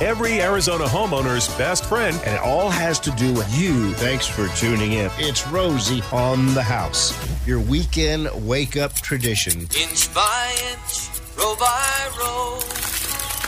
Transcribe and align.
every 0.00 0.40
Arizona 0.40 0.84
homeowner's 0.84 1.48
best 1.56 1.84
friend. 1.86 2.20
And 2.24 2.34
it 2.34 2.40
all 2.40 2.70
has 2.70 2.98
to 3.00 3.10
do 3.12 3.32
with 3.32 3.58
you. 3.58 3.92
Thanks 3.94 4.26
for 4.26 4.48
tuning 4.56 4.92
in. 4.92 5.10
It's 5.18 5.46
Rosie 5.48 6.02
on 6.12 6.54
the 6.54 6.62
house, 6.62 7.14
your 7.46 7.60
weekend 7.60 8.28
wake 8.46 8.76
up 8.76 8.94
tradition. 8.94 9.62
Inch 9.62 10.14
by 10.14 10.54
inch, 10.72 11.08
row 11.38 11.54
by 11.58 12.10
row, 12.18 12.58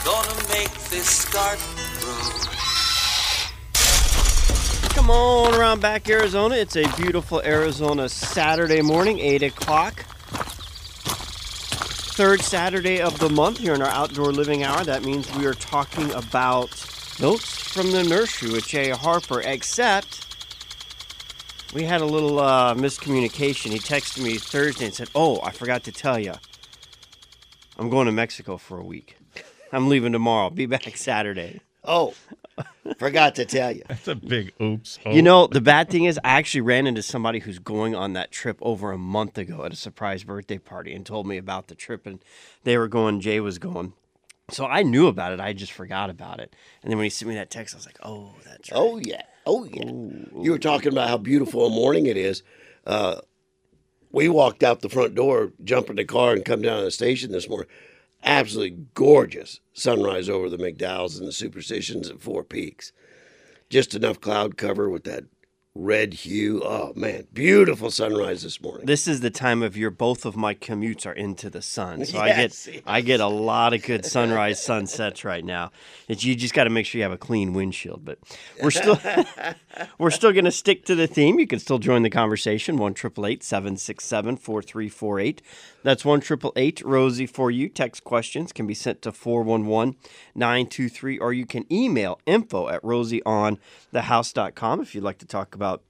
gonna 0.03 0.47
make 0.49 0.73
this 0.89 1.25
garden 1.31 1.63
grow. 1.99 2.49
Come 4.95 5.09
on 5.11 5.55
around 5.55 5.81
back, 5.81 6.09
Arizona. 6.09 6.55
It's 6.55 6.75
a 6.75 6.87
beautiful 6.97 7.41
Arizona 7.41 8.09
Saturday 8.09 8.81
morning, 8.81 9.19
8 9.19 9.43
o'clock. 9.43 10.05
Third 12.19 12.41
Saturday 12.41 12.99
of 12.99 13.17
the 13.19 13.29
month 13.29 13.59
here 13.59 13.73
in 13.73 13.81
our 13.81 13.87
outdoor 13.87 14.33
living 14.33 14.65
hour. 14.65 14.83
That 14.83 15.05
means 15.05 15.33
we 15.37 15.45
are 15.45 15.53
talking 15.53 16.11
about 16.11 16.69
notes 17.17 17.61
from 17.61 17.93
the 17.93 18.03
nursery 18.03 18.51
with 18.51 18.67
Jay 18.67 18.89
Harper, 18.89 19.39
except 19.39 20.27
we 21.73 21.83
had 21.83 22.01
a 22.01 22.05
little 22.05 22.37
uh, 22.41 22.75
miscommunication. 22.75 23.71
He 23.71 23.79
texted 23.79 24.21
me 24.21 24.37
Thursday 24.37 24.87
and 24.87 24.93
said, 24.93 25.09
Oh, 25.15 25.39
I 25.43 25.51
forgot 25.51 25.85
to 25.85 25.93
tell 25.93 26.19
you. 26.19 26.33
I'm 27.77 27.89
going 27.89 28.07
to 28.07 28.11
Mexico 28.11 28.57
for 28.57 28.77
a 28.77 28.83
week. 28.83 29.15
I'm 29.71 29.87
leaving 29.87 30.11
tomorrow. 30.11 30.49
Be 30.49 30.65
back 30.65 30.97
Saturday. 30.97 31.61
Oh, 31.85 32.15
forgot 32.97 33.35
to 33.35 33.45
tell 33.45 33.71
you. 33.71 33.83
That's 33.87 34.07
a 34.07 34.15
big 34.15 34.53
oops. 34.61 34.99
You 35.05 35.21
know, 35.21 35.47
the 35.47 35.61
bad 35.61 35.89
thing 35.89 36.05
is, 36.05 36.19
I 36.23 36.31
actually 36.31 36.61
ran 36.61 36.87
into 36.87 37.01
somebody 37.01 37.39
who's 37.39 37.59
going 37.59 37.95
on 37.95 38.13
that 38.13 38.31
trip 38.31 38.57
over 38.61 38.91
a 38.91 38.97
month 38.97 39.37
ago 39.37 39.65
at 39.65 39.73
a 39.73 39.75
surprise 39.75 40.23
birthday 40.23 40.57
party 40.57 40.93
and 40.93 41.05
told 41.05 41.27
me 41.27 41.37
about 41.37 41.67
the 41.67 41.75
trip, 41.75 42.05
and 42.05 42.23
they 42.63 42.77
were 42.77 42.87
going, 42.87 43.19
Jay 43.19 43.39
was 43.39 43.59
going. 43.59 43.93
So 44.51 44.65
I 44.65 44.83
knew 44.83 45.07
about 45.07 45.31
it. 45.33 45.39
I 45.39 45.53
just 45.53 45.71
forgot 45.71 46.09
about 46.09 46.39
it. 46.39 46.55
And 46.81 46.91
then 46.91 46.97
when 46.97 47.05
he 47.05 47.09
sent 47.09 47.29
me 47.29 47.35
that 47.35 47.51
text, 47.51 47.75
I 47.75 47.77
was 47.77 47.85
like, 47.85 47.99
oh, 48.03 48.33
that's 48.45 48.71
right. 48.71 48.77
Oh 48.77 48.97
yeah, 48.97 49.21
oh 49.45 49.65
yeah. 49.65 49.91
You 50.41 50.51
were 50.51 50.59
talking 50.59 50.91
about 50.91 51.09
how 51.09 51.17
beautiful 51.17 51.65
a 51.65 51.69
morning 51.69 52.07
it 52.07 52.17
is. 52.17 52.41
Uh, 52.85 53.17
we 54.11 54.27
walked 54.27 54.63
out 54.63 54.81
the 54.81 54.89
front 54.89 55.13
door, 55.13 55.51
jump 55.63 55.89
in 55.89 55.95
the 55.95 56.05
car, 56.05 56.33
and 56.33 56.43
come 56.43 56.61
down 56.61 56.79
to 56.79 56.85
the 56.85 56.91
station 56.91 57.31
this 57.31 57.47
morning. 57.47 57.69
Absolutely 58.23 58.85
gorgeous 58.93 59.59
sunrise 59.73 60.29
over 60.29 60.49
the 60.49 60.57
McDowells 60.57 61.17
and 61.17 61.27
the 61.27 61.31
Superstitions 61.31 62.09
at 62.09 62.21
Four 62.21 62.43
Peaks. 62.43 62.91
Just 63.69 63.95
enough 63.95 64.19
cloud 64.19 64.57
cover 64.57 64.89
with 64.89 65.03
that 65.05 65.25
red 65.75 66.13
hue. 66.13 66.61
Oh 66.63 66.93
man, 66.95 67.27
beautiful 67.31 67.91
sunrise 67.91 68.43
this 68.43 68.61
morning. 68.61 68.85
This 68.85 69.07
is 69.07 69.21
the 69.21 69.29
time 69.29 69.61
of 69.63 69.77
year 69.77 69.89
both 69.89 70.25
of 70.25 70.35
my 70.35 70.53
commutes 70.53 71.05
are 71.05 71.13
into 71.13 71.49
the 71.49 71.61
sun, 71.61 72.05
so 72.05 72.19
I 72.19 72.29
get 72.29 72.37
yes. 72.67 72.69
I 72.85 73.01
get 73.01 73.19
a 73.19 73.27
lot 73.27 73.73
of 73.73 73.83
good 73.83 74.05
sunrise 74.05 74.61
sunsets 74.61 75.23
right 75.23 75.43
now. 75.43 75.71
It's 76.07 76.23
you 76.23 76.35
just 76.35 76.53
got 76.53 76.65
to 76.65 76.69
make 76.69 76.85
sure 76.85 76.99
you 76.99 77.03
have 77.03 77.11
a 77.11 77.17
clean 77.17 77.53
windshield. 77.53 78.03
But 78.03 78.19
we're 78.61 78.71
still 78.71 78.99
we're 79.97 80.11
still 80.11 80.33
going 80.33 80.45
to 80.45 80.51
stick 80.51 80.85
to 80.85 80.95
the 80.95 81.07
theme. 81.07 81.39
You 81.39 81.47
can 81.47 81.59
still 81.59 81.79
join 81.79 82.03
the 82.03 82.09
conversation 82.09 82.77
one 82.77 82.93
triple 82.93 83.25
eight 83.25 83.43
seven 83.43 83.77
six 83.77 84.05
seven 84.05 84.37
four 84.37 84.61
three 84.61 84.89
four 84.89 85.19
eight. 85.19 85.41
That's 85.83 86.03
one 86.03 86.19
triple 86.21 86.53
eight 86.55 86.81
Rosie 86.83 87.25
for 87.27 87.49
you. 87.51 87.69
Text 87.69 88.03
questions 88.03 88.51
can 88.51 88.67
be 88.67 88.73
sent 88.73 89.01
to 89.03 89.11
411 89.11 89.95
923 90.35 91.17
or 91.17 91.33
you 91.33 91.45
can 91.45 91.65
email 91.71 92.19
info 92.25 92.67
at 92.69 92.81
rosieonthehouse.com 92.83 94.81
if 94.81 94.95
you'd 94.95 95.03
like 95.03 95.19
to 95.19 95.25
talk 95.25 95.55
about 95.55 95.83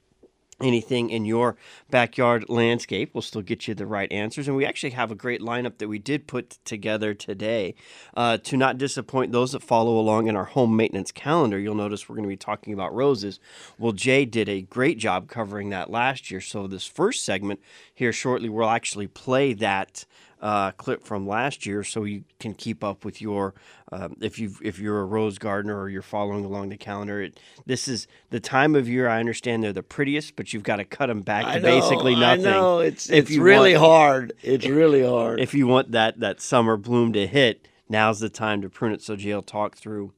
anything 0.61 1.09
in 1.09 1.25
your 1.25 1.55
backyard 1.89 2.45
landscape. 2.49 3.11
We'll 3.13 3.21
still 3.21 3.41
get 3.41 3.67
you 3.67 3.73
the 3.73 3.85
right 3.85 4.11
answers. 4.11 4.47
And 4.47 4.57
we 4.57 4.65
actually 4.65 4.91
have 4.91 5.11
a 5.11 5.15
great 5.15 5.41
lineup 5.41 5.77
that 5.77 5.87
we 5.87 5.99
did 5.99 6.27
put 6.27 6.59
together 6.65 7.13
today 7.13 7.75
uh, 8.15 8.37
to 8.37 8.57
not 8.57 8.77
disappoint 8.77 9.31
those 9.31 9.51
that 9.53 9.63
follow 9.63 9.97
along 9.97 10.27
in 10.27 10.35
our 10.35 10.45
home 10.45 10.75
maintenance 10.75 11.11
calendar. 11.11 11.59
You'll 11.59 11.75
notice 11.75 12.07
we're 12.07 12.15
going 12.15 12.23
to 12.23 12.29
be 12.29 12.37
talking 12.37 12.73
about 12.73 12.93
roses. 12.93 13.39
Well, 13.77 13.91
Jay 13.91 14.25
did 14.25 14.49
a 14.49 14.61
great 14.61 14.97
job 14.97 15.27
covering 15.27 15.69
that 15.69 15.89
last 15.89 16.31
year. 16.31 16.41
So, 16.41 16.67
this 16.67 16.85
first 16.85 17.23
segment 17.25 17.59
here 17.93 18.13
shortly, 18.13 18.49
we'll 18.49 18.69
actually 18.69 19.07
play 19.07 19.53
that. 19.53 20.05
Uh, 20.41 20.71
clip 20.71 21.03
from 21.03 21.27
last 21.27 21.65
year, 21.65 21.83
so 21.83 22.05
you 22.05 22.23
can 22.39 22.53
keep 22.53 22.81
up 22.81 23.03
with 23.03 23.21
your 23.21 23.53
um, 23.91 24.15
if 24.21 24.39
you 24.39 24.53
if 24.63 24.79
you're 24.79 25.01
a 25.01 25.05
rose 25.05 25.37
gardener 25.37 25.77
or 25.77 25.89
you're 25.89 26.01
following 26.01 26.45
along 26.45 26.69
the 26.69 26.77
calendar. 26.77 27.21
It, 27.21 27.37
this 27.65 27.89
is 27.89 28.07
the 28.29 28.39
time 28.39 28.73
of 28.73 28.87
year. 28.87 29.09
I 29.09 29.19
understand 29.19 29.63
they're 29.65 29.73
the 29.73 29.83
prettiest, 29.83 30.37
but 30.37 30.53
you've 30.53 30.63
got 30.63 30.77
to 30.77 30.85
cut 30.85 31.07
them 31.07 31.23
back 31.23 31.43
to 31.43 31.49
I 31.51 31.55
know, 31.55 31.61
basically 31.81 32.15
nothing. 32.15 32.47
I 32.47 32.51
know 32.51 32.79
it's 32.79 33.09
If 33.09 33.29
it's 33.29 33.37
really 33.37 33.73
want- 33.73 33.85
hard. 33.85 34.33
It's 34.41 34.65
really 34.65 35.03
hard. 35.05 35.41
If 35.41 35.53
you 35.53 35.67
want 35.67 35.91
that 35.91 36.21
that 36.21 36.39
summer 36.39 36.77
bloom 36.77 37.11
to 37.13 37.27
hit, 37.27 37.67
now's 37.89 38.21
the 38.21 38.29
time 38.29 38.61
to 38.61 38.69
prune 38.69 38.93
it. 38.93 39.01
So 39.01 39.17
Jay'll 39.17 39.41
talk 39.41 39.75
through 39.75 40.13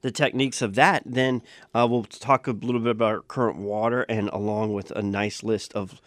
the 0.00 0.10
techniques 0.10 0.62
of 0.62 0.74
that. 0.76 1.02
Then 1.04 1.42
uh, 1.74 1.86
we'll 1.90 2.04
talk 2.04 2.46
a 2.46 2.52
little 2.52 2.80
bit 2.80 2.92
about 2.92 3.28
current 3.28 3.58
water 3.58 4.02
and 4.08 4.30
along 4.30 4.72
with 4.72 4.90
a 4.92 5.02
nice 5.02 5.42
list 5.42 5.74
of 5.74 6.00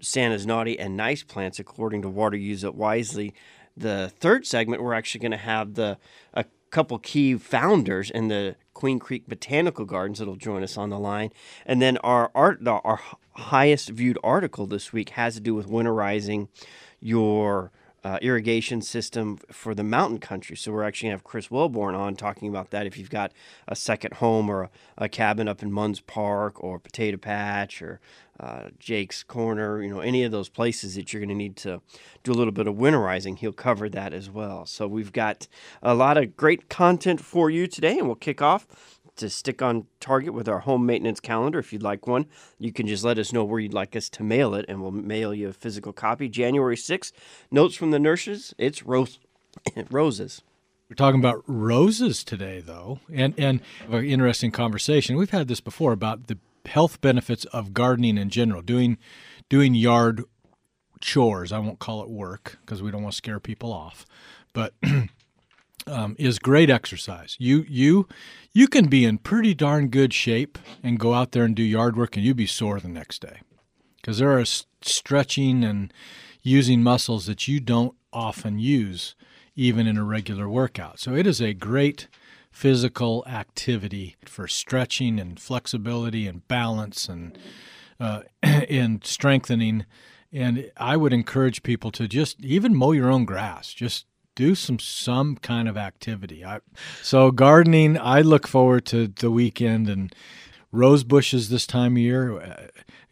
Santa's 0.00 0.46
naughty 0.46 0.78
and 0.78 0.96
nice 0.96 1.22
plants 1.22 1.58
according 1.58 2.02
to 2.02 2.08
Water 2.08 2.36
Use 2.36 2.64
It 2.64 2.74
Wisely. 2.74 3.34
The 3.76 4.12
third 4.18 4.46
segment, 4.46 4.82
we're 4.82 4.94
actually 4.94 5.20
going 5.20 5.32
to 5.32 5.36
have 5.38 5.74
the 5.74 5.98
a 6.34 6.44
couple 6.70 6.98
key 6.98 7.36
founders 7.36 8.10
in 8.10 8.28
the 8.28 8.56
Queen 8.74 8.98
Creek 8.98 9.28
Botanical 9.28 9.84
Gardens 9.84 10.18
that'll 10.18 10.36
join 10.36 10.62
us 10.62 10.76
on 10.76 10.90
the 10.90 10.98
line, 10.98 11.30
and 11.66 11.80
then 11.80 11.98
our 11.98 12.30
art, 12.34 12.64
the, 12.64 12.72
our 12.72 13.00
highest 13.32 13.90
viewed 13.90 14.18
article 14.22 14.66
this 14.66 14.92
week 14.92 15.10
has 15.10 15.34
to 15.34 15.40
do 15.40 15.54
with 15.54 15.68
winterizing 15.68 16.48
your 17.00 17.70
uh, 18.04 18.18
irrigation 18.20 18.82
system 18.82 19.38
for 19.50 19.74
the 19.74 19.84
mountain 19.84 20.18
country. 20.18 20.56
So 20.56 20.72
we're 20.72 20.82
actually 20.82 21.08
going 21.08 21.18
to 21.18 21.22
have 21.22 21.24
Chris 21.24 21.48
Wilborn 21.48 21.96
on 21.96 22.16
talking 22.16 22.48
about 22.48 22.70
that. 22.70 22.86
If 22.86 22.98
you've 22.98 23.10
got 23.10 23.32
a 23.68 23.76
second 23.76 24.14
home 24.14 24.50
or 24.50 24.64
a, 24.64 24.70
a 24.98 25.08
cabin 25.08 25.46
up 25.48 25.62
in 25.62 25.70
Munds 25.70 26.00
Park 26.00 26.62
or 26.62 26.78
Potato 26.78 27.16
Patch 27.16 27.80
or 27.80 28.00
uh, 28.42 28.70
Jake's 28.78 29.22
Corner, 29.22 29.82
you 29.82 29.88
know, 29.88 30.00
any 30.00 30.24
of 30.24 30.32
those 30.32 30.48
places 30.48 30.96
that 30.96 31.12
you're 31.12 31.20
going 31.20 31.28
to 31.28 31.34
need 31.34 31.56
to 31.58 31.80
do 32.24 32.32
a 32.32 32.34
little 32.34 32.52
bit 32.52 32.66
of 32.66 32.74
winterizing, 32.74 33.38
he'll 33.38 33.52
cover 33.52 33.88
that 33.88 34.12
as 34.12 34.28
well. 34.28 34.66
So 34.66 34.88
we've 34.88 35.12
got 35.12 35.46
a 35.80 35.94
lot 35.94 36.16
of 36.16 36.36
great 36.36 36.68
content 36.68 37.20
for 37.20 37.50
you 37.50 37.68
today, 37.68 37.98
and 37.98 38.06
we'll 38.06 38.16
kick 38.16 38.42
off 38.42 38.66
to 39.16 39.30
stick 39.30 39.62
on 39.62 39.86
target 40.00 40.34
with 40.34 40.48
our 40.48 40.60
home 40.60 40.84
maintenance 40.84 41.20
calendar. 41.20 41.60
If 41.60 41.72
you'd 41.72 41.82
like 41.82 42.06
one, 42.06 42.26
you 42.58 42.72
can 42.72 42.86
just 42.88 43.04
let 43.04 43.18
us 43.18 43.32
know 43.32 43.44
where 43.44 43.60
you'd 43.60 43.74
like 43.74 43.94
us 43.94 44.08
to 44.10 44.24
mail 44.24 44.54
it, 44.54 44.64
and 44.68 44.82
we'll 44.82 44.90
mail 44.90 45.32
you 45.32 45.48
a 45.48 45.52
physical 45.52 45.92
copy. 45.92 46.28
January 46.28 46.76
6th, 46.76 47.12
notes 47.50 47.76
from 47.76 47.92
the 47.92 48.00
nurses. 48.00 48.54
It's 48.58 48.82
rose, 48.82 49.20
roses. 49.90 50.42
We're 50.88 50.96
talking 50.96 51.20
about 51.20 51.42
roses 51.46 52.22
today, 52.22 52.60
though, 52.60 52.98
and 53.10 53.32
and 53.38 53.60
an 53.88 54.04
interesting 54.04 54.50
conversation. 54.50 55.16
We've 55.16 55.30
had 55.30 55.48
this 55.48 55.60
before 55.60 55.92
about 55.92 56.26
the 56.26 56.36
health 56.66 57.00
benefits 57.00 57.44
of 57.46 57.74
gardening 57.74 58.18
in 58.18 58.30
general, 58.30 58.62
doing 58.62 58.98
doing 59.48 59.74
yard 59.74 60.24
chores. 61.00 61.52
I 61.52 61.58
won't 61.58 61.78
call 61.78 62.02
it 62.02 62.10
work 62.10 62.58
because 62.60 62.82
we 62.82 62.90
don't 62.90 63.02
want 63.02 63.12
to 63.12 63.16
scare 63.16 63.40
people 63.40 63.72
off, 63.72 64.06
but 64.52 64.74
um, 65.86 66.16
is 66.18 66.38
great 66.38 66.70
exercise. 66.70 67.36
You 67.38 67.64
you 67.68 68.08
you 68.52 68.68
can 68.68 68.86
be 68.86 69.04
in 69.04 69.18
pretty 69.18 69.54
darn 69.54 69.88
good 69.88 70.12
shape 70.12 70.58
and 70.82 70.98
go 70.98 71.14
out 71.14 71.32
there 71.32 71.44
and 71.44 71.54
do 71.54 71.62
yard 71.62 71.96
work, 71.96 72.16
and 72.16 72.24
you 72.24 72.34
be 72.34 72.46
sore 72.46 72.80
the 72.80 72.88
next 72.88 73.20
day 73.20 73.40
because 73.96 74.18
there 74.18 74.36
are 74.36 74.44
stretching 74.44 75.62
and 75.64 75.92
using 76.42 76.82
muscles 76.82 77.26
that 77.26 77.46
you 77.46 77.60
don't 77.60 77.94
often 78.12 78.58
use 78.58 79.14
even 79.54 79.86
in 79.86 79.96
a 79.96 80.04
regular 80.04 80.48
workout. 80.48 80.98
So 80.98 81.14
it 81.14 81.26
is 81.26 81.40
a 81.40 81.54
great 81.54 82.08
physical 82.52 83.24
activity 83.26 84.16
for 84.26 84.46
stretching 84.46 85.18
and 85.18 85.40
flexibility 85.40 86.28
and 86.28 86.46
balance 86.46 87.08
and 87.08 87.36
uh, 87.98 88.22
and 88.42 89.04
strengthening. 89.04 89.86
And 90.32 90.70
I 90.76 90.96
would 90.96 91.12
encourage 91.12 91.62
people 91.62 91.90
to 91.92 92.06
just 92.06 92.40
even 92.44 92.74
mow 92.74 92.92
your 92.92 93.10
own 93.10 93.24
grass. 93.24 93.72
Just 93.72 94.06
do 94.34 94.54
some 94.54 94.78
some 94.78 95.36
kind 95.36 95.68
of 95.68 95.76
activity. 95.76 96.44
I, 96.44 96.60
so 97.02 97.30
gardening, 97.30 97.98
I 97.98 98.20
look 98.20 98.46
forward 98.46 98.86
to 98.86 99.08
the 99.08 99.30
weekend 99.30 99.88
and 99.88 100.14
rose 100.70 101.04
bushes 101.04 101.48
this 101.48 101.66
time 101.66 101.92
of 101.92 101.98
year. 101.98 102.40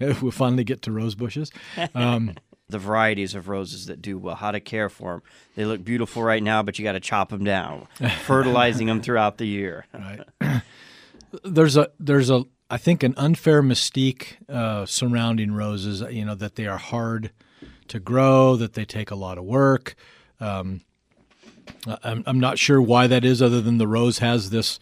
Uh, 0.00 0.14
we'll 0.22 0.30
finally 0.30 0.64
get 0.64 0.82
to 0.82 0.92
rose 0.92 1.14
bushes. 1.14 1.50
Um, 1.94 2.34
the 2.70 2.78
varieties 2.78 3.34
of 3.34 3.48
roses 3.48 3.86
that 3.86 4.00
do 4.00 4.18
well, 4.18 4.34
how 4.34 4.50
to 4.50 4.60
care 4.60 4.88
for 4.88 5.12
them. 5.12 5.22
They 5.56 5.64
look 5.64 5.84
beautiful 5.84 6.22
right 6.22 6.42
now, 6.42 6.62
but 6.62 6.78
you 6.78 6.84
got 6.84 6.92
to 6.92 7.00
chop 7.00 7.30
them 7.30 7.44
down, 7.44 7.86
fertilizing 8.24 8.86
them 8.86 9.02
throughout 9.02 9.38
the 9.38 9.46
year. 9.46 9.86
Right. 9.92 10.62
there's 11.44 11.76
a 11.76 11.90
there's 11.98 12.30
a 12.30 12.44
I 12.70 12.76
think 12.76 13.02
an 13.02 13.14
unfair 13.16 13.62
mystique 13.62 14.36
uh, 14.48 14.86
surrounding 14.86 15.52
roses. 15.52 16.00
You 16.00 16.24
know 16.24 16.34
that 16.34 16.56
they 16.56 16.66
are 16.66 16.78
hard 16.78 17.30
to 17.88 17.98
grow, 17.98 18.56
that 18.56 18.74
they 18.74 18.84
take 18.84 19.10
a 19.10 19.16
lot 19.16 19.36
of 19.36 19.44
work. 19.44 19.96
Um, 20.40 20.82
I'm, 22.02 22.22
I'm 22.26 22.40
not 22.40 22.58
sure 22.58 22.80
why 22.80 23.06
that 23.06 23.24
is, 23.24 23.42
other 23.42 23.60
than 23.60 23.78
the 23.78 23.88
rose 23.88 24.18
has 24.18 24.50
this 24.50 24.78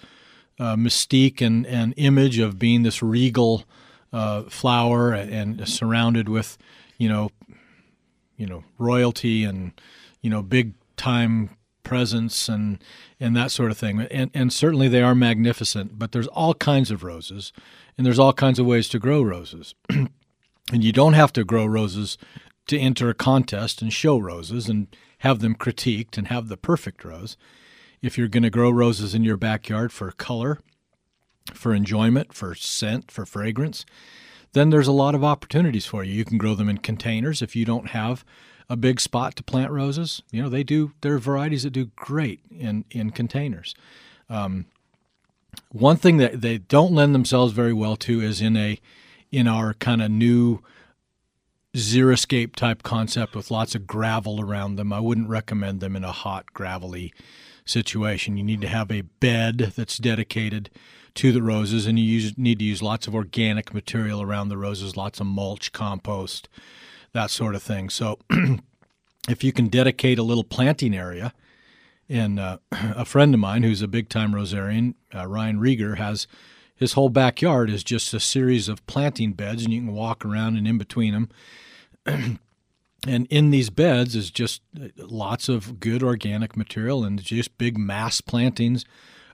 uh, 0.61 0.76
mystique 0.76 1.40
and, 1.40 1.67
and 1.67 1.94
image 1.96 2.38
of 2.38 2.58
being 2.58 2.82
this 2.82 3.02
regal 3.02 3.64
uh, 4.12 4.43
flower 4.44 5.12
and, 5.12 5.61
and 5.61 5.69
surrounded 5.69 6.29
with, 6.29 6.58
you 6.99 7.08
know, 7.08 7.31
you 8.38 8.46
know, 8.46 8.64
royalty 8.79 9.44
and 9.44 9.73
you 10.23 10.31
know, 10.31 10.43
big 10.43 10.73
time 10.96 11.50
presence 11.82 12.49
and 12.49 12.82
and 13.20 13.37
that 13.37 13.50
sort 13.50 13.70
of 13.70 13.76
thing. 13.76 14.00
And 14.11 14.31
and 14.32 14.50
certainly 14.52 14.88
they 14.88 15.02
are 15.02 15.14
magnificent, 15.14 15.99
but 15.99 16.12
there's 16.12 16.29
all 16.29 16.55
kinds 16.55 16.90
of 16.90 17.02
roses 17.02 17.52
and 17.99 18.06
there's 18.06 18.19
all 18.19 18.32
kinds 18.32 18.58
of 18.58 18.67
ways 18.67 18.88
to 18.90 18.99
grow 18.99 19.20
roses. 19.20 19.75
and 19.90 20.08
you 20.70 20.93
don't 20.93 21.14
have 21.14 21.32
to 21.35 21.44
grow 21.44 21.67
roses 21.67 22.17
to 22.69 22.79
enter 22.79 23.08
a 23.11 23.14
contest 23.14 23.82
and 23.82 23.93
show 23.93 24.19
roses 24.19 24.69
and 24.69 24.87
have 25.19 25.40
them 25.40 25.55
critiqued 25.55 26.17
and 26.17 26.29
have 26.29 26.49
the 26.49 26.56
perfect 26.56 27.05
rose. 27.05 27.37
If 28.00 28.17
you're 28.17 28.29
going 28.29 28.44
to 28.44 28.50
grow 28.50 28.70
roses 28.70 29.14
in 29.14 29.25
your 29.25 29.37
backyard 29.37 29.93
for 29.93 30.12
color, 30.12 30.61
for 31.52 31.75
enjoyment, 31.75 32.32
for 32.32 32.55
scent, 32.55 33.11
for 33.11 33.26
fragrance, 33.26 33.85
then 34.53 34.71
there's 34.71 34.89
a 34.89 34.93
lot 34.93 35.15
of 35.15 35.25
opportunities 35.25 35.87
for 35.87 36.03
you. 36.03 36.12
You 36.12 36.25
can 36.25 36.39
grow 36.39 36.55
them 36.55 36.69
in 36.69 36.79
containers 36.79 37.43
if 37.43 37.55
you 37.55 37.65
don't 37.65 37.91
have 37.91 38.25
a 38.69 38.77
big 38.77 39.00
spot 39.00 39.37
to 39.37 39.43
plant 39.43 39.71
roses. 39.71 40.23
You 40.31 40.43
know, 40.43 40.49
they 40.49 40.62
do. 40.62 40.93
There 41.00 41.15
are 41.15 41.19
varieties 41.19 41.62
that 41.62 41.71
do 41.71 41.91
great 41.97 42.41
in 42.50 42.85
in 42.91 43.11
containers. 43.11 43.75
Um, 44.29 44.67
one 45.71 45.97
thing 45.97 46.19
that 46.19 46.41
they 46.41 46.59
don't 46.59 46.95
lend 46.95 47.15
themselves 47.15 47.53
very 47.53 47.73
well 47.73 47.97
to 47.97 48.21
is 48.21 48.41
in 48.41 48.56
a 48.56 48.79
in 49.31 49.47
our 49.47 49.75
kind 49.75 50.03
of 50.03 50.11
new 50.11 50.61
xeriscape 51.75 52.56
type 52.56 52.83
concept 52.83 53.37
with 53.37 53.50
lots 53.50 53.75
of 53.75 53.87
gravel 53.87 54.41
around 54.41 54.77
them. 54.77 54.93
I 54.93 55.00
wouldn't 55.00 55.29
recommend 55.29 55.81
them 55.81 55.97
in 55.97 56.05
a 56.05 56.12
hot 56.12 56.53
gravelly 56.53 57.12
situation. 57.65 58.37
You 58.37 58.45
need 58.45 58.62
to 58.62 58.69
have 58.69 58.91
a 58.91 59.03
bed 59.03 59.73
that's 59.77 59.99
dedicated 59.99 60.71
to 61.19 61.32
the 61.32 61.43
roses, 61.43 61.87
and 61.87 61.99
you 61.99 62.05
use, 62.05 62.38
need 62.38 62.61
to 62.61 62.65
use 62.65 62.81
lots 62.81 63.09
of 63.09 63.15
organic 63.15 63.75
material 63.75 64.23
around 64.23 64.50
the 64.50 64.56
roses, 64.56 64.97
lots 64.97 65.19
of 65.19 65.26
mulch, 65.26 65.73
compost, 65.73 66.49
that 67.12 67.29
sort 67.29 67.56
of 67.56 67.62
thing. 67.62 67.91
So, 67.91 68.20
if 69.29 69.43
you 69.43 69.53
can 69.53 69.67
dedicate 69.67 70.20
a 70.20 70.23
little 70.23 70.44
planting 70.44 70.94
area, 70.94 71.35
and 72.09 72.38
uh, 72.38 72.59
a 72.73 73.05
friend 73.05 73.35
of 73.35 73.41
mine 73.41 73.65
who's 73.65 73.82
a 73.82 73.88
big 73.88 74.09
time 74.09 74.32
rosarian, 74.32 74.94
uh, 75.12 75.26
Ryan 75.26 75.59
Rieger, 75.59 75.97
has 75.97 76.29
his 76.76 76.93
whole 76.93 77.09
backyard 77.09 77.69
is 77.69 77.82
just 77.82 78.14
a 78.14 78.21
series 78.21 78.69
of 78.69 78.87
planting 78.87 79.32
beds, 79.32 79.64
and 79.64 79.75
you 79.75 79.81
can 79.81 79.93
walk 79.93 80.25
around 80.25 80.56
and 80.56 80.69
in 80.69 80.79
between 80.79 81.14
them. 81.14 81.29
and 83.09 83.26
in 83.26 83.50
these 83.50 83.71
beds 83.71 84.14
is 84.14 84.31
just 84.31 84.62
uh, 84.81 84.87
lots 84.99 85.49
of 85.49 85.81
good 85.81 86.05
organic 86.05 86.56
material 86.56 87.03
and 87.03 87.21
just 87.21 87.59
big 87.59 87.76
mass 87.76 88.21
plantings 88.21 88.85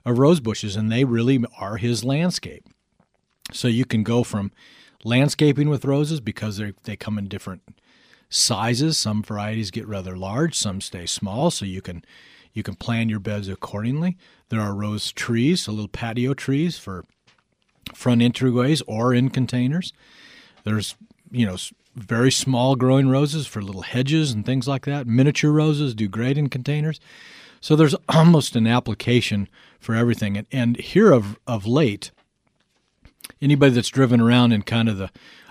of 0.05 0.19
rose 0.19 0.39
bushes, 0.39 0.75
and 0.75 0.91
they 0.91 1.03
really 1.03 1.43
are 1.59 1.77
his 1.77 2.03
landscape. 2.03 2.65
So 3.51 3.67
you 3.67 3.85
can 3.85 4.03
go 4.03 4.23
from 4.23 4.51
landscaping 5.03 5.69
with 5.69 5.85
roses 5.85 6.19
because 6.19 6.57
they 6.57 6.73
they 6.83 6.95
come 6.95 7.17
in 7.17 7.27
different 7.27 7.61
sizes. 8.29 8.97
Some 8.97 9.23
varieties 9.23 9.71
get 9.71 9.87
rather 9.87 10.17
large, 10.17 10.55
some 10.55 10.81
stay 10.81 11.05
small, 11.05 11.51
so 11.51 11.65
you 11.65 11.81
can 11.81 12.03
you 12.53 12.63
can 12.63 12.75
plan 12.75 13.09
your 13.09 13.19
beds 13.19 13.49
accordingly. 13.49 14.17
There 14.49 14.61
are 14.61 14.73
rose 14.73 15.11
trees, 15.11 15.63
so 15.63 15.71
little 15.71 15.87
patio 15.87 16.33
trees 16.33 16.77
for 16.77 17.05
front 17.93 18.21
entryways 18.21 18.81
or 18.87 19.13
in 19.13 19.29
containers. 19.29 19.93
There's 20.63 20.95
you 21.31 21.45
know 21.45 21.57
very 21.95 22.31
small 22.31 22.75
growing 22.75 23.07
roses 23.07 23.47
for 23.47 23.61
little 23.61 23.83
hedges 23.83 24.31
and 24.31 24.45
things 24.45 24.67
like 24.67 24.85
that. 24.85 25.07
Miniature 25.07 25.51
roses 25.51 25.93
do 25.95 26.07
great 26.07 26.37
in 26.37 26.49
containers. 26.49 26.99
So 27.65 27.75
there's 27.75 27.95
almost 28.09 28.55
an 28.55 28.67
application 28.67 29.49
for 29.79 29.95
everything. 29.95 30.37
And, 30.37 30.45
and 30.51 30.77
here 30.77 31.11
of, 31.11 31.39
of 31.47 31.65
late, 31.65 32.11
anybody 33.41 33.73
that's 33.73 33.89
driven 33.89 34.21
around 34.21 34.51
in 34.51 34.61
kind 34.61 34.87
of 34.87 34.99
the 34.99 35.09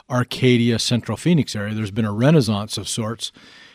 Arcadia, 0.08 0.78
Central 0.78 1.16
Phoenix 1.16 1.56
area, 1.56 1.74
there's 1.74 1.90
been 1.90 2.04
a 2.04 2.12
renaissance 2.12 2.78
of 2.78 2.88
sorts 2.88 3.32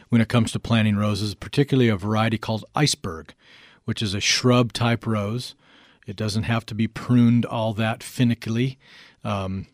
when 0.08 0.22
it 0.22 0.30
comes 0.30 0.54
to 0.54 0.60
planting 0.60 0.96
roses, 0.96 1.36
particularly 1.36 1.90
a 1.90 1.98
variety 1.98 2.38
called 2.38 2.64
iceberg, 2.76 3.34
which 3.84 4.02
is 4.02 4.14
a 4.14 4.22
shrub 4.22 4.72
type 4.72 5.06
rose. 5.06 5.54
It 6.08 6.16
doesn't 6.16 6.44
have 6.44 6.66
to 6.68 6.76
be 6.76 6.88
pruned 6.88 7.46
all 7.46 7.74
that 7.74 8.02
finically. 8.02 8.80
Um, 9.22 9.68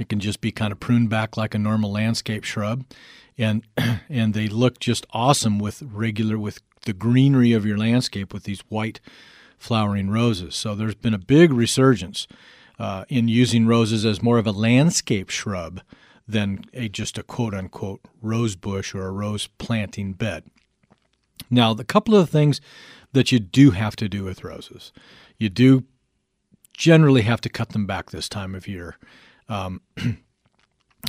it 0.00 0.08
can 0.08 0.18
just 0.18 0.40
be 0.40 0.50
kind 0.50 0.72
of 0.72 0.80
pruned 0.80 1.10
back 1.10 1.36
like 1.36 1.54
a 1.54 1.60
normal 1.60 1.92
landscape 1.92 2.42
shrub, 2.42 2.84
and 3.38 3.62
and 4.08 4.34
they 4.34 4.48
look 4.48 4.80
just 4.80 5.06
awesome 5.12 5.60
with 5.60 5.82
regular 5.82 6.40
with 6.40 6.60
the 6.82 6.92
greenery 6.92 7.52
of 7.52 7.66
your 7.66 7.78
landscape 7.78 8.32
with 8.32 8.44
these 8.44 8.60
white 8.68 9.00
flowering 9.58 10.10
roses. 10.10 10.54
So 10.54 10.74
there's 10.74 10.94
been 10.94 11.14
a 11.14 11.18
big 11.18 11.52
resurgence 11.52 12.26
uh, 12.78 13.04
in 13.08 13.28
using 13.28 13.66
roses 13.66 14.06
as 14.06 14.22
more 14.22 14.38
of 14.38 14.46
a 14.46 14.52
landscape 14.52 15.30
shrub 15.30 15.80
than 16.26 16.64
a 16.74 16.88
just 16.88 17.18
a 17.18 17.22
quote 17.22 17.54
unquote 17.54 18.00
rose 18.20 18.54
bush 18.54 18.94
or 18.94 19.06
a 19.06 19.12
rose 19.12 19.48
planting 19.58 20.12
bed. 20.12 20.44
Now, 21.50 21.74
the 21.74 21.84
couple 21.84 22.14
of 22.14 22.28
things 22.28 22.60
that 23.12 23.32
you 23.32 23.38
do 23.38 23.70
have 23.70 23.96
to 23.96 24.08
do 24.08 24.24
with 24.24 24.44
roses, 24.44 24.92
you 25.38 25.48
do 25.48 25.84
generally 26.76 27.22
have 27.22 27.40
to 27.40 27.48
cut 27.48 27.70
them 27.70 27.86
back 27.86 28.10
this 28.10 28.28
time 28.28 28.54
of 28.54 28.68
year. 28.68 28.96
Um, 29.48 29.80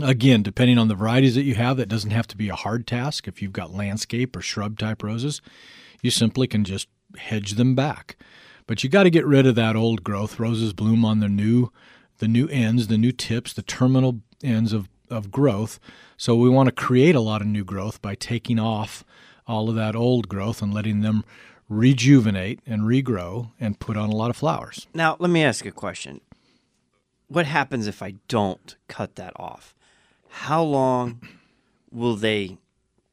again, 0.02 0.44
depending 0.44 0.78
on 0.78 0.88
the 0.88 0.96
varieties 0.96 1.36
that 1.36 1.44
you 1.44 1.56
have, 1.56 1.78
that 1.78 1.90
doesn't 1.90 2.12
have 2.12 2.28
to 2.28 2.38
be 2.38 2.50
a 2.50 2.56
hard 2.56 2.88
task. 2.88 3.28
If 3.28 3.42
you've 3.42 3.54
got 3.54 3.74
landscape 3.74 4.36
or 4.36 4.42
shrub 4.42 4.78
type 4.80 5.04
roses, 5.04 5.42
you 6.02 6.12
simply 6.12 6.48
can 6.48 6.64
just 6.64 6.88
hedge 7.18 7.54
them 7.54 7.76
back. 7.76 8.18
But 8.68 8.84
you 8.84 8.90
got 8.90 9.04
to 9.04 9.10
get 9.10 9.26
rid 9.26 9.48
of 9.48 9.56
that 9.56 9.76
old 9.76 10.04
growth. 10.04 10.40
Roses 10.40 10.74
bloom 10.74 11.04
on 11.04 11.20
the 11.20 11.30
new, 11.30 11.72
the 12.20 12.28
new 12.28 12.48
ends, 12.50 12.88
the 12.88 12.98
new 12.98 13.12
tips, 13.12 13.54
the 13.54 13.64
terminal 13.64 14.20
ends 14.44 14.74
of 14.74 14.90
of 15.10 15.32
growth. 15.32 15.80
So 16.18 16.36
we 16.36 16.50
want 16.50 16.68
to 16.68 16.72
create 16.72 17.16
a 17.16 17.22
lot 17.22 17.42
of 17.42 17.48
new 17.48 17.64
growth 17.64 18.02
by 18.02 18.16
taking 18.16 18.60
off 18.60 19.04
all 19.48 19.70
of 19.70 19.76
that 19.76 19.96
old 19.96 20.30
growth 20.30 20.62
and 20.62 20.74
letting 20.74 21.02
them 21.02 21.24
rejuvenate 21.68 22.60
and 22.66 22.84
regrow 22.84 23.52
and 23.60 23.80
put 23.80 23.98
on 23.98 24.10
a 24.10 24.16
lot 24.16 24.30
of 24.30 24.38
flowers. 24.38 24.88
Now, 24.94 25.16
let 25.20 25.30
me 25.30 25.44
ask 25.44 25.66
a 25.66 25.72
question 25.72 26.22
what 27.28 27.46
happens 27.46 27.86
if 27.88 28.02
I 28.02 28.16
don't 28.28 28.76
cut 28.88 29.16
that 29.16 29.34
off? 29.36 29.76
How 30.30 30.64
long 30.64 31.22
will 31.92 32.16
they 32.16 32.58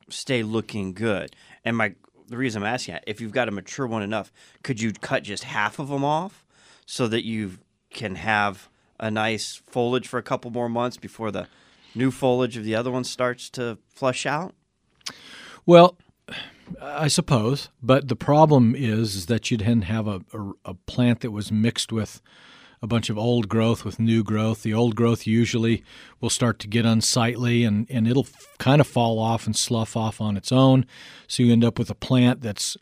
stay 0.09 0.43
looking 0.43 0.93
good? 0.93 1.35
And 1.65 1.77
my 1.77 1.95
the 2.29 2.37
reason 2.37 2.63
I'm 2.63 2.69
asking 2.69 2.95
that, 2.95 3.05
if 3.07 3.21
you've 3.21 3.33
got 3.33 3.49
a 3.49 3.53
mature 3.53 3.87
one 3.87 4.03
enough, 4.03 4.33
could 4.63 4.81
you 4.81 4.93
cut 4.93 5.23
just 5.23 5.45
half 5.45 5.79
of 5.79 5.89
them 5.89 6.05
off 6.05 6.45
so 6.85 7.07
that 7.09 7.25
you 7.25 7.59
can 7.91 8.17
have 8.17 8.69
a 8.99 9.11
nice 9.11 9.55
foliage 9.55 10.09
for 10.09 10.19
a 10.19 10.23
couple 10.23 10.51
more 10.51 10.69
months 10.69 10.97
before 10.97 11.31
the 11.31 11.47
new 11.95 12.11
foliage 12.11 12.57
of 12.57 12.65
the 12.65 12.75
other 12.75 12.91
one 12.91 13.05
starts 13.05 13.49
to 13.51 13.79
flush 13.89 14.27
out? 14.27 14.55
Well, 15.65 15.97
I 16.81 17.09
suppose, 17.09 17.69
but 17.83 18.09
the 18.09 18.17
problem 18.17 18.75
is, 18.75 19.15
is 19.15 19.27
that 19.27 19.51
you'd 19.51 19.61
then 19.61 19.83
have 19.83 20.07
a, 20.07 20.21
a, 20.33 20.53
a 20.65 20.75
plant 20.75 21.21
that 21.21 21.31
was 21.31 21.53
mixed 21.53 21.93
with 21.93 22.21
a 22.83 22.87
bunch 22.87 23.11
of 23.11 23.19
old 23.19 23.49
growth 23.49 23.85
with 23.85 23.99
new 23.99 24.23
growth. 24.23 24.63
The 24.63 24.75
old 24.75 24.97
growth 24.97 25.27
usually 25.27 25.83
will 26.21 26.31
start 26.31 26.59
to 26.61 26.69
get 26.69 26.85
unsightly 26.85 27.65
and, 27.65 27.87
and 27.91 28.07
it'll 28.07 28.27
kind 28.59 28.81
of 28.81 28.87
fall 28.87 29.19
off 29.19 29.47
and 29.47 29.57
slough 29.57 29.97
off 29.97 30.21
on 30.21 30.37
its 30.37 30.53
own. 30.53 30.87
So 31.27 31.43
you 31.43 31.53
end 31.53 31.65
up 31.65 31.79
with 31.79 31.91
a 31.91 31.95
plant 31.95 32.43
that's 32.43 32.77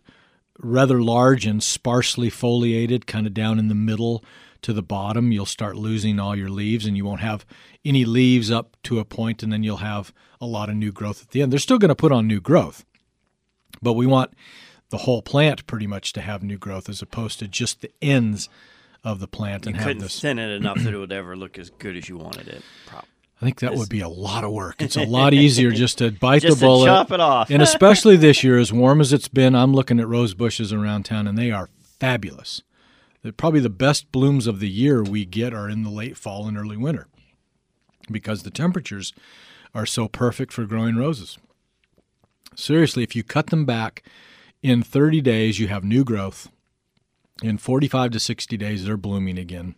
rather 0.58 1.02
large 1.02 1.46
and 1.46 1.62
sparsely 1.62 2.30
foliated, 2.30 3.06
kind 3.06 3.26
of 3.26 3.34
down 3.34 3.58
in 3.58 3.68
the 3.68 3.74
middle 3.74 4.24
to 4.62 4.72
the 4.72 4.82
bottom. 4.82 5.32
You'll 5.32 5.46
start 5.46 5.76
losing 5.76 6.18
all 6.18 6.36
your 6.36 6.48
leaves 6.48 6.86
and 6.86 6.96
you 6.96 7.04
won't 7.04 7.20
have 7.20 7.44
any 7.84 8.04
leaves 8.04 8.50
up 8.50 8.76
to 8.84 8.98
a 8.98 9.04
point, 9.04 9.42
and 9.42 9.52
then 9.52 9.62
you'll 9.62 9.78
have 9.78 10.12
a 10.40 10.46
lot 10.46 10.68
of 10.68 10.76
new 10.76 10.90
growth 10.90 11.22
at 11.22 11.30
the 11.30 11.42
end. 11.42 11.52
They're 11.52 11.58
still 11.58 11.78
going 11.78 11.90
to 11.90 11.94
put 11.94 12.12
on 12.12 12.26
new 12.26 12.40
growth, 12.40 12.84
but 13.82 13.92
we 13.92 14.06
want 14.06 14.32
the 14.90 14.98
whole 14.98 15.22
plant 15.22 15.66
pretty 15.66 15.86
much 15.86 16.12
to 16.14 16.20
have 16.20 16.42
new 16.42 16.56
growth 16.56 16.88
as 16.88 17.02
opposed 17.02 17.38
to 17.40 17.48
just 17.48 17.80
the 17.80 17.90
ends 18.00 18.48
of 19.04 19.20
the 19.20 19.28
plant 19.28 19.66
you 19.66 19.70
and 19.70 19.78
couldn't 19.78 19.96
have 20.00 20.02
this. 20.02 20.20
thin 20.20 20.38
it 20.38 20.48
enough 20.50 20.78
that 20.80 20.92
it 20.94 20.98
would 20.98 21.12
ever 21.20 21.36
look 21.36 21.58
as 21.58 21.70
good 21.70 21.96
as 21.96 22.08
you 22.08 22.16
wanted 22.16 22.48
it. 22.48 22.62
Probably. 22.86 23.08
I 23.40 23.44
think 23.44 23.60
that 23.60 23.74
would 23.74 23.88
be 23.90 24.00
a 24.00 24.08
lot 24.08 24.44
of 24.44 24.52
work. 24.52 24.80
It's 24.80 24.96
a 24.96 25.04
lot 25.06 25.34
easier 25.34 25.70
just 25.70 25.98
to 25.98 26.10
bite 26.10 26.42
Just 26.42 26.60
the 26.60 26.66
bullet, 26.66 26.86
chop 26.86 27.12
it 27.12 27.20
off. 27.20 27.50
and 27.50 27.62
especially 27.68 28.16
this 28.16 28.42
year, 28.42 28.58
as 28.58 28.72
warm 28.72 29.00
as 29.00 29.12
it's 29.12 29.28
been, 29.28 29.54
I'm 29.54 29.74
looking 29.74 30.00
at 30.00 30.08
rose 30.08 30.32
bushes 30.34 30.72
around 30.72 31.04
town, 31.04 31.26
and 31.26 31.36
they 31.36 31.50
are 31.50 31.68
fabulous. 31.82 32.62
They're 33.22 33.32
probably 33.32 33.60
the 33.60 33.68
best 33.70 34.10
blooms 34.12 34.46
of 34.46 34.60
the 34.60 34.68
year 34.68 35.02
we 35.02 35.24
get 35.24 35.52
are 35.52 35.68
in 35.68 35.82
the 35.82 35.90
late 35.90 36.16
fall 36.16 36.46
and 36.46 36.56
early 36.56 36.76
winter, 36.76 37.06
because 38.10 38.44
the 38.44 38.50
temperatures 38.50 39.12
are 39.74 39.86
so 39.86 40.08
perfect 40.08 40.52
for 40.52 40.64
growing 40.64 40.96
roses. 40.96 41.36
Seriously, 42.54 43.02
if 43.02 43.16
you 43.16 43.22
cut 43.24 43.48
them 43.48 43.64
back 43.66 44.04
in 44.62 44.82
30 44.82 45.20
days, 45.20 45.58
you 45.58 45.68
have 45.68 45.84
new 45.84 46.04
growth. 46.04 46.48
In 47.42 47.58
45 47.58 48.12
to 48.12 48.20
60 48.20 48.56
days, 48.56 48.84
they're 48.84 48.96
blooming 48.96 49.38
again. 49.38 49.74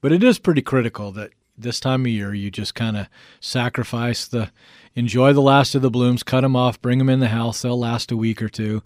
But 0.00 0.12
it 0.12 0.22
is 0.22 0.38
pretty 0.38 0.62
critical 0.62 1.12
that 1.12 1.32
this 1.58 1.80
time 1.80 2.02
of 2.02 2.10
year 2.10 2.32
you 2.32 2.50
just 2.50 2.74
kind 2.74 2.96
of 2.96 3.08
sacrifice 3.40 4.26
the 4.26 4.50
enjoy 4.94 5.32
the 5.32 5.42
last 5.42 5.74
of 5.74 5.82
the 5.82 5.90
blooms 5.90 6.22
cut 6.22 6.42
them 6.42 6.54
off 6.54 6.80
bring 6.80 6.98
them 6.98 7.08
in 7.08 7.18
the 7.18 7.28
house 7.28 7.62
they'll 7.62 7.78
last 7.78 8.12
a 8.12 8.16
week 8.16 8.40
or 8.40 8.48
two 8.48 8.82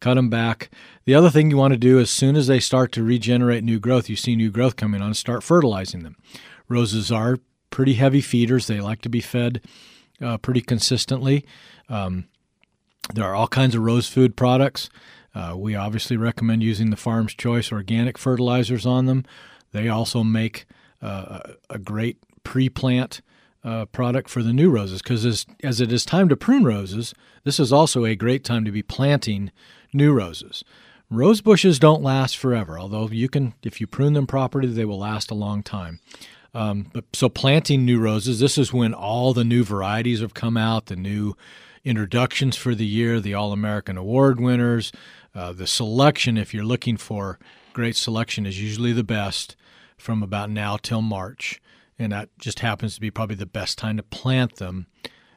cut 0.00 0.14
them 0.14 0.28
back. 0.28 0.68
The 1.04 1.14
other 1.14 1.30
thing 1.30 1.50
you 1.50 1.56
want 1.56 1.72
to 1.72 1.78
do 1.78 2.00
as 2.00 2.10
soon 2.10 2.36
as 2.36 2.48
they 2.48 2.60
start 2.60 2.92
to 2.92 3.02
regenerate 3.02 3.64
new 3.64 3.78
growth 3.78 4.08
you 4.08 4.16
see 4.16 4.34
new 4.34 4.50
growth 4.50 4.76
coming 4.76 5.00
on 5.00 5.14
start 5.14 5.42
fertilizing 5.42 6.02
them. 6.02 6.16
Roses 6.68 7.12
are 7.12 7.38
pretty 7.70 7.94
heavy 7.94 8.20
feeders 8.20 8.66
they 8.66 8.80
like 8.80 9.02
to 9.02 9.08
be 9.08 9.20
fed 9.20 9.62
uh, 10.20 10.38
pretty 10.38 10.60
consistently. 10.60 11.44
Um, 11.88 12.26
there 13.14 13.24
are 13.24 13.34
all 13.34 13.48
kinds 13.48 13.76
of 13.76 13.82
rose 13.82 14.08
food 14.08 14.36
products 14.36 14.90
Uh, 15.36 15.54
we 15.54 15.74
obviously 15.74 16.16
recommend 16.16 16.62
using 16.62 16.88
the 16.88 16.96
Farm's 16.96 17.34
Choice 17.34 17.70
organic 17.70 18.16
fertilizers 18.16 18.86
on 18.86 19.04
them. 19.04 19.26
They 19.72 19.86
also 19.86 20.24
make 20.24 20.64
uh, 21.02 21.40
a 21.68 21.78
great 21.78 22.16
pre 22.42 22.70
plant 22.70 23.20
uh, 23.62 23.84
product 23.84 24.30
for 24.30 24.42
the 24.42 24.54
new 24.54 24.70
roses 24.70 25.02
because 25.02 25.26
as, 25.26 25.44
as 25.62 25.78
it 25.78 25.92
is 25.92 26.06
time 26.06 26.30
to 26.30 26.36
prune 26.36 26.64
roses, 26.64 27.12
this 27.44 27.60
is 27.60 27.70
also 27.70 28.06
a 28.06 28.16
great 28.16 28.44
time 28.44 28.64
to 28.64 28.72
be 28.72 28.82
planting 28.82 29.50
new 29.92 30.14
roses. 30.14 30.64
Rose 31.10 31.42
bushes 31.42 31.78
don't 31.78 32.02
last 32.02 32.38
forever, 32.38 32.78
although 32.78 33.06
you 33.08 33.28
can, 33.28 33.52
if 33.62 33.78
you 33.78 33.86
prune 33.86 34.14
them 34.14 34.26
properly, 34.26 34.68
they 34.68 34.86
will 34.86 34.98
last 34.98 35.30
a 35.30 35.34
long 35.34 35.62
time. 35.62 36.00
Um, 36.54 36.88
but 36.94 37.04
so 37.12 37.28
planting 37.28 37.84
new 37.84 38.00
roses, 38.00 38.40
this 38.40 38.56
is 38.56 38.72
when 38.72 38.94
all 38.94 39.34
the 39.34 39.44
new 39.44 39.64
varieties 39.64 40.22
have 40.22 40.32
come 40.32 40.56
out, 40.56 40.86
the 40.86 40.96
new 40.96 41.36
introductions 41.84 42.56
for 42.56 42.74
the 42.74 42.86
year, 42.86 43.20
the 43.20 43.34
All 43.34 43.52
American 43.52 43.96
Award 43.96 44.40
winners, 44.40 44.90
uh, 45.36 45.52
the 45.52 45.66
selection. 45.66 46.36
If 46.36 46.54
you're 46.54 46.64
looking 46.64 46.96
for 46.96 47.38
great 47.72 47.94
selection, 47.94 48.46
is 48.46 48.60
usually 48.60 48.92
the 48.92 49.04
best 49.04 49.54
from 49.98 50.22
about 50.22 50.50
now 50.50 50.76
till 50.76 51.02
March, 51.02 51.60
and 51.98 52.12
that 52.12 52.30
just 52.38 52.60
happens 52.60 52.94
to 52.94 53.00
be 53.00 53.10
probably 53.10 53.36
the 53.36 53.46
best 53.46 53.78
time 53.78 53.98
to 53.98 54.02
plant 54.02 54.56
them 54.56 54.86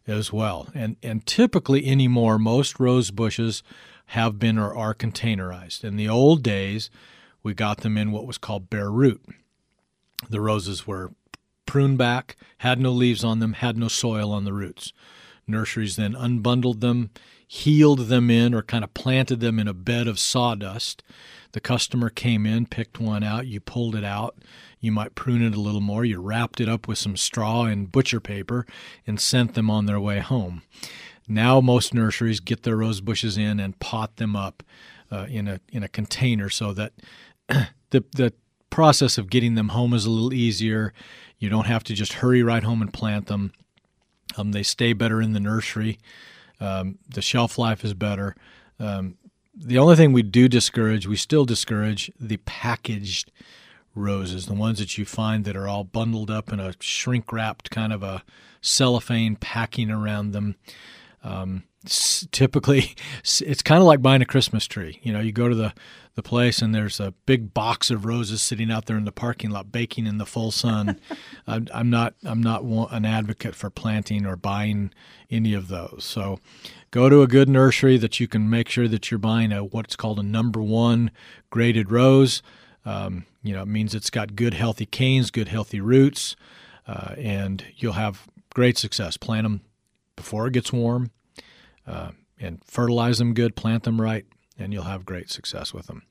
as 0.07 0.31
well. 0.33 0.69
And 0.73 0.95
and 1.03 1.25
typically 1.25 1.85
anymore, 1.85 2.39
most 2.39 2.79
rose 2.79 3.11
bushes 3.11 3.61
have 4.07 4.39
been 4.39 4.57
or 4.57 4.75
are 4.75 4.95
containerized. 4.95 5.83
In 5.83 5.97
the 5.97 6.09
old 6.09 6.41
days, 6.41 6.89
we 7.43 7.53
got 7.53 7.81
them 7.81 7.97
in 7.97 8.11
what 8.11 8.25
was 8.25 8.37
called 8.37 8.69
bare 8.69 8.89
root. 8.89 9.21
The 10.29 10.41
roses 10.41 10.87
were 10.87 11.11
pruned 11.65 11.97
back, 11.97 12.35
had 12.59 12.79
no 12.79 12.91
leaves 12.91 13.23
on 13.23 13.39
them, 13.39 13.53
had 13.53 13.77
no 13.77 13.87
soil 13.87 14.31
on 14.31 14.45
the 14.45 14.53
roots. 14.53 14.91
Nurseries 15.45 15.95
then 15.95 16.13
unbundled 16.13 16.79
them, 16.79 17.11
healed 17.51 18.09
them 18.09 18.29
in, 18.29 18.53
or 18.53 18.61
kind 18.61 18.83
of 18.83 18.93
planted 18.93 19.39
them 19.39 19.57
in 19.57 19.67
a 19.67 19.73
bed 19.73 20.07
of 20.07 20.19
sawdust. 20.19 21.01
The 21.53 21.59
customer 21.59 22.11
came 22.11 22.45
in, 22.45 22.67
picked 22.67 22.99
one 22.99 23.23
out, 23.23 23.47
you 23.47 23.59
pulled 23.59 23.95
it 23.95 24.03
out. 24.03 24.37
You 24.79 24.91
might 24.91 25.15
prune 25.15 25.41
it 25.41 25.55
a 25.55 25.59
little 25.59 25.81
more. 25.81 26.05
You 26.05 26.21
wrapped 26.21 26.61
it 26.61 26.69
up 26.69 26.87
with 26.87 26.99
some 26.99 27.17
straw 27.17 27.63
and 27.63 27.91
butcher 27.91 28.19
paper 28.19 28.67
and 29.07 29.19
sent 29.19 29.55
them 29.55 29.67
on 29.67 29.87
their 29.87 29.99
way 29.99 30.19
home. 30.19 30.61
Now 31.27 31.59
most 31.59 31.91
nurseries 31.91 32.39
get 32.39 32.61
their 32.61 32.77
rose 32.77 33.01
bushes 33.01 33.35
in 33.35 33.59
and 33.59 33.79
pot 33.79 34.17
them 34.17 34.35
up 34.35 34.61
uh, 35.11 35.25
in 35.27 35.47
a 35.47 35.59
in 35.71 35.81
a 35.81 35.89
container 35.89 36.49
so 36.49 36.71
that 36.73 36.93
the 37.47 38.03
the 38.15 38.31
process 38.69 39.17
of 39.17 39.31
getting 39.31 39.55
them 39.55 39.69
home 39.69 39.95
is 39.95 40.05
a 40.05 40.11
little 40.11 40.35
easier. 40.35 40.93
You 41.39 41.49
don't 41.49 41.65
have 41.65 41.83
to 41.85 41.95
just 41.95 42.13
hurry 42.13 42.43
right 42.43 42.63
home 42.63 42.83
and 42.83 42.93
plant 42.93 43.25
them. 43.25 43.53
Um, 44.37 44.51
they 44.51 44.61
stay 44.61 44.93
better 44.93 45.19
in 45.19 45.33
the 45.33 45.39
nursery. 45.39 45.97
Um, 46.59 46.99
the 47.07 47.21
shelf 47.21 47.57
life 47.57 47.83
is 47.83 47.93
better. 47.93 48.35
Um, 48.79 49.17
the 49.55 49.77
only 49.77 49.95
thing 49.95 50.13
we 50.13 50.23
do 50.23 50.47
discourage, 50.47 51.07
we 51.07 51.17
still 51.17 51.45
discourage 51.45 52.11
the 52.19 52.37
packaged 52.37 53.31
roses, 53.95 54.45
the 54.45 54.53
ones 54.53 54.79
that 54.79 54.97
you 54.97 55.05
find 55.05 55.45
that 55.45 55.55
are 55.55 55.67
all 55.67 55.83
bundled 55.83 56.31
up 56.31 56.51
in 56.51 56.59
a 56.59 56.73
shrink 56.79 57.31
wrapped 57.31 57.69
kind 57.69 57.91
of 57.91 58.03
a 58.03 58.23
cellophane 58.61 59.35
packing 59.35 59.89
around 59.91 60.31
them. 60.31 60.55
Um, 61.23 61.63
typically, 62.31 62.95
it's 63.23 63.61
kind 63.61 63.81
of 63.81 63.87
like 63.87 64.01
buying 64.01 64.21
a 64.21 64.25
Christmas 64.25 64.67
tree. 64.67 64.99
You 65.03 65.13
know, 65.13 65.19
you 65.19 65.31
go 65.31 65.49
to 65.49 65.55
the 65.55 65.73
the 66.19 66.23
place 66.23 66.61
and 66.61 66.75
there's 66.75 66.99
a 66.99 67.13
big 67.25 67.53
box 67.53 67.89
of 67.89 68.03
roses 68.03 68.41
sitting 68.41 68.69
out 68.69 68.87
there 68.87 68.97
in 68.97 69.05
the 69.05 69.11
parking 69.11 69.51
lot 69.51 69.71
baking 69.71 70.05
in 70.05 70.17
the 70.17 70.25
full 70.25 70.51
sun. 70.51 70.99
I'm, 71.47 71.67
I'm, 71.73 71.89
not 71.89 72.13
I'm 72.25 72.43
not 72.43 72.63
an 72.91 73.05
advocate 73.05 73.55
for 73.55 73.69
planting 73.69 74.25
or 74.25 74.35
buying 74.35 74.91
any 75.31 75.53
of 75.53 75.69
those. 75.69 76.03
So 76.03 76.39
go 76.91 77.07
to 77.07 77.21
a 77.21 77.27
good 77.27 77.47
nursery 77.47 77.97
that 77.97 78.19
you 78.19 78.27
can 78.27 78.49
make 78.49 78.67
sure 78.67 78.89
that 78.89 79.09
you're 79.09 79.17
buying 79.17 79.53
a 79.53 79.63
what's 79.63 79.95
called 79.95 80.19
a 80.19 80.23
number 80.23 80.61
one 80.61 81.11
graded 81.49 81.89
rose. 81.89 82.41
Um, 82.83 83.25
you 83.41 83.53
know, 83.53 83.61
it 83.61 83.69
means 83.69 83.95
it's 83.95 84.09
got 84.09 84.35
good 84.35 84.53
healthy 84.53 84.85
canes, 84.85 85.31
good 85.31 85.47
healthy 85.47 85.79
roots, 85.79 86.35
uh, 86.85 87.15
and 87.17 87.63
you'll 87.77 87.93
have 87.93 88.27
great 88.53 88.77
success. 88.77 89.15
Plant 89.15 89.45
them 89.45 89.61
before 90.19 90.47
it 90.47 90.53
gets 90.53 90.73
warm, 90.73 91.11
uh, 91.87 92.11
and 92.41 92.61
fertilize 92.65 93.19
them 93.19 93.33
good, 93.33 93.55
plant 93.55 93.83
them 93.83 94.01
right, 94.01 94.25
and 94.57 94.73
you'll 94.73 94.83
have 94.83 95.05
great 95.05 95.29
success 95.29 95.73
with 95.73 95.87
them. 95.87 96.03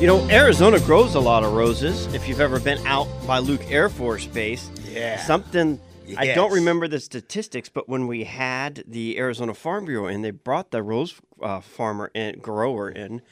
You 0.00 0.06
know, 0.06 0.26
Arizona 0.30 0.80
grows 0.80 1.16
a 1.16 1.20
lot 1.20 1.44
of 1.44 1.52
roses. 1.52 2.06
If 2.14 2.28
you've 2.28 2.40
ever 2.40 2.60
been 2.60 2.78
out 2.86 3.08
by 3.26 3.40
Luke 3.40 3.68
Air 3.68 3.90
Force 3.90 4.26
Base, 4.26 4.70
yeah, 4.88 5.18
something 5.18 5.78
yes. 6.08 6.18
I 6.18 6.34
don't 6.34 6.52
remember 6.52 6.88
the 6.88 7.00
statistics, 7.00 7.68
but 7.68 7.88
when 7.88 8.06
we 8.06 8.24
had 8.24 8.84
the 8.86 9.18
Arizona 9.18 9.54
Farm 9.54 9.84
Bureau 9.84 10.06
in, 10.06 10.22
they 10.22 10.30
brought 10.30 10.70
the 10.70 10.82
rose 10.82 11.20
uh, 11.42 11.60
farmer 11.60 12.10
and 12.14 12.40
grower 12.42 12.88
in, 12.90 13.22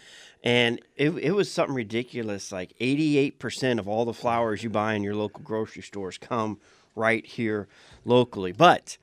and 0.45 0.81
it, 0.97 1.11
it 1.11 1.33
was 1.33 1.51
something 1.51 1.75
ridiculous. 1.75 2.53
Like 2.53 2.75
eighty-eight 2.81 3.39
percent 3.39 3.81
of 3.81 3.89
all 3.89 4.05
the 4.05 4.15
flowers 4.15 4.63
you 4.63 4.71
buy 4.71 4.95
in 4.95 5.03
your 5.03 5.15
local 5.15 5.43
grocery 5.43 5.83
stores 5.83 6.19
come 6.19 6.59
right 6.95 7.27
here 7.27 7.69
locally. 8.05 8.53
But 8.53 8.99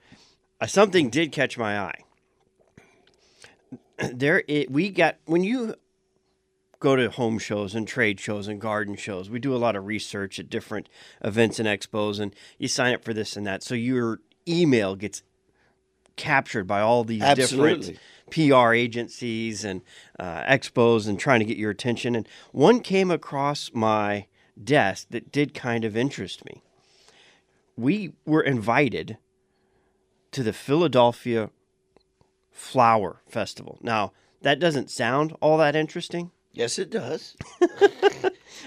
uh, 0.61 0.67
something 0.67 1.09
did 1.09 1.31
catch 1.31 1.57
my 1.57 1.79
eye. 1.79 2.03
There, 4.11 4.43
it, 4.47 4.71
we 4.71 4.89
got 4.89 5.17
when 5.25 5.43
you 5.43 5.75
go 6.83 6.97
to 6.97 7.09
home 7.09 7.39
shows 7.39 7.73
and 7.73 7.87
trade 7.87 8.19
shows 8.19 8.49
and 8.49 8.59
garden 8.59 8.97
shows. 8.97 9.29
We 9.29 9.39
do 9.39 9.55
a 9.55 9.57
lot 9.57 9.77
of 9.77 9.85
research 9.85 10.37
at 10.37 10.49
different 10.49 10.89
events 11.23 11.57
and 11.57 11.67
expos, 11.67 12.19
and 12.19 12.35
you 12.57 12.67
sign 12.67 12.93
up 12.93 13.05
for 13.05 13.13
this 13.13 13.37
and 13.37 13.47
that. 13.47 13.63
So 13.63 13.73
your 13.73 14.19
email 14.45 14.97
gets 14.97 15.23
captured 16.17 16.65
by 16.65 16.81
all 16.81 17.05
these 17.05 17.21
Absolutely. 17.21 17.93
different 17.93 17.99
PR 18.31 18.73
agencies 18.73 19.63
and 19.63 19.81
uh, 20.19 20.43
expos 20.43 21.07
and 21.07 21.17
trying 21.17 21.39
to 21.39 21.45
get 21.45 21.55
your 21.55 21.71
attention. 21.71 22.17
And 22.17 22.27
one 22.51 22.81
came 22.81 23.09
across 23.09 23.71
my 23.73 24.27
desk 24.61 25.07
that 25.11 25.31
did 25.31 25.53
kind 25.53 25.85
of 25.85 25.95
interest 25.95 26.43
me. 26.43 26.61
We 27.77 28.11
were 28.25 28.41
invited 28.41 29.17
to 30.31 30.43
the 30.43 30.53
Philadelphia 30.53 31.49
Flower 32.51 33.21
Festival. 33.25 33.77
Now, 33.81 34.11
that 34.41 34.59
doesn't 34.59 34.91
sound 34.91 35.33
all 35.39 35.57
that 35.59 35.77
interesting. 35.77 36.31
Yes, 36.53 36.79
it 36.79 36.89
does. 36.89 37.35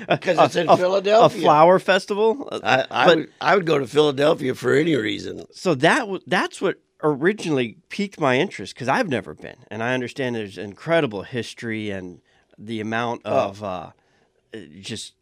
Because 0.08 0.38
it's 0.44 0.56
in 0.56 0.68
a, 0.68 0.76
Philadelphia. 0.76 1.38
A 1.40 1.42
flower 1.42 1.78
festival. 1.78 2.48
I, 2.62 2.84
I, 2.90 3.06
But- 3.06 3.16
would, 3.16 3.32
I 3.40 3.56
would 3.56 3.66
go 3.66 3.78
to 3.78 3.86
Philadelphia 3.86 4.54
for 4.54 4.74
any 4.74 4.94
reason. 4.94 5.44
So 5.52 5.74
that 5.76 6.06
that's 6.26 6.60
what 6.60 6.80
originally 7.02 7.78
piqued 7.88 8.18
my 8.20 8.38
interest 8.38 8.74
because 8.74 8.88
I've 8.88 9.08
never 9.08 9.34
been, 9.34 9.56
and 9.70 9.82
I 9.82 9.94
understand 9.94 10.36
there's 10.36 10.58
incredible 10.58 11.22
history 11.22 11.90
and 11.90 12.20
the 12.58 12.80
amount 12.80 13.24
of 13.24 13.62
uh, 13.62 13.90
just. 14.80 15.14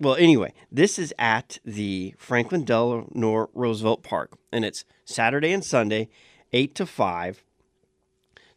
Well, 0.00 0.14
anyway, 0.14 0.52
this 0.70 0.96
is 0.98 1.12
at 1.18 1.58
the 1.64 2.14
Franklin 2.18 2.64
Delano 2.64 3.50
Roosevelt 3.52 4.04
Park, 4.04 4.38
and 4.52 4.64
it's 4.64 4.84
Saturday 5.04 5.52
and 5.52 5.64
Sunday, 5.64 6.08
eight 6.52 6.76
to 6.76 6.86
five. 6.86 7.42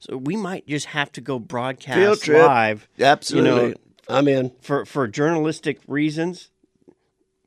So 0.02 0.18
we 0.18 0.36
might 0.36 0.68
just 0.68 0.88
have 0.88 1.12
to 1.14 1.22
go 1.22 1.40
broadcast 1.40 2.28
live. 2.28 2.90
Absolutely. 3.00 3.50
You 3.50 3.70
know, 3.70 3.74
I'm 4.10 4.28
in. 4.28 4.52
for 4.62 4.86
for 4.86 5.08
journalistic 5.08 5.80
reasons 5.88 6.50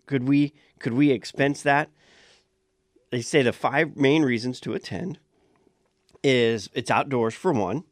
could 0.06 0.28
we 0.28 0.52
could 0.78 0.94
we 0.94 1.10
expense 1.10 1.62
that 1.62 1.90
they 3.10 3.20
say 3.20 3.42
the 3.42 3.52
five 3.52 3.96
main 3.96 4.22
reasons 4.22 4.60
to 4.60 4.72
attend 4.72 5.18
is 6.22 6.70
it's 6.74 6.90
outdoors 6.90 7.34
for 7.34 7.52
one 7.52 7.84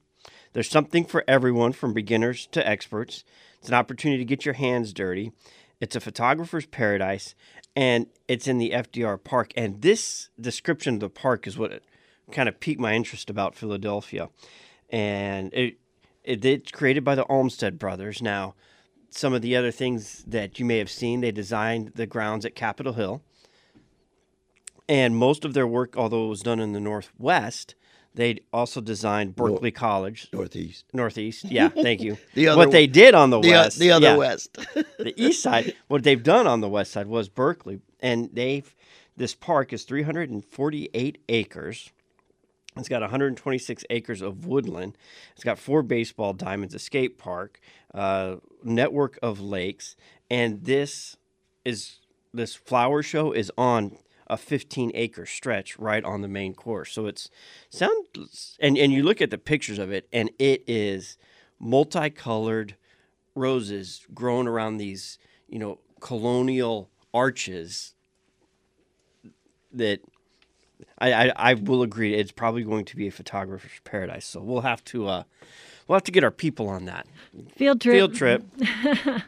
there's 0.52 0.70
something 0.70 1.04
for 1.04 1.24
everyone 1.26 1.72
from 1.72 1.92
beginners 1.92 2.46
to 2.46 2.66
experts 2.66 3.24
it's 3.58 3.68
an 3.68 3.74
opportunity 3.74 4.18
to 4.18 4.24
get 4.24 4.44
your 4.44 4.54
hands 4.54 4.92
dirty 4.92 5.32
it's 5.80 5.96
a 5.96 6.00
photographer's 6.00 6.66
paradise 6.66 7.34
and 7.74 8.06
it's 8.28 8.46
in 8.46 8.58
the 8.58 8.70
fdr 8.70 9.22
park 9.22 9.52
and 9.56 9.82
this 9.82 10.30
description 10.40 10.94
of 10.94 11.00
the 11.00 11.10
park 11.10 11.46
is 11.46 11.58
what 11.58 11.82
kind 12.30 12.48
of 12.48 12.58
piqued 12.60 12.80
my 12.80 12.94
interest 12.94 13.28
about 13.28 13.54
philadelphia 13.54 14.28
and 14.90 15.52
it, 15.52 15.76
it 16.24 16.44
it's 16.44 16.70
created 16.70 17.04
by 17.04 17.14
the 17.14 17.26
olmsted 17.26 17.78
brothers 17.78 18.22
now 18.22 18.54
some 19.14 19.32
of 19.32 19.42
the 19.42 19.56
other 19.56 19.70
things 19.70 20.24
that 20.26 20.58
you 20.58 20.64
may 20.64 20.78
have 20.78 20.90
seen. 20.90 21.20
They 21.20 21.32
designed 21.32 21.92
the 21.94 22.06
grounds 22.06 22.44
at 22.44 22.54
Capitol 22.54 22.94
Hill. 22.94 23.22
And 24.88 25.16
most 25.16 25.44
of 25.44 25.54
their 25.54 25.66
work, 25.66 25.96
although 25.96 26.26
it 26.26 26.30
was 26.30 26.42
done 26.42 26.60
in 26.60 26.72
the 26.72 26.80
Northwest, 26.80 27.74
they 28.14 28.40
also 28.52 28.80
designed 28.80 29.36
Berkeley 29.36 29.70
College, 29.70 30.28
Northeast. 30.32 30.84
Northeast. 30.92 31.44
Yeah, 31.44 31.68
thank 31.74 32.02
you. 32.02 32.18
The 32.34 32.48
other- 32.48 32.58
what 32.58 32.70
they 32.72 32.86
did 32.86 33.14
on 33.14 33.30
the, 33.30 33.40
The, 33.40 33.50
West. 33.50 33.78
the 33.78 33.90
other 33.92 34.08
yeah, 34.08 34.16
West. 34.16 34.58
the 34.98 35.14
East 35.16 35.42
side, 35.42 35.74
what 35.88 36.02
they've 36.02 36.22
done 36.22 36.46
on 36.46 36.60
the 36.60 36.68
West 36.68 36.92
side 36.92 37.06
was 37.06 37.28
Berkeley. 37.28 37.80
And 38.00 38.28
they've, 38.32 38.74
this 39.16 39.34
park 39.34 39.72
is 39.72 39.84
348 39.84 41.18
acres. 41.28 41.90
It's 42.76 42.88
got 42.88 43.02
126 43.02 43.84
acres 43.90 44.22
of 44.22 44.46
woodland. 44.46 44.96
It's 45.34 45.44
got 45.44 45.58
four 45.58 45.82
baseball 45.82 46.32
diamonds, 46.32 46.74
a 46.74 46.78
skate 46.78 47.18
park, 47.18 47.60
uh, 47.92 48.36
network 48.64 49.18
of 49.22 49.40
lakes, 49.40 49.94
and 50.30 50.64
this 50.64 51.16
is 51.64 51.98
this 52.32 52.54
flower 52.54 53.02
show 53.02 53.32
is 53.32 53.52
on 53.58 53.98
a 54.26 54.38
15 54.38 54.90
acre 54.94 55.26
stretch 55.26 55.78
right 55.78 56.02
on 56.02 56.22
the 56.22 56.28
main 56.28 56.54
course. 56.54 56.92
So 56.92 57.06
it's 57.06 57.28
sound 57.68 58.06
and 58.58 58.78
and 58.78 58.92
you 58.92 59.02
look 59.02 59.20
at 59.20 59.30
the 59.30 59.38
pictures 59.38 59.78
of 59.78 59.92
it, 59.92 60.08
and 60.12 60.30
it 60.38 60.64
is 60.66 61.18
multicolored 61.58 62.76
roses 63.34 64.06
growing 64.14 64.46
around 64.46 64.78
these 64.78 65.18
you 65.46 65.58
know 65.58 65.78
colonial 66.00 66.90
arches 67.12 67.94
that 69.72 70.00
I, 70.98 71.12
I, 71.12 71.32
I 71.36 71.54
will 71.54 71.82
agree 71.82 72.14
it's 72.14 72.32
probably 72.32 72.62
going 72.64 72.84
to 72.86 72.96
be 72.96 73.06
a 73.06 73.10
photographer's 73.10 73.80
paradise. 73.84 74.26
So 74.26 74.40
we'll 74.40 74.62
have 74.62 74.84
to 74.86 75.06
uh, 75.08 75.22
we'll 75.86 75.96
have 75.96 76.04
to 76.04 76.12
get 76.12 76.24
our 76.24 76.30
people 76.30 76.68
on 76.68 76.84
that 76.86 77.06
Field 77.56 77.80
trip. 77.80 77.94
field 77.94 78.14
trip. 78.14 78.44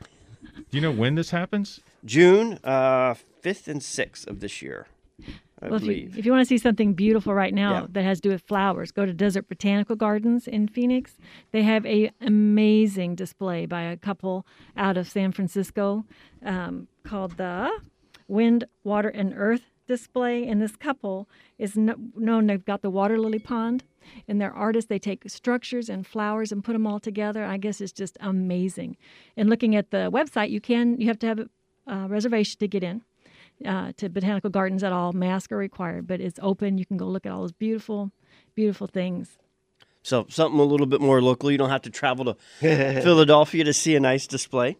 Do 0.70 0.78
you 0.78 0.80
know 0.80 0.92
when 0.92 1.14
this 1.14 1.30
happens? 1.30 1.80
June 2.04 2.58
uh, 2.64 3.14
fifth 3.40 3.68
and 3.68 3.82
sixth 3.82 4.26
of 4.26 4.40
this 4.40 4.60
year, 4.62 4.86
I 5.62 5.68
Well, 5.68 5.74
if 5.76 5.82
you, 5.84 6.10
if 6.16 6.26
you 6.26 6.32
want 6.32 6.42
to 6.42 6.46
see 6.48 6.58
something 6.58 6.94
beautiful 6.94 7.32
right 7.34 7.52
now 7.54 7.72
Yeah. 7.82 7.86
that 7.90 8.02
has 8.04 8.18
to 8.20 8.28
do 8.28 8.32
with 8.32 8.42
flowers, 8.42 8.90
go 8.92 9.06
to 9.06 9.12
Desert 9.12 9.48
Botanical 9.48 9.96
Gardens 9.96 10.46
in 10.46 10.68
Phoenix. 10.68 11.16
They 11.52 11.62
have 11.62 11.84
a 11.86 12.10
amazing 12.20 13.14
display 13.14 13.66
by 13.66 13.82
a 13.82 13.96
couple 13.96 14.46
out 14.76 14.96
of 14.96 15.08
San 15.08 15.32
Francisco 15.32 16.04
um, 16.44 16.88
called 17.04 17.36
the 17.36 17.70
Wind, 18.28 18.64
Water, 18.84 19.08
and 19.08 19.32
Earth 19.36 19.62
display. 19.86 20.46
And 20.46 20.60
this 20.60 20.76
couple 20.76 21.28
is 21.58 21.76
no, 21.76 21.94
known. 22.16 22.46
They've 22.46 22.64
got 22.64 22.82
the 22.82 22.90
water 22.90 23.18
lily 23.18 23.38
pond, 23.38 23.84
and 24.28 24.40
they're 24.40 24.54
artists. 24.54 24.88
They 24.88 24.98
take 24.98 25.28
structures 25.28 25.88
and 25.88 26.06
flowers 26.06 26.52
and 26.52 26.62
put 26.62 26.72
them 26.72 26.86
all 26.86 27.00
together. 27.00 27.44
I 27.44 27.56
guess 27.56 27.80
it's 27.80 27.92
just 27.92 28.16
amazing. 28.20 28.96
And 29.36 29.50
looking 29.50 29.76
at 29.76 29.90
the 29.90 30.10
website, 30.10 30.50
you 30.50 30.60
can 30.60 31.00
you 31.00 31.06
have 31.08 31.18
to 31.20 31.26
have 31.26 31.38
a 31.38 31.48
uh, 31.86 32.06
reservation 32.08 32.58
to 32.58 32.68
get 32.68 32.82
in 32.82 33.02
uh, 33.64 33.92
to 33.96 34.08
botanical 34.08 34.50
gardens 34.50 34.82
at 34.82 34.92
all. 34.92 35.12
masks 35.12 35.52
are 35.52 35.56
required, 35.56 36.06
but 36.06 36.20
it's 36.20 36.38
open. 36.42 36.78
You 36.78 36.86
can 36.86 36.96
go 36.96 37.06
look 37.06 37.26
at 37.26 37.32
all 37.32 37.40
those 37.40 37.52
beautiful, 37.52 38.10
beautiful 38.54 38.86
things. 38.86 39.38
So 40.02 40.26
something 40.28 40.60
a 40.60 40.64
little 40.64 40.86
bit 40.86 41.00
more 41.00 41.22
local. 41.22 41.50
You 41.50 41.58
don't 41.58 41.70
have 41.70 41.82
to 41.82 41.90
travel 41.90 42.24
to 42.26 42.36
Philadelphia 42.60 43.64
to 43.64 43.72
see 43.72 43.96
a 43.96 44.00
nice 44.00 44.26
display. 44.26 44.76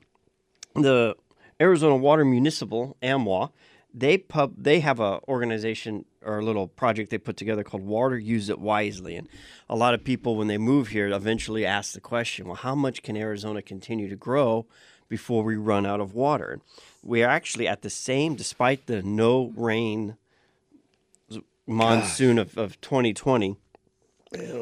The 0.75 1.15
Arizona 1.61 1.97
Water 1.97 2.25
Municipal 2.25 2.97
(AMWA) 3.03 3.51
they 3.95 4.19
pub 4.19 4.55
they 4.59 4.81
have 4.81 4.99
a 4.99 5.21
organization 5.29 6.05
or 6.23 6.39
a 6.41 6.45
little 6.45 6.67
project 6.67 7.11
they 7.11 7.19
put 7.19 7.37
together 7.37 7.63
called 7.63 7.85
Water 7.85 8.19
Use 8.19 8.49
It 8.49 8.59
Wisely, 8.59 9.17
and 9.17 9.29
a 9.69 9.77
lot 9.77 9.95
of 9.95 10.03
people 10.03 10.37
when 10.37 10.49
they 10.49 10.59
move 10.59 10.89
here 10.89 11.09
eventually 11.09 11.65
ask 11.65 11.93
the 11.93 12.01
question, 12.01 12.47
well, 12.47 12.57
how 12.57 12.75
much 12.75 13.03
can 13.03 13.17
Arizona 13.17 13.63
continue 13.63 14.09
to 14.09 14.17
grow 14.17 14.67
before 15.09 15.45
we 15.45 15.57
run 15.57 15.87
out 15.87 16.01
of 16.01 16.15
water? 16.15 16.61
We 17.03 17.23
are 17.23 17.31
actually 17.31 17.69
at 17.69 17.83
the 17.83 17.91
same, 17.91 18.35
despite 18.35 18.87
the 18.87 19.03
no 19.03 19.53
rain 19.57 20.17
monsoon 21.67 22.39
of, 22.39 22.59
of 22.59 22.81
2020 22.81 23.57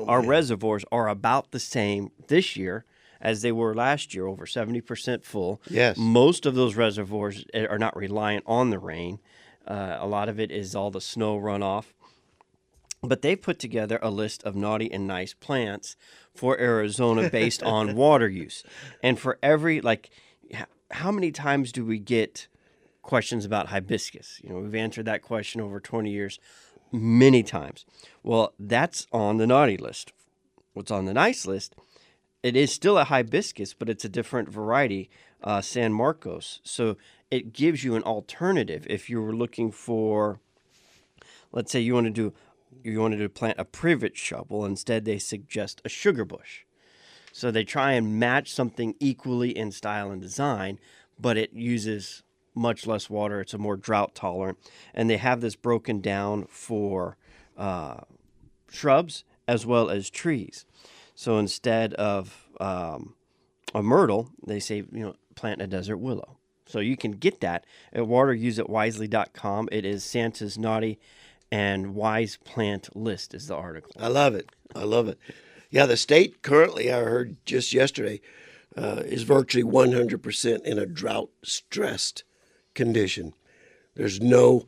our 0.06 0.22
reservoirs 0.22 0.84
are 0.92 1.08
about 1.08 1.50
the 1.50 1.60
same 1.60 2.10
this 2.28 2.56
year 2.56 2.84
as 3.22 3.40
they 3.42 3.52
were 3.52 3.74
last 3.74 4.14
year, 4.14 4.26
over 4.26 4.44
70% 4.44 5.24
full. 5.24 5.62
Yes. 5.70 5.96
Most 5.96 6.44
of 6.44 6.56
those 6.56 6.74
reservoirs 6.74 7.44
eh, 7.54 7.66
are 7.70 7.78
not 7.78 7.96
reliant 7.96 8.44
on 8.46 8.70
the 8.70 8.80
rain. 8.80 9.20
Uh, 9.66 9.96
a 10.00 10.06
lot 10.06 10.28
of 10.28 10.40
it 10.40 10.50
is 10.50 10.74
all 10.74 10.90
the 10.90 11.00
snow 11.00 11.38
runoff. 11.38 11.86
But 13.00 13.22
they 13.22 13.36
put 13.36 13.58
together 13.58 13.98
a 14.02 14.10
list 14.10 14.42
of 14.42 14.54
naughty 14.54 14.92
and 14.92 15.06
nice 15.06 15.34
plants 15.34 15.96
for 16.34 16.58
Arizona 16.58 17.30
based 17.32 17.62
on 17.62 17.94
water 17.94 18.28
use. 18.28 18.64
And 19.02 19.18
for 19.18 19.38
every, 19.42 19.80
like, 19.80 20.10
how 20.90 21.12
many 21.12 21.30
times 21.30 21.72
do 21.72 21.84
we 21.84 21.98
get 22.00 22.48
questions 23.02 23.44
about 23.44 23.68
hibiscus? 23.68 24.40
You 24.42 24.50
know, 24.50 24.58
we've 24.58 24.74
answered 24.74 25.06
that 25.06 25.22
question 25.22 25.60
over 25.60 25.80
20 25.80 26.10
years 26.10 26.40
many 26.90 27.42
times. 27.44 27.86
Well, 28.22 28.52
that's 28.58 29.06
on 29.12 29.38
the 29.38 29.46
naughty 29.46 29.76
list. 29.76 30.12
What's 30.72 30.90
on 30.90 31.04
the 31.04 31.14
nice 31.14 31.46
list? 31.46 31.74
It 32.42 32.56
is 32.56 32.72
still 32.72 32.98
a 32.98 33.04
hibiscus, 33.04 33.72
but 33.72 33.88
it's 33.88 34.04
a 34.04 34.08
different 34.08 34.48
variety, 34.48 35.08
uh, 35.44 35.60
San 35.60 35.92
Marcos. 35.92 36.60
So 36.64 36.96
it 37.30 37.52
gives 37.52 37.84
you 37.84 37.94
an 37.94 38.02
alternative 38.02 38.84
if 38.90 39.08
you 39.08 39.22
were 39.22 39.34
looking 39.34 39.70
for, 39.70 40.40
let's 41.52 41.70
say 41.70 41.80
you 41.80 41.94
want 41.94 42.06
to 42.06 42.10
do, 42.10 42.32
you 42.82 43.00
wanted 43.00 43.18
to 43.18 43.28
plant 43.28 43.60
a 43.60 43.64
privet 43.64 44.16
shrub. 44.16 44.46
Well, 44.48 44.64
instead 44.64 45.04
they 45.04 45.18
suggest 45.18 45.80
a 45.84 45.88
sugar 45.88 46.24
bush. 46.24 46.64
So 47.32 47.50
they 47.50 47.64
try 47.64 47.92
and 47.92 48.18
match 48.18 48.52
something 48.52 48.94
equally 48.98 49.56
in 49.56 49.70
style 49.70 50.10
and 50.10 50.20
design, 50.20 50.80
but 51.18 51.38
it 51.38 51.52
uses 51.52 52.24
much 52.54 52.86
less 52.86 53.08
water. 53.08 53.40
It's 53.40 53.54
a 53.54 53.58
more 53.58 53.76
drought 53.76 54.14
tolerant, 54.14 54.58
and 54.92 55.08
they 55.08 55.16
have 55.16 55.40
this 55.40 55.56
broken 55.56 56.00
down 56.00 56.46
for 56.48 57.16
uh, 57.56 58.00
shrubs 58.70 59.24
as 59.46 59.64
well 59.64 59.88
as 59.88 60.10
trees. 60.10 60.66
So 61.14 61.38
instead 61.38 61.94
of 61.94 62.48
um, 62.60 63.14
a 63.74 63.82
myrtle, 63.82 64.30
they 64.46 64.60
say 64.60 64.76
you 64.76 65.04
know 65.04 65.14
plant 65.34 65.62
a 65.62 65.66
desert 65.66 65.98
willow. 65.98 66.38
So 66.66 66.78
you 66.80 66.96
can 66.96 67.12
get 67.12 67.40
that 67.40 67.66
at 67.92 68.04
wateruseitwisely.com. 68.04 69.68
It 69.72 69.84
is 69.84 70.04
Santa's 70.04 70.56
naughty 70.56 70.98
and 71.50 71.94
wise 71.94 72.38
plant 72.38 72.96
list 72.96 73.34
is 73.34 73.48
the 73.48 73.54
article. 73.54 73.92
I 74.00 74.08
love 74.08 74.34
it. 74.34 74.48
I 74.74 74.84
love 74.84 75.06
it. 75.06 75.18
Yeah, 75.70 75.84
the 75.84 75.98
state 75.98 76.42
currently, 76.42 76.90
I 76.90 77.00
heard 77.00 77.36
just 77.44 77.74
yesterday, 77.74 78.20
uh, 78.76 79.02
is 79.04 79.24
virtually 79.24 79.64
100% 79.64 80.62
in 80.62 80.78
a 80.78 80.86
drought 80.86 81.28
stressed 81.42 82.24
condition. 82.74 83.34
There's 83.94 84.20
no 84.20 84.66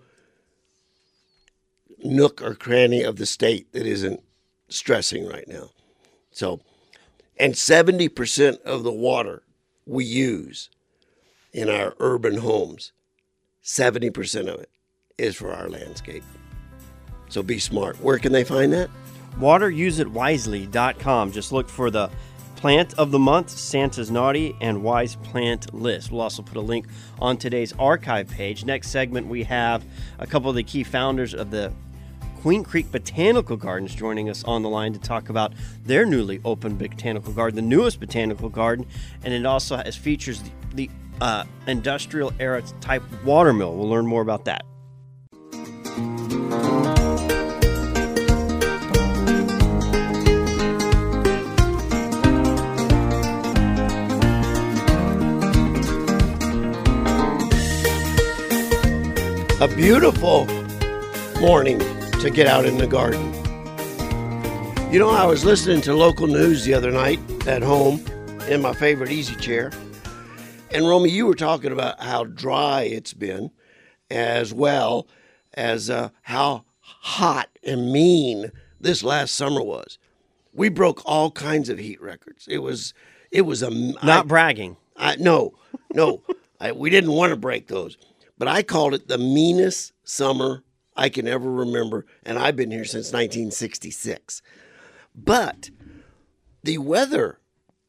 nook 2.02 2.42
or 2.42 2.54
cranny 2.54 3.02
of 3.02 3.16
the 3.16 3.26
state 3.26 3.72
that 3.72 3.86
isn't 3.86 4.22
stressing 4.68 5.26
right 5.26 5.48
now. 5.48 5.70
So, 6.34 6.60
and 7.38 7.54
70% 7.54 8.60
of 8.62 8.82
the 8.82 8.92
water 8.92 9.44
we 9.86 10.04
use 10.04 10.68
in 11.52 11.70
our 11.70 11.94
urban 12.00 12.38
homes, 12.38 12.92
70% 13.62 14.52
of 14.52 14.60
it 14.60 14.68
is 15.16 15.36
for 15.36 15.52
our 15.52 15.68
landscape. 15.68 16.24
So 17.28 17.42
be 17.42 17.58
smart. 17.58 18.00
Where 18.02 18.18
can 18.18 18.32
they 18.32 18.44
find 18.44 18.72
that? 18.72 18.90
wateruseitwisely.com. 19.38 21.32
Just 21.32 21.52
look 21.52 21.68
for 21.68 21.90
the 21.90 22.10
plant 22.56 22.94
of 22.98 23.10
the 23.10 23.18
month, 23.18 23.50
Santa's 23.50 24.10
Naughty, 24.10 24.56
and 24.60 24.82
Wise 24.82 25.16
Plant 25.16 25.72
list. 25.74 26.10
We'll 26.10 26.20
also 26.20 26.42
put 26.42 26.56
a 26.56 26.60
link 26.60 26.86
on 27.20 27.36
today's 27.36 27.72
archive 27.78 28.28
page. 28.28 28.64
Next 28.64 28.90
segment, 28.90 29.26
we 29.28 29.44
have 29.44 29.84
a 30.18 30.26
couple 30.26 30.50
of 30.50 30.56
the 30.56 30.62
key 30.64 30.82
founders 30.82 31.34
of 31.34 31.50
the 31.50 31.72
Queen 32.44 32.62
Creek 32.62 32.92
Botanical 32.92 33.56
Gardens 33.56 33.94
joining 33.94 34.28
us 34.28 34.44
on 34.44 34.60
the 34.60 34.68
line 34.68 34.92
to 34.92 34.98
talk 34.98 35.30
about 35.30 35.54
their 35.86 36.04
newly 36.04 36.42
opened 36.44 36.78
botanical 36.78 37.32
garden, 37.32 37.56
the 37.56 37.62
newest 37.62 37.98
botanical 37.98 38.50
garden, 38.50 38.84
and 39.22 39.32
it 39.32 39.46
also 39.46 39.78
has 39.78 39.96
features 39.96 40.42
the, 40.42 40.50
the 40.74 40.90
uh, 41.22 41.44
industrial 41.66 42.34
era 42.38 42.60
type 42.82 43.02
watermill. 43.24 43.74
We'll 43.74 43.88
learn 43.88 44.06
more 44.06 44.20
about 44.20 44.44
that. 44.44 44.62
A 59.62 59.74
beautiful 59.74 60.44
morning 61.40 61.93
to 62.24 62.30
get 62.30 62.46
out 62.46 62.64
in 62.64 62.78
the 62.78 62.86
garden. 62.86 63.22
You 64.90 64.98
know, 64.98 65.10
I 65.10 65.26
was 65.26 65.44
listening 65.44 65.82
to 65.82 65.94
local 65.94 66.26
news 66.26 66.64
the 66.64 66.72
other 66.72 66.90
night 66.90 67.20
at 67.46 67.60
home 67.60 68.02
in 68.48 68.62
my 68.62 68.72
favorite 68.72 69.10
easy 69.10 69.34
chair. 69.34 69.70
And 70.70 70.88
Romy, 70.88 71.10
you 71.10 71.26
were 71.26 71.34
talking 71.34 71.70
about 71.70 72.02
how 72.02 72.24
dry 72.24 72.84
it's 72.84 73.12
been, 73.12 73.50
as 74.10 74.54
well 74.54 75.06
as 75.52 75.90
uh, 75.90 76.08
how 76.22 76.64
hot 76.80 77.50
and 77.62 77.92
mean 77.92 78.50
this 78.80 79.02
last 79.04 79.34
summer 79.34 79.62
was. 79.62 79.98
We 80.54 80.70
broke 80.70 81.02
all 81.04 81.30
kinds 81.30 81.68
of 81.68 81.78
heat 81.78 82.00
records. 82.00 82.48
It 82.48 82.62
was, 82.62 82.94
it 83.30 83.42
was 83.42 83.62
a 83.62 83.68
Not 84.02 84.28
bragging. 84.28 84.78
I 84.96 85.16
no, 85.16 85.52
no, 85.92 86.22
I, 86.58 86.72
we 86.72 86.88
didn't 86.88 87.12
want 87.12 87.32
to 87.32 87.36
break 87.36 87.66
those, 87.66 87.98
but 88.38 88.48
I 88.48 88.62
called 88.62 88.94
it 88.94 89.08
the 89.08 89.18
meanest 89.18 89.92
summer 90.04 90.64
I 90.96 91.08
can 91.08 91.26
ever 91.26 91.50
remember, 91.50 92.06
and 92.24 92.38
I've 92.38 92.56
been 92.56 92.70
here 92.70 92.84
since 92.84 93.12
1966. 93.12 94.42
But 95.14 95.70
the 96.62 96.78
weather 96.78 97.40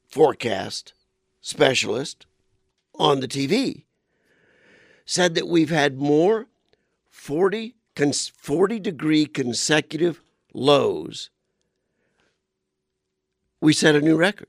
forecast 0.10 0.94
specialist 1.41 2.26
on 2.96 3.20
the 3.20 3.28
TV 3.28 3.84
said 5.06 5.36
that 5.36 5.48
we've 5.48 5.70
had 5.70 5.98
more 5.98 6.48
40, 7.10 7.76
40 7.96 8.80
degree 8.80 9.26
consecutive 9.26 10.22
lows 10.54 11.30
we 13.65 13.74
set 13.74 13.96
a 13.96 14.02
new 14.02 14.15
record 14.15 14.48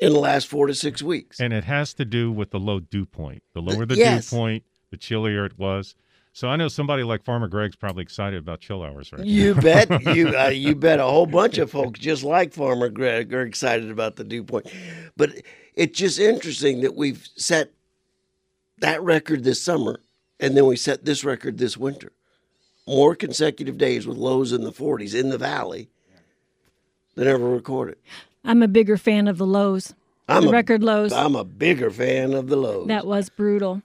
in 0.00 0.12
the 0.12 0.18
last 0.18 0.46
four 0.46 0.68
to 0.68 0.74
six 0.74 1.02
weeks. 1.02 1.40
And 1.40 1.52
it 1.52 1.64
has 1.64 1.92
to 1.94 2.04
do 2.04 2.30
with 2.30 2.50
the 2.50 2.60
low 2.60 2.78
dew 2.78 3.04
point. 3.04 3.42
The 3.52 3.60
lower 3.60 3.84
the 3.84 3.96
yes. 3.96 4.30
dew 4.30 4.36
point, 4.36 4.64
the 4.90 4.96
chillier 4.96 5.44
it 5.44 5.58
was. 5.58 5.96
So 6.32 6.48
I 6.48 6.56
know 6.56 6.68
somebody 6.68 7.02
like 7.02 7.24
Farmer 7.24 7.48
Greg's 7.48 7.74
probably 7.76 8.02
excited 8.02 8.38
about 8.38 8.60
chill 8.60 8.82
hours 8.82 9.12
right 9.12 9.24
You 9.24 9.54
now. 9.54 9.60
bet. 9.60 10.02
You 10.16 10.28
uh, 10.38 10.48
you 10.48 10.74
bet. 10.74 11.00
A 11.00 11.04
whole 11.04 11.26
bunch 11.26 11.58
of 11.58 11.70
folks, 11.70 11.98
just 11.98 12.22
like 12.22 12.52
Farmer 12.52 12.88
Greg, 12.88 13.32
are 13.34 13.42
excited 13.42 13.90
about 13.90 14.16
the 14.16 14.24
dew 14.24 14.44
point. 14.44 14.66
But 15.16 15.32
it's 15.74 15.98
just 15.98 16.18
interesting 16.20 16.80
that 16.82 16.94
we've 16.94 17.26
set 17.36 17.72
that 18.78 19.02
record 19.02 19.42
this 19.42 19.60
summer, 19.60 20.00
and 20.38 20.56
then 20.56 20.66
we 20.66 20.76
set 20.76 21.04
this 21.04 21.24
record 21.24 21.58
this 21.58 21.76
winter. 21.76 22.12
More 22.86 23.14
consecutive 23.16 23.76
days 23.76 24.06
with 24.06 24.16
lows 24.16 24.52
in 24.52 24.62
the 24.62 24.72
40s 24.72 25.14
in 25.18 25.30
the 25.30 25.38
valley 25.38 25.90
than 27.16 27.26
ever 27.26 27.48
recorded. 27.48 27.96
I'm 28.44 28.62
a 28.62 28.68
bigger 28.68 28.96
fan 28.96 29.26
of 29.28 29.38
the 29.38 29.46
lows. 29.46 29.94
I'm 30.28 30.42
the 30.44 30.48
a- 30.48 30.52
record 30.52 30.82
lows. 30.84 31.12
I'm 31.12 31.34
a 31.36 31.44
bigger 31.44 31.90
fan 31.90 32.32
of 32.32 32.46
the 32.48 32.56
lows. 32.56 32.86
That 32.88 33.06
was 33.06 33.28
brutal. 33.28 33.82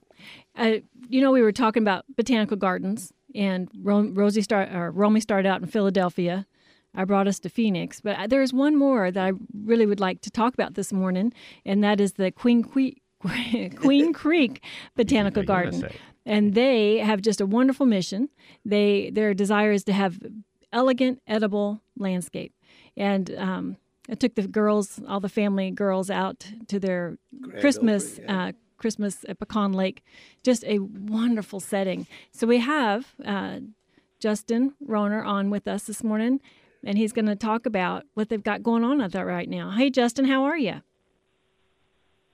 Uh, 0.56 0.76
you 1.10 1.22
know, 1.22 1.32
we 1.32 1.42
were 1.42 1.52
talking 1.52 1.84
about 1.84 2.06
botanical 2.16 2.58
gardens, 2.58 3.12
and 3.36 3.70
Ro- 3.82 4.10
Rosie 4.14 4.42
start 4.42 4.70
or 4.74 4.92
Romy 4.92 5.20
started 5.20 5.48
out 5.48 5.62
in 5.62 5.68
Philadelphia. 5.68 6.46
I 6.96 7.06
brought 7.06 7.28
us 7.28 7.40
to 7.40 7.50
Phoenix, 7.50 8.00
but 8.02 8.30
there's 8.30 8.54
one 8.54 8.76
more 8.76 9.10
that 9.10 9.26
I 9.26 9.32
really 9.66 9.88
would 9.88 10.00
like 10.00 10.22
to 10.22 10.30
talk 10.30 10.54
about 10.54 10.76
this 10.76 10.94
morning, 10.94 11.34
and 11.66 11.84
that 11.84 12.00
is 12.00 12.14
the 12.14 12.32
Queen 12.32 12.64
Creek 12.64 13.02
Queen 13.76 14.14
Creek 14.14 14.64
Botanical 14.96 15.44
Garden. 15.44 15.90
And 16.26 16.54
they 16.54 17.00
have 17.00 17.22
just 17.22 17.42
a 17.42 17.46
wonderful 17.46 17.86
mission. 17.86 18.30
They 18.64 19.10
their 19.12 19.34
desire 19.34 19.72
is 19.72 19.84
to 19.86 19.94
have 19.94 20.20
elegant, 20.72 21.20
edible 21.28 21.82
landscape, 21.98 22.54
and 22.96 23.34
um, 23.38 23.78
I 24.10 24.16
took 24.16 24.36
the 24.36 24.48
girls, 24.48 25.02
all 25.08 25.20
the 25.20 25.30
family 25.30 25.72
girls, 25.72 26.10
out 26.10 26.46
to 26.68 26.80
their 26.80 27.18
Christmas 27.60 28.20
uh, 28.28 28.52
Christmas 28.84 29.24
at 29.30 29.40
Pecan 29.40 29.72
Lake. 29.72 30.04
Just 30.44 30.66
a 30.66 30.80
wonderful 30.80 31.62
setting. 31.62 32.06
So 32.32 32.46
we 32.46 32.60
have 32.60 33.16
uh, 33.24 33.60
Justin 34.20 34.74
Rohner 34.86 35.26
on 35.26 35.50
with 35.50 35.70
us 35.70 35.84
this 35.84 36.04
morning, 36.04 36.42
and 36.84 36.98
he's 36.98 37.14
going 37.14 37.28
to 37.28 37.36
talk 37.38 37.66
about 37.66 38.04
what 38.14 38.28
they've 38.28 38.44
got 38.44 38.62
going 38.62 38.84
on 38.84 39.00
at 39.00 39.14
that 39.14 39.26
right 39.26 39.48
now. 39.48 39.72
Hey, 39.72 39.90
Justin, 39.90 40.26
how 40.26 40.44
are 40.44 40.58
you? 40.58 40.82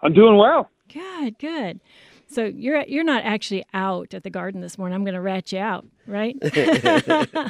I'm 0.02 0.14
doing 0.14 0.38
well. 0.38 0.72
Good, 0.92 1.38
good. 1.38 1.82
So 2.26 2.46
you're 2.46 2.84
you're 2.88 3.04
not 3.04 3.24
actually 3.26 3.64
out 3.76 4.16
at 4.16 4.24
the 4.24 4.32
garden 4.32 4.62
this 4.62 4.80
morning. 4.80 4.96
I'm 4.96 5.04
going 5.04 5.14
to 5.14 5.22
rat 5.22 5.52
you 5.52 5.60
out, 5.60 5.86
right? 6.08 6.36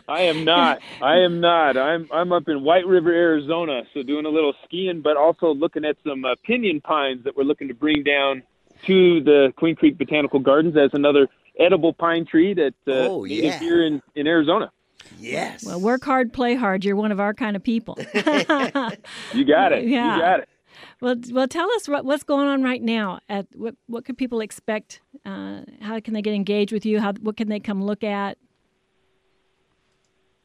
I 0.09 0.23
am 0.23 0.43
not. 0.43 0.79
I 1.01 1.19
am 1.19 1.39
not. 1.39 1.77
I'm 1.77 2.09
I'm 2.11 2.33
up 2.33 2.49
in 2.49 2.65
White 2.65 2.85
River, 2.85 3.13
Arizona, 3.13 3.83
so 3.93 4.03
doing 4.03 4.25
a 4.25 4.29
little 4.29 4.53
skiing, 4.65 4.99
but 5.01 5.15
also 5.15 5.53
looking 5.53 5.85
at 5.85 5.95
some 6.05 6.25
uh, 6.25 6.35
pinyon 6.43 6.81
pines 6.81 7.23
that 7.23 7.37
we're 7.37 7.43
looking 7.43 7.69
to 7.69 7.73
bring 7.73 8.03
down 8.03 8.43
to 8.87 9.21
the 9.21 9.53
Queen 9.57 9.75
Creek 9.75 9.97
Botanical 9.97 10.39
Gardens 10.39 10.75
as 10.77 10.89
another 10.93 11.27
edible 11.59 11.93
pine 11.93 12.25
tree 12.25 12.53
that 12.53 12.73
uh, 12.87 13.07
Oh, 13.09 13.23
native 13.23 13.43
yeah. 13.45 13.59
here 13.59 13.85
in 13.85 14.01
in 14.15 14.27
Arizona. 14.27 14.71
yes. 15.19 15.65
well, 15.65 15.79
work 15.79 16.03
hard, 16.03 16.31
play 16.33 16.55
hard. 16.55 16.85
You're 16.85 16.95
one 16.95 17.11
of 17.11 17.19
our 17.19 17.33
kind 17.33 17.55
of 17.55 17.63
people. 17.63 17.97
You 19.33 19.45
got 19.45 19.71
it. 19.73 19.85
Yeah. 19.85 20.15
You 20.15 20.21
got 20.21 20.39
it. 20.41 20.49
Well, 21.01 21.15
well, 21.31 21.47
tell 21.47 21.69
us 21.73 21.87
what, 21.87 22.05
what's 22.05 22.23
going 22.23 22.47
on 22.47 22.61
right 22.63 22.81
now. 22.81 23.19
At 23.29 23.47
what 23.55 23.75
what 23.87 24.05
could 24.05 24.17
people 24.17 24.39
expect? 24.41 25.01
Uh, 25.25 25.61
how 25.81 25.99
can 25.99 26.13
they 26.13 26.21
get 26.21 26.33
engaged 26.33 26.71
with 26.71 26.85
you? 26.85 26.99
How 26.99 27.13
what 27.21 27.35
can 27.37 27.49
they 27.49 27.59
come 27.59 27.83
look 27.83 28.03
at? 28.03 28.37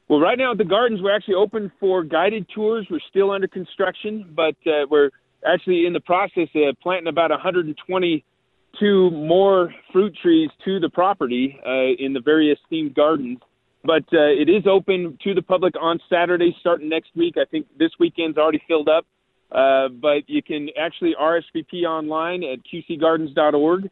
Well, 0.09 0.21
right 0.21 0.37
now 0.37 0.53
at 0.53 0.59
the 0.59 0.65
gardens, 0.65 1.01
we're 1.03 1.15
actually 1.15 1.35
open 1.35 1.73
for 1.81 2.03
guided 2.05 2.47
tours. 2.55 2.87
We're 2.91 3.01
still 3.09 3.31
under 3.31 3.49
construction, 3.49 4.33
but 4.35 4.55
uh, 4.67 4.87
we're 4.91 5.11
actually 5.47 5.87
in 5.87 5.93
the 5.93 6.01
process 6.01 6.49
of 6.55 6.77
planting 6.83 7.09
about 7.09 7.31
122 7.31 9.11
more 9.11 9.73
fruit 9.93 10.17
trees 10.21 10.51
to 10.65 10.81
the 10.81 10.89
property 10.89 11.59
uh, 11.67 12.03
in 12.03 12.13
the 12.13 12.21
various 12.21 12.59
themed 12.71 12.95
gardens. 12.95 13.39
But 13.85 14.05
uh, 14.13 14.33
it 14.33 14.49
is 14.49 14.67
open 14.67 15.19
to 15.25 15.35
the 15.35 15.43
public 15.43 15.75
on 15.79 16.01
Saturday, 16.09 16.57
starting 16.61 16.89
next 16.89 17.11
week. 17.15 17.35
I 17.37 17.45
think 17.45 17.67
this 17.79 17.91
weekend's 18.01 18.39
already 18.39 18.63
filled 18.67 18.89
up, 18.89 19.05
uh, 19.53 19.89
but 19.89 20.27
you 20.27 20.43
can 20.43 20.71
actually 20.81 21.15
RSVP 21.21 21.85
online 21.85 22.43
at 22.45 22.61
qcgardens.org. 22.65 23.91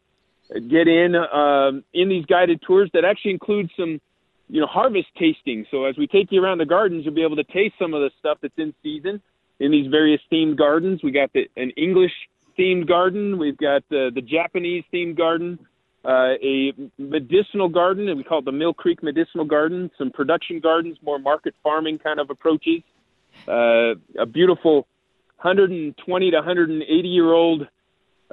Get 0.69 0.89
in 0.89 1.15
um, 1.15 1.85
in 1.95 2.09
these 2.09 2.27
guided 2.27 2.63
tours 2.67 2.91
that 2.95 3.05
actually 3.05 3.33
include 3.33 3.71
some 3.77 4.01
you 4.49 4.61
know, 4.61 4.67
harvest 4.67 5.09
tasting. 5.19 5.65
So 5.71 5.85
as 5.85 5.97
we 5.97 6.07
take 6.07 6.31
you 6.31 6.43
around 6.43 6.59
the 6.59 6.67
gardens, 6.67 7.05
you'll 7.05 7.15
be 7.15 7.23
able 7.23 7.37
to 7.37 7.45
taste 7.45 7.75
some 7.79 7.95
of 7.95 8.01
the 8.01 8.11
stuff 8.19 8.39
that's 8.43 8.59
in 8.59 8.75
season 8.83 9.23
in 9.63 9.71
these 9.71 9.87
various 9.87 10.21
themed 10.31 10.59
gardens. 10.59 11.01
We 11.05 11.13
got 11.13 11.33
the, 11.33 11.49
an 11.57 11.71
English 11.77 12.11
themed 12.59 12.89
garden. 12.89 13.39
We've 13.39 13.57
got 13.57 13.83
uh, 13.93 14.11
the 14.13 14.21
Japanese 14.21 14.83
themed 14.93 15.17
garden, 15.17 15.57
uh, 16.05 16.35
a 16.43 16.73
medicinal 16.99 17.69
garden, 17.69 18.09
and 18.09 18.19
we 18.19 18.25
call 18.25 18.41
it 18.41 18.45
the 18.45 18.53
Mill 18.53 18.75
Creek 18.75 19.05
Medicinal 19.05 19.45
Garden. 19.45 19.89
Some 19.97 20.11
production 20.11 20.59
gardens, 20.59 20.99
more 21.01 21.21
market 21.21 21.55
farming 21.63 22.01
kind 22.01 22.19
of 22.19 22.29
approaches. 22.29 22.83
Uh, 23.47 23.95
a 24.19 24.27
beautiful 24.27 24.89
120 25.41 26.31
to 26.31 26.37
180 26.37 27.09
year 27.09 27.33
old 27.33 27.63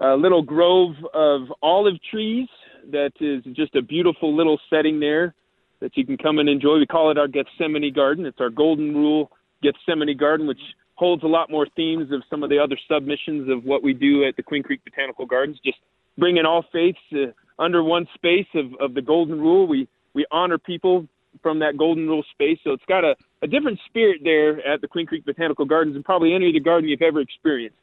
uh, 0.01 0.15
little 0.15 0.41
grove 0.41 0.95
of 1.13 1.41
olive 1.61 1.95
trees 2.09 2.47
that 2.91 3.11
is 3.21 3.43
just 3.55 3.75
a 3.75 3.83
beautiful 3.83 4.35
little 4.35 4.59
setting 4.67 4.99
there 4.99 5.35
that 5.79 5.95
you 5.95 6.05
can 6.05 6.17
come 6.17 6.39
and 6.39 6.49
enjoy. 6.49 6.79
We 6.79 6.87
call 6.87 7.11
it 7.11 7.19
our 7.19 7.27
Gethsemane 7.27 7.93
Garden. 7.93 8.25
It's 8.25 8.41
our 8.41 8.49
Golden 8.49 8.95
Rule 8.95 9.31
Gethsemane 9.61 10.17
Garden, 10.17 10.47
which 10.47 10.59
holds 10.99 11.23
a 11.23 11.27
lot 11.27 11.49
more 11.49 11.65
themes 11.77 12.11
of 12.11 12.21
some 12.29 12.43
of 12.43 12.49
the 12.49 12.59
other 12.59 12.77
submissions 12.91 13.49
of 13.49 13.63
what 13.63 13.81
we 13.81 13.93
do 13.93 14.25
at 14.25 14.35
the 14.35 14.43
Queen 14.43 14.61
Creek 14.61 14.81
Botanical 14.83 15.25
Gardens. 15.25 15.57
Just 15.63 15.77
bringing 16.17 16.45
all 16.45 16.65
faiths 16.73 16.99
uh, 17.13 17.31
under 17.57 17.81
one 17.81 18.05
space 18.13 18.47
of, 18.53 18.65
of 18.81 18.93
the 18.93 19.01
Golden 19.01 19.39
Rule. 19.39 19.65
We 19.65 19.87
we 20.13 20.25
honor 20.29 20.57
people 20.57 21.07
from 21.41 21.59
that 21.59 21.77
Golden 21.77 22.05
Rule 22.07 22.23
space, 22.33 22.59
so 22.65 22.71
it's 22.71 22.83
got 22.85 23.05
a, 23.05 23.15
a 23.41 23.47
different 23.47 23.79
spirit 23.85 24.21
there 24.23 24.59
at 24.67 24.81
the 24.81 24.87
Queen 24.87 25.05
Creek 25.05 25.23
Botanical 25.25 25.63
Gardens 25.63 25.95
than 25.95 26.03
probably 26.03 26.33
any 26.33 26.49
other 26.49 26.59
garden 26.59 26.89
you've 26.89 27.01
ever 27.01 27.21
experienced. 27.21 27.77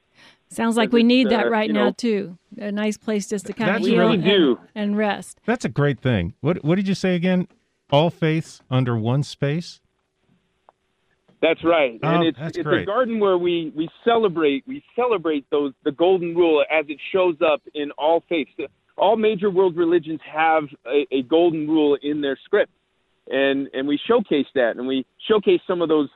Sounds 0.50 0.76
like 0.76 0.92
we 0.92 1.00
it's, 1.00 1.08
need 1.08 1.30
that 1.30 1.46
uh, 1.46 1.50
right 1.50 1.68
you 1.68 1.72
now 1.72 1.86
know- 1.86 1.92
too. 1.92 2.38
A 2.58 2.70
nice 2.70 2.98
place 2.98 3.26
just 3.26 3.46
to 3.46 3.52
kind 3.54 3.70
of 3.70 3.76
That's 3.76 3.86
heal 3.86 3.98
really 3.98 4.30
and, 4.30 4.58
and 4.74 4.96
rest. 4.96 5.40
That's 5.46 5.64
a 5.64 5.68
great 5.70 6.00
thing. 6.00 6.34
What 6.40 6.62
what 6.64 6.76
did 6.76 6.86
you 6.86 6.94
say 6.94 7.14
again? 7.14 7.48
All 7.90 8.10
faiths 8.10 8.60
under 8.70 8.96
one 8.96 9.22
space? 9.22 9.80
That's 11.42 11.62
right, 11.64 11.98
Oh, 12.02 12.08
and 12.08 12.24
it's 12.24 12.38
it's 12.40 12.58
great. 12.58 12.82
a 12.82 12.86
garden 12.86 13.20
where 13.20 13.36
we 13.38 13.72
we 13.76 13.88
celebrate 14.04 14.64
we 14.66 14.82
celebrate 14.94 15.48
those 15.50 15.72
the 15.84 15.92
golden 15.92 16.34
rule 16.34 16.64
as 16.70 16.86
it 16.88 16.98
shows 17.12 17.36
up 17.44 17.60
in 17.74 17.90
all 17.92 18.22
faiths. 18.28 18.50
All 18.96 19.16
major 19.16 19.50
world 19.50 19.76
religions 19.76 20.20
have 20.24 20.64
a, 20.86 21.06
a 21.12 21.22
golden 21.22 21.68
rule 21.68 21.98
in 22.02 22.22
their 22.22 22.38
script, 22.44 22.72
and 23.28 23.68
and 23.74 23.86
we 23.86 23.98
showcase 24.08 24.46
that, 24.54 24.76
and 24.76 24.86
we 24.86 25.04
showcase 25.28 25.60
some 25.66 25.82
of 25.82 25.88
those 25.90 26.08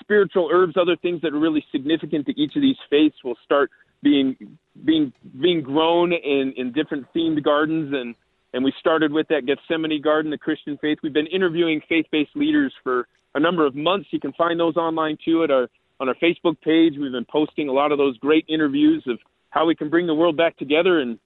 spiritual 0.00 0.50
herbs, 0.52 0.74
other 0.78 0.96
things 0.96 1.22
that 1.22 1.32
are 1.32 1.38
really 1.40 1.64
significant 1.72 2.26
to 2.26 2.38
each 2.40 2.54
of 2.54 2.60
these 2.62 2.76
faiths 2.90 3.16
will 3.24 3.38
start 3.44 3.70
being 4.02 4.36
being 4.84 5.10
being 5.40 5.62
grown 5.62 6.12
in 6.12 6.52
in 6.56 6.72
different 6.72 7.06
themed 7.16 7.42
gardens 7.42 7.94
and 7.94 8.14
and 8.56 8.64
we 8.64 8.72
started 8.80 9.12
with 9.12 9.28
that 9.28 9.44
Gethsemane 9.44 10.00
Garden, 10.00 10.30
the 10.30 10.38
Christian 10.38 10.78
faith. 10.78 10.96
We've 11.02 11.12
been 11.12 11.26
interviewing 11.26 11.82
faith-based 11.90 12.34
leaders 12.34 12.72
for 12.82 13.06
a 13.34 13.40
number 13.40 13.66
of 13.66 13.74
months. 13.74 14.08
You 14.12 14.18
can 14.18 14.32
find 14.32 14.58
those 14.58 14.78
online 14.78 15.18
too 15.22 15.44
at 15.44 15.50
our 15.50 15.68
on 16.00 16.08
our 16.08 16.14
Facebook 16.14 16.58
page. 16.62 16.94
We've 16.98 17.12
been 17.12 17.26
posting 17.30 17.68
a 17.68 17.72
lot 17.72 17.92
of 17.92 17.98
those 17.98 18.16
great 18.16 18.46
interviews 18.48 19.04
of 19.08 19.18
how 19.50 19.66
we 19.66 19.74
can 19.74 19.90
bring 19.90 20.06
the 20.06 20.14
world 20.14 20.38
back 20.38 20.56
together 20.56 21.00
and 21.00 21.18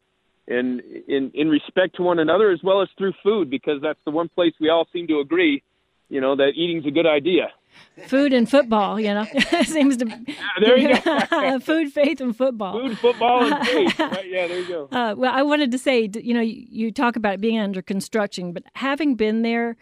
and 0.48 0.80
in 1.06 1.30
in 1.34 1.48
respect 1.48 1.94
to 1.96 2.02
one 2.02 2.18
another 2.18 2.50
as 2.50 2.58
well 2.64 2.82
as 2.82 2.88
through 2.98 3.12
food 3.22 3.48
because 3.48 3.80
that's 3.80 4.00
the 4.04 4.10
one 4.10 4.28
place 4.28 4.52
we 4.60 4.68
all 4.68 4.88
seem 4.92 5.06
to 5.06 5.20
agree, 5.20 5.62
you 6.10 6.20
know, 6.20 6.36
that 6.36 6.52
eating's 6.56 6.84
a 6.86 6.90
good 6.90 7.06
idea. 7.06 7.48
Food 8.06 8.32
and 8.32 8.50
football, 8.50 8.98
you 8.98 9.14
know, 9.14 9.24
seems 9.62 9.96
to. 9.98 10.06
there 10.60 10.76
you 10.76 11.00
go. 11.00 11.60
Food, 11.60 11.92
faith, 11.92 12.20
and 12.20 12.36
football. 12.36 12.72
Food, 12.72 12.98
football, 12.98 13.44
and 13.44 13.66
faith. 13.66 13.98
Right? 13.98 14.28
Yeah, 14.28 14.46
there 14.48 14.60
you 14.60 14.68
go. 14.68 14.88
Uh, 14.90 15.14
well, 15.16 15.32
I 15.34 15.42
wanted 15.42 15.70
to 15.70 15.78
say, 15.78 16.10
you 16.14 16.34
know, 16.34 16.40
you, 16.40 16.66
you 16.68 16.92
talk 16.92 17.16
about 17.16 17.34
it 17.34 17.40
being 17.40 17.58
under 17.58 17.80
construction, 17.80 18.52
but 18.52 18.64
having 18.74 19.14
been 19.14 19.42
there, 19.42 19.76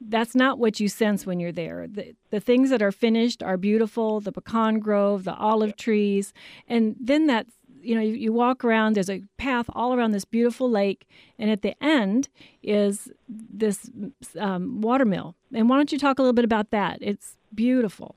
that's 0.00 0.34
not 0.34 0.58
what 0.58 0.80
you 0.80 0.88
sense 0.88 1.26
when 1.26 1.40
you're 1.40 1.52
there. 1.52 1.86
The, 1.88 2.14
the 2.30 2.40
things 2.40 2.70
that 2.70 2.82
are 2.82 2.92
finished 2.92 3.42
are 3.42 3.56
beautiful 3.56 4.20
the 4.20 4.32
pecan 4.32 4.78
grove, 4.78 5.24
the 5.24 5.34
olive 5.34 5.76
trees, 5.76 6.32
and 6.68 6.96
then 7.00 7.26
that, 7.26 7.46
you 7.84 7.94
know, 7.94 8.00
you, 8.00 8.14
you 8.14 8.32
walk 8.32 8.64
around, 8.64 8.94
there's 8.94 9.10
a 9.10 9.22
path 9.36 9.66
all 9.74 9.94
around 9.94 10.12
this 10.12 10.24
beautiful 10.24 10.70
lake, 10.70 11.06
and 11.38 11.50
at 11.50 11.62
the 11.62 11.74
end 11.82 12.28
is 12.62 13.10
this 13.28 13.90
um, 14.38 14.80
watermill. 14.80 15.34
And 15.52 15.68
why 15.68 15.76
don't 15.76 15.92
you 15.92 15.98
talk 15.98 16.18
a 16.18 16.22
little 16.22 16.34
bit 16.34 16.44
about 16.44 16.70
that? 16.70 16.98
It's 17.00 17.36
beautiful. 17.54 18.16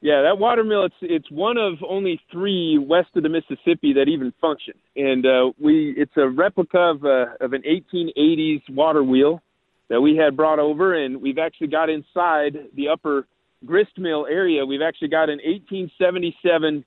Yeah, 0.00 0.22
that 0.22 0.38
watermill 0.38 0.84
it's 0.84 0.94
it's 1.00 1.30
one 1.30 1.56
of 1.56 1.78
only 1.88 2.20
three 2.30 2.78
west 2.78 3.08
of 3.16 3.22
the 3.22 3.28
Mississippi 3.28 3.94
that 3.94 4.08
even 4.08 4.32
function, 4.40 4.74
and 4.94 5.24
uh, 5.24 5.52
we 5.58 5.94
it's 5.96 6.16
a 6.16 6.28
replica 6.28 6.78
of 6.78 7.04
a, 7.04 7.34
of 7.40 7.54
an 7.54 7.62
1880s 7.62 8.68
water 8.70 9.02
wheel 9.02 9.42
that 9.88 10.00
we 10.00 10.14
had 10.16 10.36
brought 10.36 10.58
over, 10.58 10.94
and 10.94 11.22
we've 11.22 11.38
actually 11.38 11.68
got 11.68 11.88
inside 11.88 12.56
the 12.74 12.88
upper 12.88 13.26
grist 13.64 13.98
mill 13.98 14.26
area, 14.26 14.64
we've 14.66 14.82
actually 14.82 15.08
got 15.08 15.28
an 15.28 15.38
1877 15.44 16.84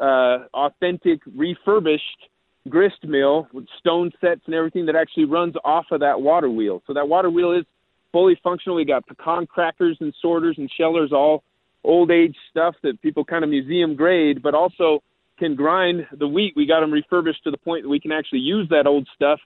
uh, 0.00 0.44
authentic 0.54 1.20
refurbished 1.34 2.28
grist 2.68 3.04
mill 3.04 3.46
with 3.52 3.66
stone 3.78 4.10
sets 4.20 4.40
and 4.46 4.54
everything 4.54 4.86
that 4.86 4.96
actually 4.96 5.24
runs 5.24 5.54
off 5.64 5.86
of 5.90 6.00
that 6.00 6.20
water 6.20 6.50
wheel. 6.50 6.82
So 6.86 6.94
that 6.94 7.08
water 7.08 7.30
wheel 7.30 7.52
is 7.52 7.64
fully 8.12 8.38
functional. 8.42 8.76
We 8.76 8.84
got 8.84 9.06
pecan 9.06 9.46
crackers 9.46 9.96
and 10.00 10.12
sorters 10.20 10.56
and 10.58 10.70
shellers, 10.76 11.12
all 11.12 11.44
old 11.84 12.10
age 12.10 12.36
stuff 12.50 12.74
that 12.82 13.00
people 13.00 13.24
kind 13.24 13.44
of 13.44 13.50
museum 13.50 13.94
grade, 13.94 14.42
but 14.42 14.54
also 14.54 15.02
can 15.38 15.54
grind 15.54 16.06
the 16.18 16.26
wheat. 16.26 16.54
We 16.56 16.66
got 16.66 16.80
them 16.80 16.90
refurbished 16.90 17.44
to 17.44 17.50
the 17.50 17.58
point 17.58 17.84
that 17.84 17.88
we 17.88 18.00
can 18.00 18.12
actually 18.12 18.40
use 18.40 18.68
that 18.70 18.86
old 18.86 19.08
stuff 19.14 19.38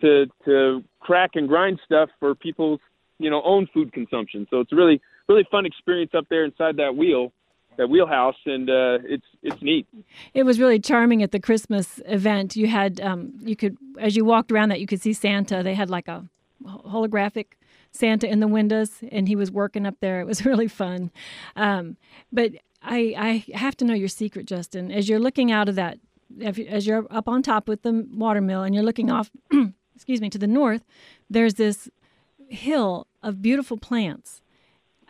to 0.00 0.26
to 0.44 0.82
crack 1.00 1.32
and 1.34 1.48
grind 1.48 1.80
stuff 1.84 2.08
for 2.18 2.34
people's 2.34 2.80
you 3.18 3.30
know 3.30 3.42
own 3.44 3.68
food 3.74 3.92
consumption. 3.92 4.46
So 4.50 4.60
it's 4.60 4.72
a 4.72 4.76
really 4.76 5.00
really 5.28 5.46
fun 5.50 5.66
experience 5.66 6.12
up 6.16 6.24
there 6.30 6.44
inside 6.44 6.76
that 6.76 6.96
wheel 6.96 7.32
that 7.76 7.88
wheelhouse, 7.88 8.36
and 8.46 8.68
uh, 8.68 8.98
it's 9.04 9.26
it's 9.42 9.60
neat. 9.62 9.86
It 10.34 10.44
was 10.44 10.58
really 10.60 10.78
charming 10.78 11.22
at 11.22 11.32
the 11.32 11.40
Christmas 11.40 12.00
event. 12.06 12.56
You 12.56 12.66
had 12.66 13.00
um, 13.00 13.32
you 13.40 13.56
could 13.56 13.76
as 13.98 14.16
you 14.16 14.24
walked 14.24 14.52
around 14.52 14.70
that 14.70 14.80
you 14.80 14.86
could 14.86 15.00
see 15.00 15.12
Santa. 15.12 15.62
They 15.62 15.74
had 15.74 15.90
like 15.90 16.08
a 16.08 16.24
holographic 16.64 17.46
Santa 17.90 18.28
in 18.28 18.40
the 18.40 18.48
windows, 18.48 18.90
and 19.10 19.28
he 19.28 19.36
was 19.36 19.50
working 19.50 19.86
up 19.86 19.96
there. 20.00 20.20
It 20.20 20.26
was 20.26 20.44
really 20.50 20.68
fun. 20.68 21.10
Um, 21.56 21.96
but 22.32 22.52
I 22.82 23.44
I 23.52 23.56
have 23.56 23.76
to 23.78 23.84
know 23.84 23.94
your 23.94 24.08
secret, 24.08 24.46
Justin. 24.46 24.90
As 24.90 25.08
you're 25.08 25.20
looking 25.20 25.50
out 25.50 25.68
of 25.68 25.74
that, 25.76 25.98
as 26.40 26.86
you're 26.86 27.06
up 27.10 27.28
on 27.28 27.42
top 27.42 27.68
with 27.68 27.82
the 27.82 28.06
watermill, 28.12 28.62
and 28.62 28.74
you're 28.74 28.84
looking 28.84 29.10
off, 29.10 29.30
excuse 29.94 30.20
me, 30.20 30.30
to 30.30 30.38
the 30.38 30.46
north, 30.46 30.84
there's 31.28 31.54
this 31.54 31.88
hill 32.48 33.06
of 33.22 33.40
beautiful 33.40 33.78
plants. 33.78 34.42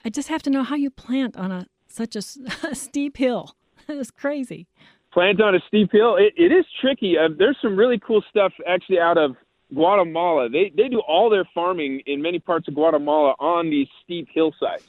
I 0.04 0.10
just 0.10 0.28
have 0.28 0.42
to 0.42 0.50
know 0.50 0.64
how 0.64 0.74
you 0.74 0.90
plant 0.90 1.36
on 1.36 1.52
a 1.52 1.66
such 1.92 2.16
a, 2.16 2.22
a 2.68 2.74
steep 2.74 3.16
hill. 3.16 3.56
it's 3.88 4.10
crazy. 4.10 4.66
Plant 5.12 5.40
on 5.42 5.54
a 5.54 5.60
steep 5.68 5.92
hill. 5.92 6.16
It, 6.16 6.32
it 6.36 6.52
is 6.52 6.64
tricky. 6.80 7.16
Uh, 7.18 7.28
there's 7.36 7.58
some 7.60 7.76
really 7.76 7.98
cool 7.98 8.22
stuff 8.30 8.52
actually 8.66 8.98
out 8.98 9.18
of 9.18 9.36
Guatemala. 9.74 10.48
They 10.48 10.72
they 10.74 10.88
do 10.88 11.00
all 11.00 11.30
their 11.30 11.48
farming 11.54 12.02
in 12.06 12.22
many 12.22 12.38
parts 12.38 12.68
of 12.68 12.74
Guatemala 12.74 13.34
on 13.38 13.70
these 13.70 13.88
steep 14.02 14.28
hillsides. 14.32 14.84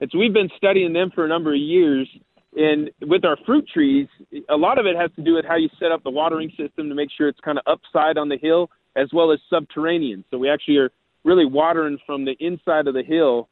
And 0.00 0.10
so 0.10 0.18
we've 0.18 0.32
been 0.32 0.50
studying 0.56 0.92
them 0.92 1.10
for 1.14 1.24
a 1.24 1.28
number 1.28 1.52
of 1.52 1.60
years. 1.60 2.08
And 2.56 2.90
with 3.02 3.24
our 3.24 3.36
fruit 3.44 3.68
trees, 3.72 4.08
a 4.48 4.56
lot 4.56 4.78
of 4.78 4.86
it 4.86 4.96
has 4.96 5.10
to 5.16 5.22
do 5.22 5.34
with 5.34 5.44
how 5.44 5.56
you 5.56 5.68
set 5.78 5.92
up 5.92 6.02
the 6.02 6.10
watering 6.10 6.50
system 6.50 6.88
to 6.88 6.94
make 6.94 7.10
sure 7.16 7.28
it's 7.28 7.40
kind 7.40 7.58
of 7.58 7.64
upside 7.66 8.16
on 8.16 8.28
the 8.28 8.38
hill 8.38 8.70
as 8.96 9.08
well 9.12 9.32
as 9.32 9.38
subterranean. 9.50 10.24
So 10.30 10.38
we 10.38 10.48
actually 10.48 10.78
are 10.78 10.90
really 11.24 11.46
watering 11.46 11.98
from 12.06 12.24
the 12.24 12.36
inside 12.40 12.86
of 12.86 12.94
the 12.94 13.02
hill 13.02 13.48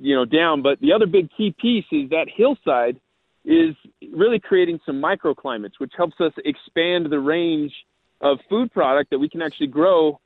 you 0.00 0.14
know 0.14 0.24
down. 0.24 0.62
But 0.62 0.80
the 0.80 0.92
other 0.92 1.06
big 1.06 1.28
key 1.36 1.54
piece 1.60 1.84
is 1.92 2.10
that 2.10 2.26
hillside 2.34 3.00
is 3.44 3.74
really 4.12 4.40
creating 4.40 4.80
some 4.84 5.00
microclimates, 5.00 5.78
which 5.78 5.92
helps 5.96 6.20
us 6.20 6.32
expand 6.44 7.06
the 7.10 7.20
range 7.20 7.72
of 8.20 8.38
food 8.48 8.72
product 8.72 9.10
that 9.10 9.18
we 9.18 9.28
can 9.28 9.42
actually 9.42 9.68
grow 9.68 10.20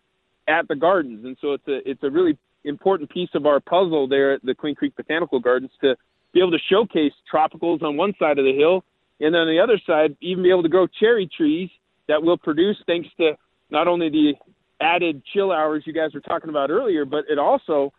at 0.49 0.67
the 0.69 0.77
gardens. 0.77 1.25
And 1.25 1.37
so 1.41 1.53
it's 1.53 1.69
a 1.69 1.89
it's 1.89 2.03
a 2.03 2.11
really 2.11 2.39
important 2.65 3.11
piece 3.11 3.31
of 3.35 3.47
our 3.47 3.61
puzzle 3.61 4.09
there 4.09 4.35
at 4.35 4.45
the 4.45 4.55
Queen 4.55 4.75
Creek 4.75 4.95
Botanical 4.97 5.41
Gardens 5.41 5.71
to 5.81 5.97
be 6.33 6.41
able 6.41 6.53
to 6.53 6.59
showcase 6.71 7.13
tropicals 7.33 7.83
on 7.83 7.97
one 7.97 8.15
side 8.19 8.39
of 8.39 8.45
the 8.45 8.55
hill, 8.55 8.85
and 9.21 9.35
on 9.35 9.49
the 9.49 9.59
other 9.59 9.81
side, 9.87 10.17
even 10.21 10.43
be 10.43 10.51
able 10.51 10.63
to 10.63 10.69
grow 10.69 10.87
cherry 10.87 11.29
trees 11.37 11.71
that 12.09 12.23
will 12.23 12.39
produce 12.39 12.77
thanks 12.87 13.09
to 13.19 13.33
not 13.71 13.89
only 13.89 14.09
the 14.09 14.35
added 14.81 15.23
chill 15.33 15.53
hours 15.53 15.83
you 15.87 15.93
guys 15.93 16.15
were 16.15 16.21
talking 16.21 16.51
about 16.51 16.71
earlier, 16.71 17.05
but 17.05 17.25
it 17.29 17.39
also 17.39 17.93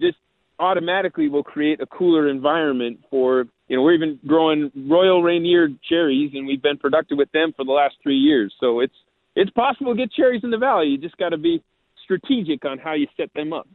just 0.00 0.16
automatically 0.58 1.28
will 1.28 1.42
create 1.42 1.80
a 1.80 1.86
cooler 1.86 2.28
environment 2.28 3.00
for 3.10 3.46
you 3.68 3.76
know 3.76 3.82
we're 3.82 3.94
even 3.94 4.18
growing 4.26 4.70
Royal 4.88 5.22
Rainier 5.22 5.68
cherries 5.88 6.32
and 6.34 6.46
we've 6.46 6.62
been 6.62 6.78
productive 6.78 7.18
with 7.18 7.30
them 7.32 7.52
for 7.56 7.64
the 7.64 7.72
last 7.72 7.96
three 8.02 8.16
years. 8.16 8.54
So 8.60 8.80
it's 8.80 8.94
it's 9.36 9.50
possible 9.50 9.94
to 9.94 9.98
get 9.98 10.12
cherries 10.12 10.44
in 10.44 10.50
the 10.50 10.58
valley. 10.58 10.86
You 10.86 10.98
just 10.98 11.16
got 11.16 11.30
to 11.30 11.38
be 11.38 11.62
strategic 12.02 12.64
on 12.64 12.78
how 12.78 12.94
you 12.94 13.06
set 13.16 13.30
them 13.34 13.52
up. 13.52 13.66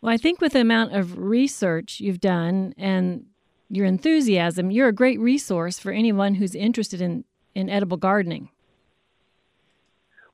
Well, 0.00 0.12
I 0.12 0.16
think 0.16 0.40
with 0.40 0.54
the 0.54 0.60
amount 0.60 0.94
of 0.94 1.18
research 1.18 2.00
you've 2.00 2.20
done 2.20 2.74
and 2.76 3.26
your 3.68 3.86
enthusiasm, 3.86 4.70
you're 4.70 4.88
a 4.88 4.92
great 4.92 5.20
resource 5.20 5.78
for 5.78 5.92
anyone 5.92 6.34
who's 6.34 6.54
interested 6.54 7.00
in, 7.00 7.24
in 7.54 7.68
edible 7.68 7.96
gardening. 7.96 8.48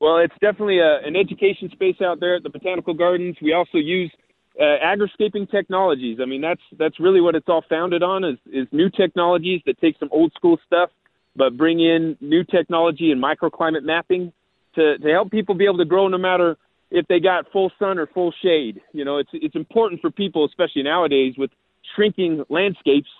Well, 0.00 0.18
it's 0.18 0.34
definitely 0.40 0.78
a, 0.78 1.00
an 1.04 1.16
education 1.16 1.70
space 1.72 2.00
out 2.00 2.20
there 2.20 2.36
at 2.36 2.44
the 2.44 2.50
Botanical 2.50 2.94
Gardens. 2.94 3.36
We 3.42 3.52
also 3.52 3.78
use 3.78 4.12
uh, 4.58 4.62
agriscaping 4.84 5.50
technologies. 5.50 6.18
I 6.20 6.24
mean, 6.24 6.40
that's 6.40 6.60
that's 6.78 6.98
really 6.98 7.20
what 7.20 7.34
it's 7.34 7.48
all 7.48 7.64
founded 7.68 8.02
on 8.02 8.24
is 8.24 8.38
is 8.46 8.66
new 8.72 8.90
technologies 8.90 9.62
that 9.66 9.80
take 9.80 9.96
some 9.98 10.08
old 10.12 10.32
school 10.34 10.58
stuff, 10.66 10.90
but 11.36 11.56
bring 11.56 11.80
in 11.80 12.16
new 12.20 12.44
technology 12.44 13.12
and 13.12 13.22
microclimate 13.22 13.82
mapping 13.84 14.32
to 14.74 14.98
to 14.98 15.08
help 15.10 15.30
people 15.30 15.54
be 15.54 15.64
able 15.64 15.78
to 15.78 15.84
grow 15.84 16.08
no 16.08 16.18
matter 16.18 16.56
if 16.90 17.06
they 17.06 17.20
got 17.20 17.50
full 17.52 17.70
sun 17.78 17.98
or 17.98 18.06
full 18.06 18.32
shade. 18.42 18.80
You 18.92 19.04
know, 19.04 19.18
it's 19.18 19.30
it's 19.32 19.54
important 19.54 20.00
for 20.00 20.10
people, 20.10 20.44
especially 20.44 20.82
nowadays 20.82 21.34
with 21.38 21.50
shrinking 21.94 22.44
landscapes, 22.48 23.10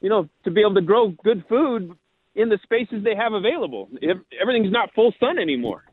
you 0.00 0.10
know, 0.10 0.28
to 0.44 0.50
be 0.50 0.60
able 0.60 0.74
to 0.74 0.82
grow 0.82 1.08
good 1.24 1.44
food 1.48 1.96
in 2.34 2.48
the 2.48 2.58
spaces 2.62 3.04
they 3.04 3.14
have 3.14 3.32
available. 3.32 3.88
If 4.00 4.18
everything's 4.40 4.72
not 4.72 4.92
full 4.94 5.14
sun 5.18 5.38
anymore. 5.38 5.84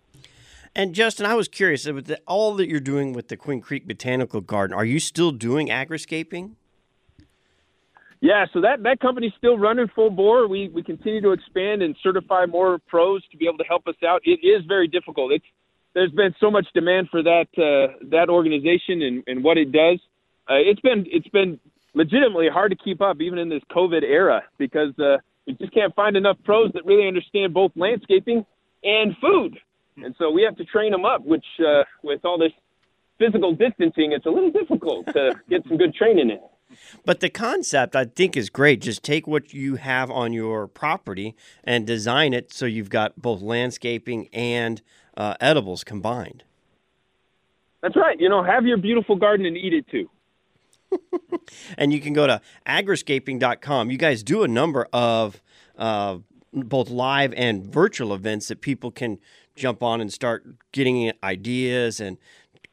And 0.75 0.93
Justin, 0.93 1.25
I 1.25 1.33
was 1.33 1.47
curious 1.47 1.85
with 1.87 2.05
the, 2.05 2.19
all 2.27 2.55
that 2.55 2.69
you're 2.69 2.79
doing 2.79 3.13
with 3.13 3.27
the 3.27 3.37
Queen 3.37 3.61
Creek 3.61 3.87
Botanical 3.87 4.41
Garden. 4.41 4.75
Are 4.75 4.85
you 4.85 4.99
still 4.99 5.31
doing 5.31 5.67
agriscaping? 5.67 6.51
Yeah, 8.21 8.45
so 8.51 8.61
that 8.61 8.83
that 8.83 8.99
company's 8.99 9.31
still 9.37 9.57
running 9.57 9.87
full 9.95 10.09
bore. 10.09 10.47
We 10.47 10.67
we 10.69 10.83
continue 10.83 11.21
to 11.21 11.31
expand 11.31 11.81
and 11.81 11.95
certify 12.03 12.45
more 12.45 12.77
pros 12.87 13.25
to 13.31 13.37
be 13.37 13.47
able 13.47 13.59
to 13.59 13.63
help 13.63 13.87
us 13.87 13.95
out. 14.05 14.21
It 14.25 14.45
is 14.45 14.65
very 14.67 14.89
difficult. 14.89 15.31
It's 15.31 15.45
there's 15.93 16.11
been 16.11 16.35
so 16.39 16.51
much 16.51 16.67
demand 16.73 17.07
for 17.09 17.23
that 17.23 17.47
uh, 17.57 17.95
that 18.09 18.29
organization 18.29 19.01
and, 19.01 19.23
and 19.25 19.43
what 19.43 19.57
it 19.57 19.71
does. 19.71 19.99
Uh, 20.49 20.55
it's 20.55 20.81
been 20.81 21.05
it's 21.07 21.29
been 21.29 21.59
legitimately 21.93 22.49
hard 22.51 22.71
to 22.71 22.77
keep 22.77 23.01
up 23.01 23.21
even 23.21 23.39
in 23.39 23.47
this 23.47 23.63
COVID 23.71 24.03
era 24.03 24.43
because 24.57 24.97
uh, 24.99 25.17
we 25.47 25.53
just 25.53 25.73
can't 25.73 25.95
find 25.95 26.17
enough 26.17 26.37
pros 26.43 26.71
that 26.73 26.85
really 26.85 27.07
understand 27.07 27.53
both 27.53 27.71
landscaping 27.77 28.45
and 28.83 29.15
food. 29.21 29.57
And 30.03 30.15
so 30.17 30.31
we 30.31 30.43
have 30.43 30.55
to 30.57 30.65
train 30.65 30.91
them 30.91 31.05
up, 31.05 31.25
which 31.25 31.45
uh, 31.59 31.83
with 32.03 32.23
all 32.25 32.37
this 32.37 32.51
physical 33.17 33.53
distancing, 33.53 34.11
it's 34.13 34.25
a 34.25 34.29
little 34.29 34.51
difficult 34.51 35.07
to 35.07 35.39
get 35.49 35.63
some 35.67 35.77
good 35.77 35.93
training 35.93 36.29
in. 36.29 36.39
But 37.05 37.19
the 37.19 37.29
concept, 37.29 37.95
I 37.95 38.05
think, 38.05 38.37
is 38.37 38.49
great. 38.49 38.81
Just 38.81 39.03
take 39.03 39.27
what 39.27 39.53
you 39.53 39.75
have 39.75 40.11
on 40.11 40.33
your 40.33 40.67
property 40.67 41.35
and 41.63 41.85
design 41.85 42.33
it 42.33 42.53
so 42.53 42.65
you've 42.65 42.89
got 42.89 43.19
both 43.19 43.41
landscaping 43.41 44.29
and 44.31 44.81
uh, 45.17 45.33
edibles 45.41 45.83
combined. 45.83 46.43
That's 47.81 47.95
right. 47.95 48.19
You 48.19 48.29
know, 48.29 48.43
have 48.43 48.65
your 48.65 48.77
beautiful 48.77 49.15
garden 49.15 49.45
and 49.45 49.57
eat 49.57 49.73
it 49.73 49.85
too. 49.89 50.09
and 51.77 51.93
you 51.93 52.01
can 52.01 52.13
go 52.13 52.27
to 52.27 52.41
agriscaping.com. 52.67 53.89
You 53.89 53.97
guys 53.97 54.23
do 54.23 54.43
a 54.43 54.47
number 54.47 54.87
of 54.91 55.41
uh, 55.77 56.17
both 56.51 56.89
live 56.89 57.33
and 57.35 57.65
virtual 57.65 58.13
events 58.13 58.47
that 58.47 58.61
people 58.61 58.91
can 58.91 59.19
jump 59.59 59.83
on 59.83 60.01
and 60.01 60.11
start 60.11 60.45
getting 60.71 61.11
ideas 61.23 61.99
and 61.99 62.17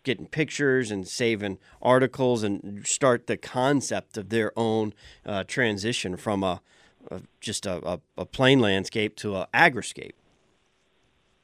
getting 0.07 0.27
pictures 0.27 0.91
and 0.91 1.07
saving 1.07 1.59
articles 1.83 2.43
and 2.45 2.87
start 2.87 3.27
the 3.27 3.37
concept 3.37 4.17
of 4.17 4.29
their 4.29 4.53
own 4.57 4.95
uh, 5.27 5.43
transition 5.45 6.17
from 6.17 6.45
a, 6.45 6.63
a 7.11 7.21
just 7.41 7.67
a, 7.67 7.85
a, 7.87 8.01
a, 8.17 8.25
plain 8.25 8.61
landscape 8.61 9.17
to 9.17 9.35
an 9.35 9.47
agriscape. 9.53 10.13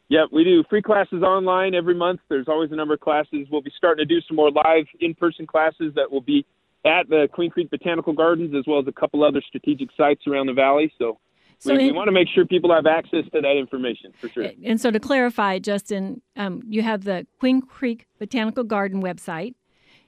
Yeah, 0.08 0.26
we 0.30 0.44
do 0.44 0.62
free 0.70 0.82
classes 0.82 1.22
online 1.22 1.74
every 1.74 1.94
month. 1.94 2.20
There's 2.28 2.46
always 2.46 2.70
a 2.70 2.76
number 2.76 2.94
of 2.94 3.00
classes. 3.00 3.48
We'll 3.50 3.62
be 3.62 3.72
starting 3.76 4.06
to 4.06 4.14
do 4.14 4.20
some 4.28 4.36
more 4.36 4.50
live 4.50 4.84
in-person 5.00 5.46
classes 5.46 5.92
that 5.96 6.10
will 6.10 6.20
be 6.20 6.46
at 6.84 7.08
the 7.08 7.28
Queen 7.32 7.50
Creek 7.50 7.70
Botanical 7.70 8.12
Gardens 8.12 8.54
as 8.54 8.64
well 8.66 8.78
as 8.78 8.86
a 8.86 8.92
couple 8.92 9.24
other 9.24 9.42
strategic 9.46 9.88
sites 9.96 10.26
around 10.26 10.46
the 10.46 10.52
valley. 10.52 10.92
So 10.98 11.18
so 11.62 11.76
we, 11.76 11.86
we, 11.86 11.92
want 11.92 12.08
to 12.08 12.12
make 12.12 12.26
sure 12.28 12.44
people 12.44 12.74
have 12.74 12.86
access 12.86 13.24
to 13.32 13.40
that 13.40 13.56
information 13.56 14.12
for 14.18 14.28
sure. 14.28 14.50
And 14.64 14.80
so 14.80 14.90
to 14.90 14.98
clarify, 14.98 15.60
Justin, 15.60 16.20
um, 16.36 16.60
you 16.66 16.82
have 16.82 17.04
the 17.04 17.24
Queen 17.38 17.62
Creek 17.62 18.06
Botanical 18.18 18.64
Garden 18.64 19.00
website. 19.00 19.54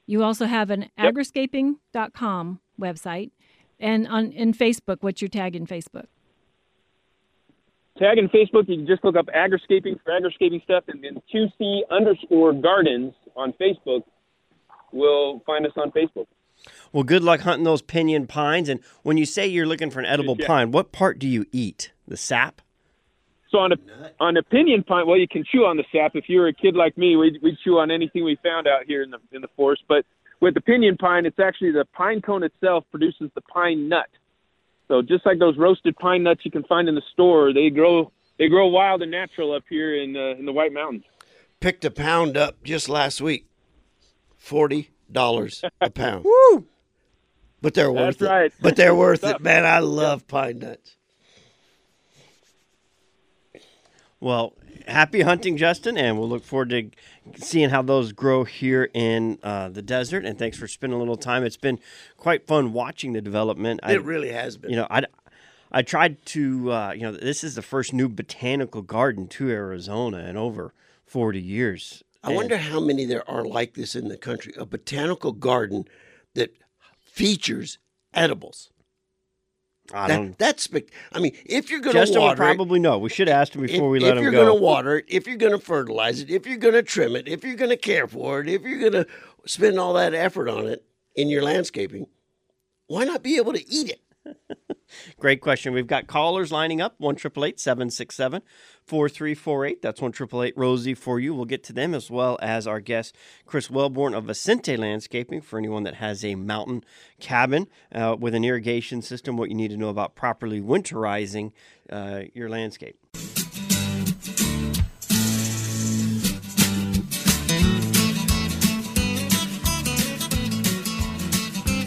You 0.04 0.24
also 0.24 0.46
have 0.46 0.70
an 0.70 0.90
yep. 0.98 1.14
agriscaping.com 1.14 2.60
website. 2.80 3.30
And 3.78 4.08
on 4.08 4.32
in 4.32 4.52
Facebook, 4.52 4.98
what's 5.00 5.22
your 5.22 5.28
tag 5.28 5.54
in 5.54 5.64
Facebook? 5.64 6.06
Tag 8.00 8.18
in 8.18 8.28
Facebook, 8.28 8.68
you 8.68 8.78
can 8.78 8.86
just 8.88 9.04
look 9.04 9.14
up 9.14 9.26
agriscaping 9.26 10.00
for 10.02 10.10
agriscaping 10.10 10.60
stuff, 10.64 10.82
and 10.88 11.04
then 11.04 11.22
QC 11.32 11.82
underscore 11.88 12.52
gardens 12.52 13.14
on 13.36 13.52
Facebook 13.52 14.02
will 14.90 15.40
find 15.46 15.64
us 15.64 15.72
on 15.76 15.92
Facebook. 15.92 16.26
Well, 16.92 17.02
good 17.02 17.22
luck 17.24 17.40
hunting 17.40 17.64
those 17.64 17.82
pinyon 17.82 18.26
pines. 18.26 18.68
And 18.68 18.80
when 19.02 19.16
you 19.16 19.26
say 19.26 19.46
you're 19.46 19.66
looking 19.66 19.90
for 19.90 20.00
an 20.00 20.06
edible 20.06 20.36
yeah. 20.38 20.46
pine, 20.46 20.70
what 20.70 20.92
part 20.92 21.18
do 21.18 21.28
you 21.28 21.44
eat? 21.52 21.92
The 22.06 22.16
sap? 22.16 22.60
So 23.50 23.58
on 23.58 23.72
a 23.72 23.76
on 24.20 24.36
a 24.36 24.42
pinyon 24.42 24.82
pine, 24.82 25.06
well, 25.06 25.16
you 25.16 25.28
can 25.28 25.44
chew 25.44 25.64
on 25.64 25.76
the 25.76 25.84
sap. 25.92 26.12
If 26.14 26.28
you 26.28 26.40
were 26.40 26.48
a 26.48 26.52
kid 26.52 26.74
like 26.74 26.98
me, 26.98 27.16
we'd, 27.16 27.40
we'd 27.42 27.56
chew 27.62 27.78
on 27.78 27.90
anything 27.90 28.24
we 28.24 28.36
found 28.42 28.66
out 28.66 28.84
here 28.86 29.02
in 29.02 29.10
the 29.10 29.18
in 29.32 29.42
the 29.42 29.48
forest. 29.56 29.82
But 29.88 30.04
with 30.40 30.54
the 30.54 30.60
pinyon 30.60 30.96
pine, 30.96 31.24
it's 31.24 31.38
actually 31.38 31.70
the 31.72 31.84
pine 31.92 32.20
cone 32.20 32.42
itself 32.42 32.84
produces 32.90 33.30
the 33.34 33.40
pine 33.42 33.88
nut. 33.88 34.08
So 34.88 35.02
just 35.02 35.24
like 35.24 35.38
those 35.38 35.56
roasted 35.56 35.96
pine 35.96 36.22
nuts 36.22 36.40
you 36.44 36.50
can 36.50 36.64
find 36.64 36.88
in 36.88 36.94
the 36.94 37.02
store, 37.12 37.52
they 37.52 37.70
grow 37.70 38.10
they 38.38 38.48
grow 38.48 38.66
wild 38.66 39.02
and 39.02 39.10
natural 39.10 39.54
up 39.54 39.62
here 39.68 40.02
in 40.02 40.16
uh, 40.16 40.38
in 40.38 40.46
the 40.46 40.52
White 40.52 40.72
Mountains. 40.72 41.04
Picked 41.60 41.84
a 41.84 41.90
pound 41.90 42.36
up 42.36 42.62
just 42.62 42.88
last 42.88 43.20
week, 43.20 43.46
forty 44.36 44.90
dollars 45.14 45.64
a 45.80 45.88
pound. 45.88 46.24
Woo! 46.52 46.66
But 47.62 47.72
they're 47.72 47.90
worth 47.90 48.18
That's 48.18 48.30
right. 48.30 48.46
it. 48.46 48.52
But 48.60 48.76
they're 48.76 48.94
worth 48.94 49.24
it, 49.24 49.40
man. 49.40 49.64
I 49.64 49.78
love 49.78 50.28
pine 50.28 50.58
nuts. 50.58 50.96
Well, 54.20 54.54
happy 54.86 55.20
hunting, 55.22 55.56
Justin, 55.56 55.96
and 55.98 56.18
we'll 56.18 56.28
look 56.28 56.44
forward 56.44 56.70
to 56.70 56.90
seeing 57.36 57.70
how 57.70 57.82
those 57.82 58.12
grow 58.12 58.44
here 58.44 58.88
in 58.94 59.38
uh, 59.42 59.68
the 59.68 59.82
desert. 59.82 60.24
And 60.24 60.38
thanks 60.38 60.58
for 60.58 60.66
spending 60.68 60.96
a 60.96 60.98
little 60.98 61.16
time. 61.16 61.44
It's 61.44 61.56
been 61.56 61.78
quite 62.16 62.46
fun 62.46 62.72
watching 62.72 63.12
the 63.12 63.20
development. 63.20 63.80
I, 63.82 63.94
It 63.94 64.02
really 64.04 64.30
has 64.32 64.56
been. 64.56 64.70
you 64.70 64.76
know, 64.76 64.86
I, 64.90 65.04
I 65.72 65.82
tried 65.82 66.24
to, 66.26 66.72
uh, 66.72 66.92
you 66.92 67.02
know, 67.02 67.12
this 67.12 67.44
is 67.44 67.54
the 67.54 67.62
first 67.62 67.92
new 67.92 68.08
botanical 68.08 68.82
garden 68.82 69.26
to 69.28 69.50
Arizona 69.50 70.18
in 70.28 70.36
over 70.36 70.72
40 71.06 71.40
years. 71.40 72.02
I 72.24 72.28
And- 72.28 72.36
wonder 72.36 72.56
how 72.56 72.80
many 72.80 73.04
there 73.04 73.28
are 73.30 73.44
like 73.44 73.74
this 73.74 73.94
in 73.94 74.08
the 74.08 74.16
country. 74.16 74.54
A 74.56 74.64
botanical 74.64 75.32
garden 75.32 75.84
that 76.34 76.54
features 76.98 77.78
edibles. 78.14 78.70
I 79.92 80.08
That- 80.08 80.16
don't. 80.16 80.38
that's 80.38 80.68
I 81.12 81.20
mean, 81.20 81.36
if 81.44 81.70
you're 81.70 81.80
going 81.80 81.94
to 81.94 82.18
water 82.18 82.32
it, 82.32 82.36
probably 82.36 82.80
know. 82.80 82.96
We 82.98 83.10
should 83.10 83.28
ask 83.28 83.54
him 83.54 83.60
before 83.60 83.90
we 83.90 83.98
if, 83.98 84.04
let 84.04 84.16
if 84.16 84.22
you're 84.22 84.32
going 84.32 84.46
to 84.46 84.54
water 84.54 84.96
it, 84.96 85.04
if 85.06 85.26
you're 85.26 85.36
going 85.36 85.52
to 85.52 85.58
fertilize 85.58 86.22
it, 86.22 86.30
if 86.30 86.46
you're 86.46 86.56
going 86.56 86.72
to 86.72 86.82
trim 86.82 87.14
it, 87.14 87.28
if 87.28 87.44
you're 87.44 87.56
going 87.56 87.68
to 87.70 87.76
care 87.76 88.08
for 88.08 88.40
it, 88.40 88.48
if 88.48 88.62
you're 88.62 88.78
going 88.80 88.92
to 88.92 89.06
spend 89.44 89.78
all 89.78 89.92
that 89.92 90.14
effort 90.14 90.48
on 90.48 90.66
it 90.66 90.82
in 91.14 91.28
your 91.28 91.42
landscaping, 91.42 92.06
why 92.86 93.04
not 93.04 93.22
be 93.22 93.36
able 93.36 93.52
to 93.52 93.70
eat 93.70 93.90
it? 94.24 94.38
Great 95.18 95.40
question. 95.40 95.72
We've 95.72 95.86
got 95.86 96.06
callers 96.06 96.52
lining 96.52 96.80
up 96.80 96.94
one 96.98 97.16
triple 97.16 97.44
eight 97.44 97.58
seven 97.58 97.90
six 97.90 98.14
seven 98.14 98.42
four 98.84 99.08
three 99.08 99.34
four 99.34 99.64
eight. 99.64 99.82
That's 99.82 100.00
one 100.00 100.12
triple 100.12 100.42
eight 100.42 100.54
Rosie 100.56 100.94
for 100.94 101.18
you. 101.18 101.34
We'll 101.34 101.44
get 101.44 101.64
to 101.64 101.72
them 101.72 101.94
as 101.94 102.10
well 102.10 102.38
as 102.42 102.66
our 102.66 102.80
guest 102.80 103.16
Chris 103.46 103.70
Wellborn 103.70 104.14
of 104.14 104.24
Vicente 104.24 104.76
Landscaping 104.76 105.40
for 105.40 105.58
anyone 105.58 105.82
that 105.84 105.94
has 105.94 106.24
a 106.24 106.34
mountain 106.34 106.84
cabin 107.20 107.66
uh, 107.92 108.16
with 108.18 108.34
an 108.34 108.44
irrigation 108.44 109.02
system. 109.02 109.36
What 109.36 109.48
you 109.48 109.56
need 109.56 109.70
to 109.70 109.76
know 109.76 109.88
about 109.88 110.14
properly 110.14 110.60
winterizing 110.60 111.52
uh, 111.90 112.22
your 112.34 112.48
landscape. 112.48 112.98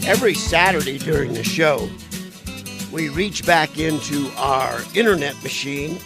Every 0.06 0.32
Saturday 0.32 0.96
during 0.96 1.34
the 1.34 1.44
show, 1.44 1.86
we 2.92 3.10
reach 3.10 3.44
back 3.44 3.78
into 3.78 4.30
our 4.36 4.80
internet 4.94 5.40
machine 5.42 5.98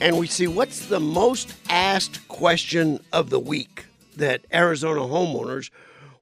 and 0.00 0.18
we 0.18 0.26
see 0.26 0.46
what's 0.46 0.86
the 0.86 1.00
most 1.00 1.54
asked 1.68 2.26
question 2.28 2.98
of 3.12 3.30
the 3.30 3.38
week 3.38 3.84
that 4.16 4.44
Arizona 4.52 5.00
homeowners 5.00 5.70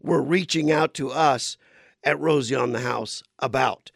were 0.00 0.20
reaching 0.20 0.72
out 0.72 0.94
to 0.94 1.10
us 1.10 1.56
at 2.02 2.18
Rosie 2.18 2.54
on 2.54 2.72
the 2.72 2.80
House 2.80 3.22
about. 3.38 3.92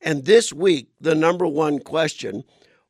And 0.00 0.24
this 0.24 0.52
week, 0.52 0.88
the 1.00 1.14
number 1.14 1.46
one 1.46 1.78
question 1.80 2.44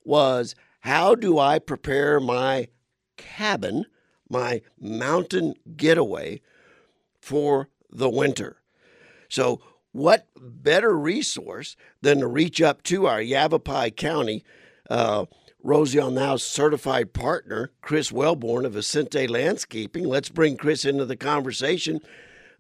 was 0.04 0.54
How 0.80 1.14
do 1.14 1.38
I 1.38 1.58
prepare 1.58 2.20
my 2.20 2.68
cabin, 3.16 3.86
my 4.28 4.62
mountain 4.80 5.54
getaway 5.76 6.40
for 7.20 7.68
the 7.90 8.08
winter? 8.08 8.58
So, 9.28 9.60
what 9.92 10.26
better 10.36 10.96
resource 10.96 11.76
than 12.00 12.18
to 12.20 12.26
reach 12.26 12.60
up 12.60 12.82
to 12.84 13.06
our 13.06 13.20
Yavapai 13.20 13.90
County 13.90 14.44
uh, 14.90 15.26
Rosie 15.62 16.00
on 16.00 16.14
the 16.14 16.36
certified 16.38 17.12
partner, 17.12 17.70
Chris 17.82 18.10
Wellborn 18.10 18.64
of 18.64 18.72
Vicente 18.72 19.26
Landscaping? 19.26 20.04
Let's 20.04 20.28
bring 20.28 20.56
Chris 20.56 20.84
into 20.84 21.04
the 21.04 21.16
conversation. 21.16 22.00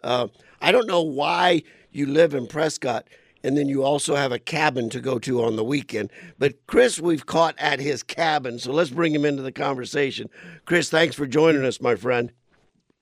Uh, 0.02 0.28
I 0.60 0.72
don't 0.72 0.86
know 0.86 1.02
why 1.02 1.62
you 1.90 2.06
live 2.06 2.34
in 2.34 2.46
Prescott 2.46 3.08
and 3.44 3.56
then 3.56 3.68
you 3.68 3.82
also 3.82 4.14
have 4.14 4.32
a 4.32 4.38
cabin 4.38 4.88
to 4.90 5.00
go 5.00 5.18
to 5.18 5.42
on 5.42 5.56
the 5.56 5.64
weekend. 5.64 6.10
But 6.38 6.66
Chris, 6.66 7.00
we've 7.00 7.26
caught 7.26 7.54
at 7.58 7.80
his 7.80 8.02
cabin, 8.02 8.58
so 8.58 8.72
let's 8.72 8.90
bring 8.90 9.14
him 9.14 9.24
into 9.24 9.42
the 9.42 9.52
conversation. 9.52 10.30
Chris, 10.64 10.90
thanks 10.90 11.16
for 11.16 11.26
joining 11.26 11.64
us, 11.64 11.80
my 11.80 11.94
friend. 11.96 12.32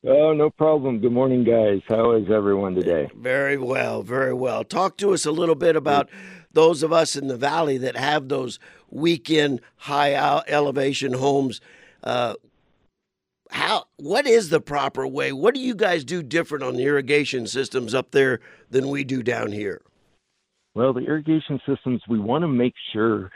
Oh, 0.03 0.33
no 0.33 0.49
problem. 0.49 1.01
Good 1.01 1.13
morning, 1.13 1.45
guys. 1.45 1.83
How 1.87 2.13
is 2.13 2.31
everyone 2.31 2.75
today? 2.75 3.11
Very 3.15 3.59
well, 3.59 4.03
very 4.03 4.33
well. 4.33 4.65
Talk 4.65 4.97
to 4.99 5.13
us 5.13 5.27
a 5.27 5.31
little 5.31 5.55
bit 5.55 5.77
about 5.77 6.09
those 6.53 6.83
of 6.83 6.91
us 6.91 7.17
in 7.17 7.29
the 7.29 7.37
valley 7.37 7.77
that 7.77 7.97
have 7.97 8.29
those 8.29 8.59
weekend 8.89 9.61
high 9.77 10.15
elevation 10.49 11.13
homes. 11.13 11.61
Uh, 12.03 12.35
how? 13.51 13.85
What 13.99 14.27
is 14.27 14.49
the 14.49 14.61
proper 14.61 15.07
way? 15.07 15.33
What 15.33 15.55
do 15.55 15.61
you 15.61 15.75
guys 15.75 16.03
do 16.03 16.23
different 16.23 16.65
on 16.65 16.77
the 16.77 16.85
irrigation 16.85 17.47
systems 17.47 17.93
up 17.93 18.13
there 18.13 18.41
than 18.71 18.89
we 18.89 19.05
do 19.05 19.23
down 19.23 19.53
here? 19.53 19.83
Well, 20.75 20.95
the 20.95 21.01
irrigation 21.01 21.61
systems, 21.69 22.01
we 22.09 22.19
want 22.19 22.41
to 22.41 22.49
make 22.49 22.75
sure 22.95 23.31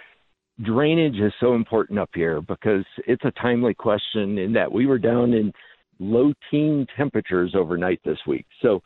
drainage 0.62 1.16
is 1.16 1.32
so 1.40 1.54
important 1.54 1.98
up 1.98 2.10
here 2.14 2.40
because 2.40 2.86
it's 3.06 3.24
a 3.24 3.32
timely 3.32 3.74
question 3.74 4.38
in 4.38 4.54
that 4.54 4.72
we 4.72 4.86
were 4.86 4.98
down 4.98 5.34
in 5.34 5.52
low 5.98 6.32
teen 6.50 6.86
temperatures 6.96 7.54
overnight 7.54 8.00
this 8.04 8.18
week. 8.26 8.46
So 8.62 8.82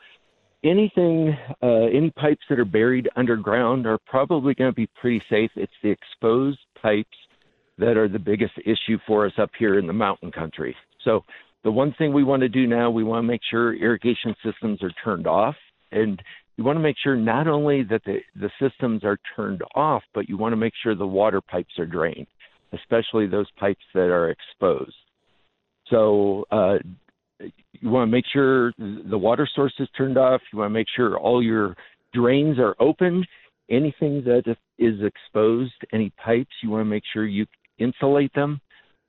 anything, 0.64 1.36
uh, 1.62 1.86
any 1.92 2.10
pipes 2.10 2.42
that 2.48 2.58
are 2.58 2.64
buried 2.64 3.08
underground 3.16 3.86
are 3.86 3.98
probably 4.06 4.54
going 4.54 4.70
to 4.70 4.74
be 4.74 4.88
pretty 5.00 5.22
safe. 5.30 5.50
It's 5.56 5.72
the 5.82 5.90
exposed 5.90 6.58
pipes 6.80 7.16
that 7.78 7.96
are 7.96 8.08
the 8.08 8.18
biggest 8.18 8.54
issue 8.64 8.98
for 9.06 9.26
us 9.26 9.32
up 9.38 9.50
here 9.58 9.78
in 9.78 9.86
the 9.86 9.92
mountain 9.92 10.32
country. 10.32 10.74
So 11.04 11.24
the 11.64 11.70
one 11.70 11.94
thing 11.96 12.12
we 12.12 12.24
want 12.24 12.40
to 12.42 12.48
do 12.48 12.66
now, 12.66 12.90
we 12.90 13.04
want 13.04 13.22
to 13.22 13.28
make 13.28 13.40
sure 13.50 13.74
irrigation 13.74 14.34
systems 14.44 14.82
are 14.82 14.92
turned 15.04 15.26
off 15.26 15.54
and 15.92 16.20
you 16.56 16.64
want 16.64 16.76
to 16.76 16.82
make 16.82 16.96
sure 17.02 17.14
not 17.14 17.46
only 17.46 17.84
that 17.84 18.02
the, 18.04 18.18
the 18.34 18.50
systems 18.60 19.04
are 19.04 19.18
turned 19.36 19.62
off, 19.76 20.02
but 20.12 20.28
you 20.28 20.36
want 20.36 20.52
to 20.52 20.56
make 20.56 20.72
sure 20.82 20.96
the 20.96 21.06
water 21.06 21.40
pipes 21.40 21.78
are 21.78 21.86
drained, 21.86 22.26
especially 22.72 23.28
those 23.28 23.46
pipes 23.58 23.84
that 23.94 24.10
are 24.10 24.30
exposed. 24.30 24.94
So 25.90 26.44
uh, 26.50 26.78
you 27.40 27.90
want 27.90 28.08
to 28.08 28.12
make 28.12 28.24
sure 28.32 28.72
the 28.78 29.18
water 29.18 29.48
source 29.54 29.74
is 29.78 29.88
turned 29.96 30.18
off. 30.18 30.40
You 30.52 30.58
want 30.58 30.70
to 30.70 30.74
make 30.74 30.86
sure 30.94 31.18
all 31.18 31.42
your 31.42 31.76
drains 32.12 32.58
are 32.58 32.74
open. 32.80 33.24
Anything 33.70 34.22
that 34.24 34.56
is 34.78 34.94
exposed, 35.02 35.74
any 35.92 36.10
pipes, 36.24 36.50
you 36.62 36.70
want 36.70 36.82
to 36.82 36.86
make 36.86 37.02
sure 37.12 37.26
you 37.26 37.46
insulate 37.78 38.32
them. 38.34 38.60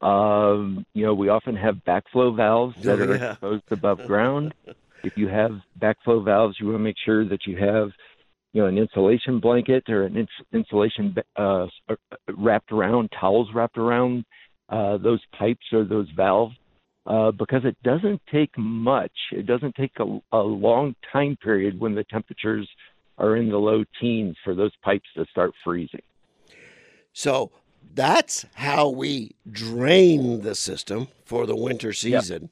Um, 0.02 0.86
you 0.94 1.06
know, 1.06 1.14
we 1.14 1.30
often 1.30 1.56
have 1.56 1.76
backflow 1.88 2.36
valves 2.36 2.76
that 2.84 3.00
Oh, 3.00 3.04
are 3.04 3.16
yeah. 3.16 3.32
exposed 3.32 3.64
above 3.72 4.00
ground. 4.06 4.54
If 5.02 5.14
you 5.16 5.30
have 5.30 5.52
backflow 5.82 6.24
valves, 6.26 6.58
you 6.60 6.66
want 6.66 6.76
to 6.76 6.84
make 6.84 6.98
sure 7.06 7.24
that 7.30 7.46
you 7.48 7.56
have, 7.56 7.90
you 8.52 8.62
know, 8.62 8.68
an 8.68 8.78
insulation 8.78 9.40
blanket 9.40 9.86
or 9.88 10.04
an 10.04 10.18
ins- 10.18 10.46
insulation 10.52 11.16
uh, 11.38 11.68
wrapped 12.38 12.74
around, 12.74 13.10
towels 13.18 13.48
wrapped 13.56 13.78
around 13.78 14.26
uh, 14.68 14.98
those 14.98 15.22
pipes 15.38 15.66
or 15.72 15.86
those 15.86 16.10
valves, 16.18 16.54
uh, 17.06 17.32
because 17.32 17.66
it 17.66 17.78
doesn't 17.84 18.22
take 18.32 18.58
much. 18.58 19.12
It 19.32 19.46
doesn't 19.46 19.76
take 19.76 19.92
a, 20.00 20.20
a 20.32 20.40
long 20.40 20.96
time 21.12 21.38
period 21.42 21.80
when 21.80 21.96
the 21.96 22.04
temperatures 22.04 22.70
are 23.18 23.36
in 23.36 23.50
the 23.50 23.58
low 23.58 23.84
teens 24.00 24.38
for 24.44 24.56
those 24.56 24.72
pipes 24.84 25.10
to 25.16 25.26
start 25.32 25.52
freezing. 25.64 26.02
So 27.14 27.52
that's 27.94 28.46
how 28.56 28.90
we 28.90 29.36
drain 29.50 30.42
the 30.42 30.56
system 30.56 31.08
for 31.26 31.46
the 31.46 31.56
winter 31.56 31.94
season. 31.94 32.50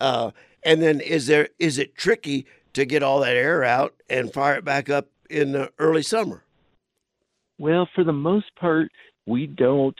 Uh, 0.00 0.30
and 0.62 0.82
then 0.82 1.00
is 1.00 1.26
there 1.26 1.48
is 1.58 1.78
it 1.78 1.94
tricky 1.94 2.46
to 2.72 2.84
get 2.84 3.02
all 3.02 3.20
that 3.20 3.36
air 3.36 3.64
out 3.64 3.94
and 4.08 4.32
fire 4.32 4.56
it 4.56 4.64
back 4.64 4.88
up 4.88 5.08
in 5.28 5.52
the 5.52 5.70
early 5.78 6.02
summer? 6.02 6.44
Well, 7.58 7.88
for 7.94 8.04
the 8.04 8.12
most 8.12 8.54
part, 8.56 8.90
we 9.26 9.46
don't 9.46 9.96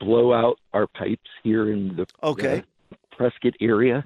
blow 0.00 0.32
out 0.32 0.58
our 0.72 0.86
pipes 0.86 1.30
here 1.42 1.72
in 1.72 1.96
the 1.96 2.06
Okay. 2.22 2.62
Prescott 3.16 3.54
area 3.60 4.02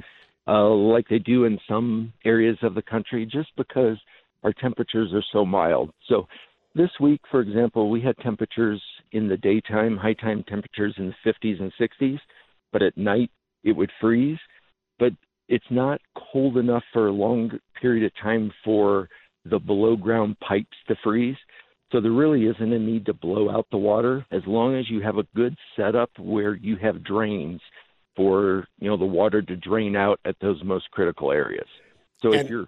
uh, 0.48 0.70
like 0.70 1.06
they 1.09 1.18
do 1.18 1.44
in 1.44 1.59
some 1.68 2.12
areas 2.24 2.56
of 2.62 2.74
the 2.74 2.82
country, 2.82 3.26
just 3.26 3.50
because 3.56 3.98
our 4.42 4.52
temperatures 4.54 5.12
are 5.12 5.24
so 5.32 5.44
mild. 5.44 5.90
So 6.09 6.26
this 6.74 6.90
week, 7.00 7.20
for 7.30 7.40
example, 7.40 7.90
we 7.90 8.00
had 8.00 8.16
temperatures 8.18 8.82
in 9.12 9.28
the 9.28 9.36
daytime, 9.36 9.96
high 9.96 10.14
time 10.14 10.44
temperatures 10.48 10.94
in 10.96 11.12
the 11.24 11.32
50s 11.32 11.61
and 11.61 11.72
60s, 11.78 12.18
but 12.72 12.82
at 12.82 12.96
night 12.96 13.30
it 13.62 13.72
would 13.72 13.90
freeze. 14.00 14.38
But 14.98 15.12
it's 15.48 15.64
not 15.70 16.00
cold 16.32 16.56
enough 16.56 16.84
for 16.92 17.09
a 17.09 17.12
long 17.12 17.50
period 17.80 18.06
of 18.06 18.12
time 18.22 18.50
for 18.64 19.09
the 19.44 19.59
below 19.59 19.96
ground 19.96 20.36
pipes 20.40 20.76
to 20.88 20.96
freeze. 21.02 21.36
So 21.92 22.00
there 22.00 22.12
really 22.12 22.44
isn't 22.44 22.72
a 22.72 22.78
need 22.78 23.06
to 23.06 23.14
blow 23.14 23.50
out 23.50 23.66
the 23.70 23.78
water 23.78 24.24
as 24.30 24.42
long 24.46 24.76
as 24.76 24.90
you 24.90 25.00
have 25.00 25.16
a 25.16 25.26
good 25.34 25.56
setup 25.74 26.11
where 26.18 26.54
you 26.54 26.76
have 26.76 27.04
drains 27.04 27.61
for 28.18 28.66
you 28.80 28.90
know 28.90 28.96
the 28.96 29.06
water 29.06 29.40
to 29.40 29.56
drain 29.56 29.94
out 29.94 30.18
at 30.24 30.34
those 30.40 30.62
most 30.64 30.90
critical 30.90 31.30
areas. 31.30 31.68
So 32.20 32.32
And- 32.32 32.42
if 32.42 32.50
you're 32.50 32.66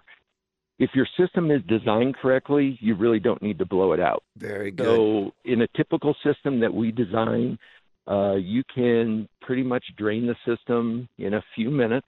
if 0.79 0.89
your 0.95 1.05
system 1.15 1.51
is 1.51 1.61
designed 1.67 2.15
correctly, 2.15 2.79
you 2.81 2.95
really 2.95 3.19
don't 3.19 3.41
need 3.43 3.59
to 3.59 3.65
blow 3.67 3.93
it 3.93 3.99
out. 3.99 4.23
Very 4.35 4.71
good. 4.71 4.85
So, 4.85 5.31
in 5.45 5.61
a 5.61 5.67
typical 5.77 6.15
system 6.23 6.59
that 6.61 6.73
we 6.73 6.91
design, 6.91 7.59
uh, 8.07 8.37
you 8.39 8.63
can 8.73 9.29
pretty 9.41 9.61
much 9.61 9.85
drain 9.95 10.25
the 10.25 10.35
system 10.43 11.07
in 11.19 11.35
a 11.35 11.43
few 11.53 11.69
minutes, 11.69 12.07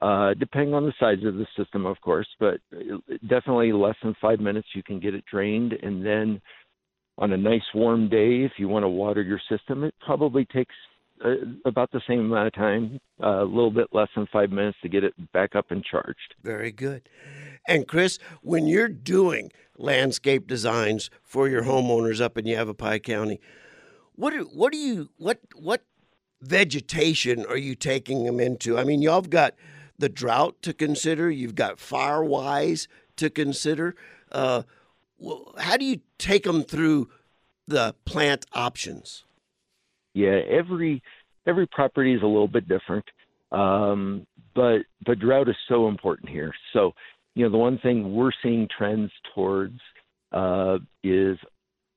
uh, 0.00 0.34
depending 0.34 0.74
on 0.74 0.86
the 0.86 0.94
size 0.98 1.22
of 1.24 1.36
the 1.36 1.46
system, 1.56 1.86
of 1.86 2.00
course, 2.00 2.26
but 2.40 2.58
definitely 3.28 3.70
less 3.70 3.94
than 4.02 4.14
five 4.20 4.40
minutes 4.40 4.66
you 4.74 4.82
can 4.82 4.98
get 4.98 5.14
it 5.14 5.24
drained. 5.26 5.74
And 5.74 6.04
then 6.04 6.42
on 7.16 7.32
a 7.32 7.36
nice 7.36 7.62
warm 7.74 8.08
day, 8.08 8.42
if 8.42 8.52
you 8.58 8.66
want 8.66 8.82
to 8.82 8.88
water 8.88 9.22
your 9.22 9.40
system, 9.48 9.84
it 9.84 9.94
probably 10.04 10.46
takes 10.46 10.74
about 11.64 11.90
the 11.92 12.00
same 12.08 12.20
amount 12.20 12.46
of 12.46 12.54
time, 12.54 13.00
uh, 13.22 13.42
a 13.42 13.44
little 13.44 13.70
bit 13.70 13.88
less 13.92 14.08
than 14.14 14.26
five 14.32 14.50
minutes 14.50 14.78
to 14.82 14.88
get 14.88 15.04
it 15.04 15.14
back 15.32 15.54
up 15.54 15.70
and 15.70 15.84
charged. 15.84 16.34
Very 16.42 16.72
good. 16.72 17.08
And 17.68 17.86
Chris, 17.86 18.18
when 18.42 18.66
you're 18.66 18.88
doing 18.88 19.52
landscape 19.76 20.46
designs 20.46 21.10
for 21.22 21.48
your 21.48 21.62
homeowners 21.62 22.20
up 22.20 22.38
in 22.38 22.46
Yavapai 22.46 23.00
County, 23.00 23.40
what 24.14 24.32
what 24.54 24.72
do 24.72 24.78
you 24.78 25.10
what 25.16 25.40
what 25.54 25.84
vegetation 26.42 27.44
are 27.46 27.56
you 27.56 27.74
taking 27.74 28.24
them 28.24 28.40
into? 28.40 28.78
I 28.78 28.84
mean, 28.84 29.02
y'all 29.02 29.20
have 29.20 29.30
got 29.30 29.54
the 29.98 30.08
drought 30.08 30.62
to 30.62 30.72
consider. 30.72 31.30
You've 31.30 31.54
got 31.54 31.76
firewise 31.76 32.86
to 33.16 33.28
consider. 33.28 33.94
Uh, 34.32 34.62
how 35.58 35.76
do 35.76 35.84
you 35.84 36.00
take 36.18 36.44
them 36.44 36.62
through 36.62 37.10
the 37.68 37.94
plant 38.06 38.46
options? 38.52 39.24
Yeah, 40.14 40.40
every 40.48 41.02
every 41.46 41.66
property 41.66 42.14
is 42.14 42.22
a 42.22 42.26
little 42.26 42.48
bit 42.48 42.68
different, 42.68 43.04
um, 43.52 44.26
but 44.54 44.78
but 45.06 45.18
drought 45.18 45.48
is 45.48 45.56
so 45.68 45.88
important 45.88 46.28
here. 46.28 46.52
So 46.72 46.92
you 47.34 47.44
know 47.44 47.50
the 47.50 47.58
one 47.58 47.78
thing 47.78 48.14
we're 48.14 48.32
seeing 48.42 48.68
trends 48.76 49.10
towards 49.34 49.78
uh, 50.32 50.78
is 51.04 51.38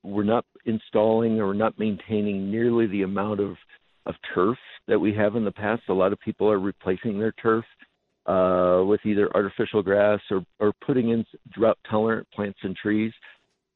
we're 0.02 0.22
not 0.24 0.44
installing 0.66 1.40
or 1.40 1.54
not 1.54 1.78
maintaining 1.78 2.50
nearly 2.50 2.86
the 2.86 3.02
amount 3.02 3.40
of 3.40 3.56
of 4.06 4.14
turf 4.34 4.58
that 4.86 4.98
we 4.98 5.14
have 5.14 5.34
in 5.34 5.44
the 5.44 5.52
past. 5.52 5.82
A 5.88 5.94
lot 5.94 6.12
of 6.12 6.20
people 6.20 6.50
are 6.50 6.58
replacing 6.58 7.18
their 7.18 7.32
turf 7.32 7.64
uh, 8.26 8.82
with 8.86 9.00
either 9.04 9.34
artificial 9.34 9.82
grass 9.82 10.20
or, 10.30 10.44
or 10.60 10.72
putting 10.86 11.10
in 11.10 11.24
drought 11.52 11.78
tolerant 11.90 12.28
plants 12.32 12.58
and 12.62 12.76
trees. 12.76 13.12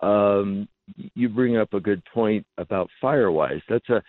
Um, 0.00 0.68
you 1.14 1.28
bring 1.28 1.56
up 1.56 1.74
a 1.74 1.80
good 1.80 2.02
point 2.12 2.46
about 2.56 2.88
firewise. 3.02 3.62
That's 3.68 3.88
a 3.88 4.02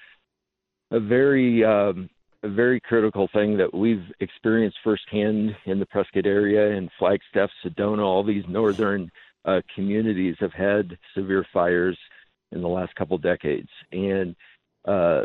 a 0.91 0.99
very 0.99 1.63
um, 1.63 2.09
a 2.43 2.49
very 2.49 2.79
critical 2.79 3.29
thing 3.33 3.57
that 3.57 3.73
we've 3.73 4.05
experienced 4.21 4.77
firsthand 4.83 5.55
in 5.65 5.79
the 5.79 5.85
Prescott 5.85 6.25
area 6.25 6.75
and 6.75 6.89
Flagstaff, 6.97 7.49
Sedona, 7.63 8.01
all 8.01 8.23
these 8.23 8.45
northern 8.47 9.11
uh, 9.45 9.61
communities 9.75 10.35
have 10.39 10.53
had 10.53 10.97
severe 11.15 11.45
fires 11.51 11.97
in 12.51 12.61
the 12.61 12.67
last 12.67 12.95
couple 12.95 13.17
decades, 13.17 13.69
and 13.91 14.35
uh, 14.85 15.23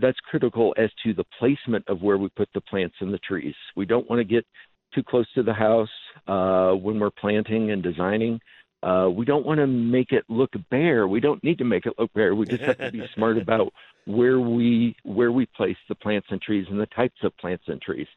that's 0.00 0.18
critical 0.30 0.74
as 0.78 0.90
to 1.04 1.12
the 1.12 1.24
placement 1.38 1.84
of 1.88 2.00
where 2.00 2.16
we 2.16 2.28
put 2.30 2.48
the 2.54 2.60
plants 2.60 2.94
and 3.00 3.12
the 3.12 3.18
trees. 3.18 3.54
We 3.76 3.84
don't 3.84 4.08
want 4.08 4.20
to 4.20 4.24
get 4.24 4.46
too 4.94 5.02
close 5.02 5.26
to 5.34 5.42
the 5.42 5.52
house 5.52 5.88
uh, 6.28 6.72
when 6.72 7.00
we're 7.00 7.10
planting 7.10 7.72
and 7.72 7.82
designing. 7.82 8.40
Uh, 8.82 9.08
we 9.08 9.24
don't 9.24 9.46
want 9.46 9.58
to 9.58 9.66
make 9.66 10.10
it 10.10 10.24
look 10.28 10.50
bare. 10.70 11.06
We 11.06 11.20
don't 11.20 11.42
need 11.44 11.58
to 11.58 11.64
make 11.64 11.86
it 11.86 11.94
look 11.98 12.12
bare. 12.14 12.34
We 12.34 12.46
just 12.46 12.62
have 12.62 12.78
to 12.78 12.90
be 12.90 13.04
smart 13.14 13.38
about 13.38 13.72
where 14.06 14.40
we 14.40 14.96
where 15.04 15.30
we 15.30 15.46
place 15.56 15.76
the 15.88 15.94
plants 15.94 16.26
and 16.30 16.42
trees 16.42 16.66
and 16.68 16.80
the 16.80 16.86
types 16.86 17.18
of 17.22 17.36
plants 17.38 17.64
and 17.68 17.80
trees. 17.80 18.08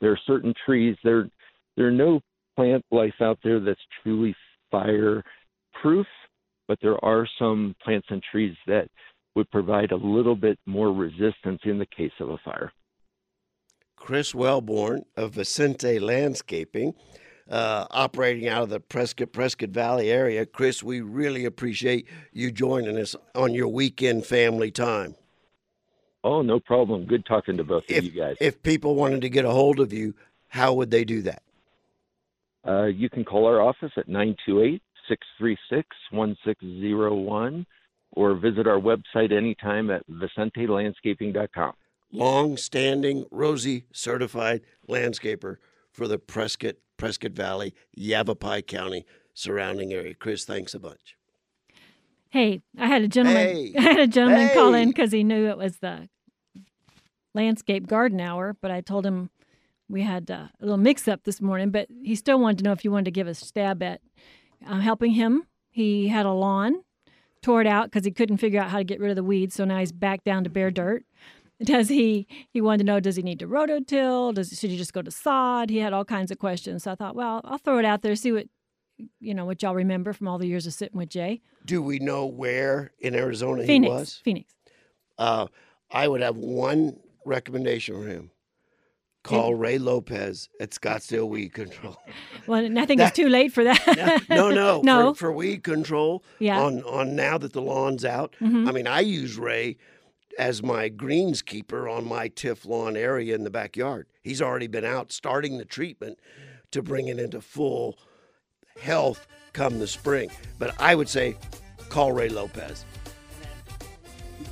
There 0.00 0.12
are 0.12 0.20
certain 0.26 0.54
trees. 0.64 0.96
There 1.02 1.28
there 1.76 1.88
are 1.88 1.92
no 1.92 2.20
plant 2.54 2.84
life 2.92 3.14
out 3.20 3.38
there 3.42 3.58
that's 3.58 3.80
truly 4.02 4.34
fire 4.70 5.24
proof, 5.80 6.06
but 6.68 6.78
there 6.82 7.02
are 7.04 7.26
some 7.38 7.74
plants 7.82 8.06
and 8.10 8.22
trees 8.30 8.54
that 8.66 8.88
would 9.34 9.50
provide 9.50 9.90
a 9.92 9.96
little 9.96 10.36
bit 10.36 10.58
more 10.66 10.92
resistance 10.92 11.60
in 11.64 11.78
the 11.78 11.86
case 11.86 12.12
of 12.20 12.28
a 12.28 12.38
fire. 12.44 12.70
Chris 13.96 14.34
Wellborn 14.34 15.04
of 15.16 15.32
Vicente 15.32 15.98
Landscaping 15.98 16.94
uh, 17.50 17.86
operating 17.90 18.48
out 18.48 18.62
of 18.62 18.68
the 18.70 18.80
Prescott 18.80 19.32
Prescott 19.32 19.70
Valley 19.70 20.10
area. 20.10 20.46
Chris, 20.46 20.82
we 20.82 21.00
really 21.00 21.44
appreciate 21.44 22.06
you 22.32 22.50
joining 22.50 22.98
us 22.98 23.16
on 23.34 23.54
your 23.54 23.68
weekend 23.68 24.26
family 24.26 24.70
time. 24.70 25.14
Oh, 26.24 26.42
no 26.42 26.60
problem. 26.60 27.04
Good 27.06 27.26
talking 27.26 27.56
to 27.56 27.64
both 27.64 27.84
if, 27.88 27.98
of 27.98 28.04
you 28.04 28.10
guys. 28.12 28.36
If 28.40 28.62
people 28.62 28.94
wanted 28.94 29.22
to 29.22 29.28
get 29.28 29.44
a 29.44 29.50
hold 29.50 29.80
of 29.80 29.92
you, 29.92 30.14
how 30.48 30.72
would 30.74 30.90
they 30.90 31.04
do 31.04 31.22
that? 31.22 31.42
Uh, 32.66 32.84
you 32.84 33.10
can 33.10 33.24
call 33.24 33.46
our 33.46 33.60
office 33.60 33.90
at 33.96 34.08
928 34.08 34.82
636 35.08 35.88
1601 36.10 37.66
or 38.12 38.34
visit 38.34 38.66
our 38.66 38.78
website 38.78 39.32
anytime 39.32 39.90
at 39.90 40.08
vicentelandscaping.com. 40.08 41.72
Long 42.12 42.56
standing 42.56 43.24
Rosie 43.30 43.86
certified 43.90 44.60
landscaper 44.88 45.56
for 45.90 46.06
the 46.06 46.18
Prescott 46.18 46.76
Prescott 47.02 47.32
Valley, 47.32 47.74
Yavapai 47.96 48.62
County 48.62 49.04
surrounding 49.34 49.92
area. 49.92 50.14
Chris, 50.14 50.44
thanks 50.44 50.72
a 50.72 50.78
bunch. 50.78 51.16
Hey, 52.30 52.60
I 52.78 52.86
had 52.86 53.02
a 53.02 53.08
gentleman. 53.08 53.44
Hey. 53.44 53.74
I 53.76 53.80
had 53.82 53.98
a 53.98 54.06
gentleman 54.06 54.46
Hey. 54.46 54.54
call 54.54 54.72
in 54.72 54.90
because 54.90 55.10
he 55.10 55.24
knew 55.24 55.48
it 55.48 55.58
was 55.58 55.78
the 55.78 56.08
landscape 57.34 57.88
garden 57.88 58.20
hour, 58.20 58.54
but 58.60 58.70
I 58.70 58.82
told 58.82 59.04
him 59.04 59.30
we 59.88 60.02
had 60.02 60.30
uh, 60.30 60.46
a 60.60 60.64
little 60.64 60.76
mix-up 60.76 61.24
this 61.24 61.40
morning. 61.40 61.70
But 61.70 61.88
he 62.04 62.14
still 62.14 62.38
wanted 62.38 62.58
to 62.58 62.64
know 62.64 62.70
if 62.72 62.84
you 62.84 62.92
wanted 62.92 63.06
to 63.06 63.10
give 63.10 63.26
a 63.26 63.34
stab 63.34 63.82
at 63.82 64.00
uh, 64.64 64.78
helping 64.78 65.10
him. 65.10 65.42
He 65.72 66.06
had 66.06 66.24
a 66.24 66.30
lawn, 66.32 66.84
tore 67.42 67.62
it 67.62 67.66
out 67.66 67.86
because 67.90 68.04
he 68.04 68.12
couldn't 68.12 68.36
figure 68.36 68.60
out 68.60 68.70
how 68.70 68.78
to 68.78 68.84
get 68.84 69.00
rid 69.00 69.10
of 69.10 69.16
the 69.16 69.24
weeds, 69.24 69.56
so 69.56 69.64
now 69.64 69.78
he's 69.80 69.90
back 69.90 70.22
down 70.22 70.44
to 70.44 70.50
bare 70.50 70.70
dirt. 70.70 71.04
Does 71.64 71.88
he? 71.88 72.26
He 72.50 72.60
wanted 72.60 72.78
to 72.78 72.84
know: 72.84 73.00
Does 73.00 73.16
he 73.16 73.22
need 73.22 73.38
to 73.40 73.46
rototill? 73.46 74.34
Does 74.34 74.50
should 74.58 74.70
he 74.70 74.76
just 74.76 74.92
go 74.92 75.02
to 75.02 75.10
sod? 75.10 75.70
He 75.70 75.78
had 75.78 75.92
all 75.92 76.04
kinds 76.04 76.30
of 76.30 76.38
questions. 76.38 76.84
So 76.84 76.92
I 76.92 76.94
thought, 76.94 77.14
well, 77.14 77.40
I'll 77.44 77.58
throw 77.58 77.78
it 77.78 77.84
out 77.84 78.02
there, 78.02 78.14
see 78.16 78.32
what 78.32 78.46
you 79.20 79.34
know, 79.34 79.44
what 79.44 79.62
y'all 79.62 79.74
remember 79.74 80.12
from 80.12 80.28
all 80.28 80.38
the 80.38 80.46
years 80.46 80.66
of 80.66 80.72
sitting 80.74 80.96
with 80.98 81.08
Jay. 81.08 81.40
Do 81.64 81.82
we 81.82 81.98
know 81.98 82.26
where 82.26 82.92
in 83.00 83.14
Arizona 83.14 83.64
Phoenix, 83.64 83.90
he 83.90 83.98
was? 83.98 84.20
Phoenix. 84.24 84.54
Uh, 85.18 85.46
I 85.90 86.06
would 86.08 86.20
have 86.20 86.36
one 86.36 86.98
recommendation 87.24 87.94
for 88.00 88.06
him. 88.06 88.30
Call 89.24 89.54
Ray 89.54 89.78
Lopez 89.78 90.48
at 90.60 90.70
Scottsdale 90.70 91.28
Weed 91.28 91.52
Control. 91.52 91.96
Well, 92.48 92.64
and 92.64 92.76
I 92.78 92.86
think 92.86 93.00
it's 93.00 93.14
too 93.16 93.28
late 93.28 93.52
for 93.52 93.62
that. 93.62 94.24
No, 94.28 94.50
no, 94.50 94.80
no. 94.84 95.14
For, 95.14 95.26
for 95.28 95.32
weed 95.32 95.62
control. 95.62 96.24
Yeah. 96.40 96.60
On 96.60 96.82
on 96.82 97.14
now 97.14 97.38
that 97.38 97.52
the 97.52 97.62
lawn's 97.62 98.04
out. 98.04 98.34
Mhm. 98.40 98.68
I 98.68 98.72
mean, 98.72 98.88
I 98.88 98.98
use 98.98 99.38
Ray 99.38 99.76
as 100.38 100.62
my 100.62 100.88
greenskeeper 100.88 101.90
on 101.90 102.06
my 102.06 102.28
TIF 102.28 102.66
lawn 102.66 102.96
area 102.96 103.34
in 103.34 103.44
the 103.44 103.50
backyard. 103.50 104.06
He's 104.22 104.40
already 104.40 104.66
been 104.66 104.84
out 104.84 105.12
starting 105.12 105.58
the 105.58 105.64
treatment 105.64 106.18
to 106.70 106.82
bring 106.82 107.08
it 107.08 107.18
into 107.18 107.40
full 107.40 107.98
health 108.80 109.26
come 109.52 109.78
the 109.78 109.86
spring. 109.86 110.30
But 110.58 110.80
I 110.80 110.94
would 110.94 111.08
say 111.08 111.36
call 111.88 112.12
Ray 112.12 112.28
Lopez. 112.28 112.84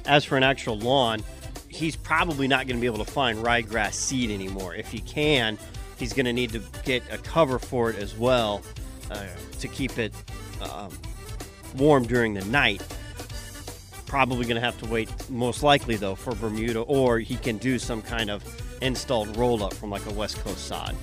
As 0.07 0.25
for 0.25 0.37
an 0.37 0.43
actual 0.43 0.79
lawn, 0.79 1.23
he's 1.69 1.97
probably 1.97 2.49
not 2.49 2.67
going 2.67 2.77
to 2.77 2.81
be 2.81 2.87
able 2.87 3.05
to 3.05 3.11
find 3.11 3.39
ryegrass 3.39 3.95
seed 3.95 4.31
anymore. 4.31 4.75
If 4.75 4.91
he 4.91 5.01
can, 5.01 5.59
he's 5.99 6.13
going 6.13 6.27
to 6.27 6.33
need 6.33 6.51
to 6.53 6.63
get 6.85 7.03
a 7.11 7.19
cover 7.19 7.59
for 7.59 7.91
it 7.91 7.97
as 7.97 8.17
well 8.17 8.63
uh, 9.11 9.27
to 9.59 9.69
keep 9.69 9.99
it 9.99 10.13
um, 10.61 10.91
warm 11.77 12.05
during 12.05 12.35
the 12.35 12.45
night. 12.47 12.83
Probably 14.11 14.45
going 14.45 14.57
to 14.57 14.61
have 14.61 14.77
to 14.81 14.87
wait, 14.87 15.09
most 15.31 15.63
likely 15.63 15.95
though, 15.95 16.17
for 16.17 16.35
Bermuda, 16.35 16.81
or 16.81 17.21
he 17.21 17.37
can 17.37 17.59
do 17.59 17.79
some 17.79 18.03
kind 18.03 18.29
of 18.29 18.43
installed 18.83 19.37
roll 19.37 19.63
up 19.63 19.73
from 19.73 19.89
like 19.89 20.05
a 20.07 20.13
West 20.13 20.37
Coast 20.41 20.67
sod. 20.67 20.97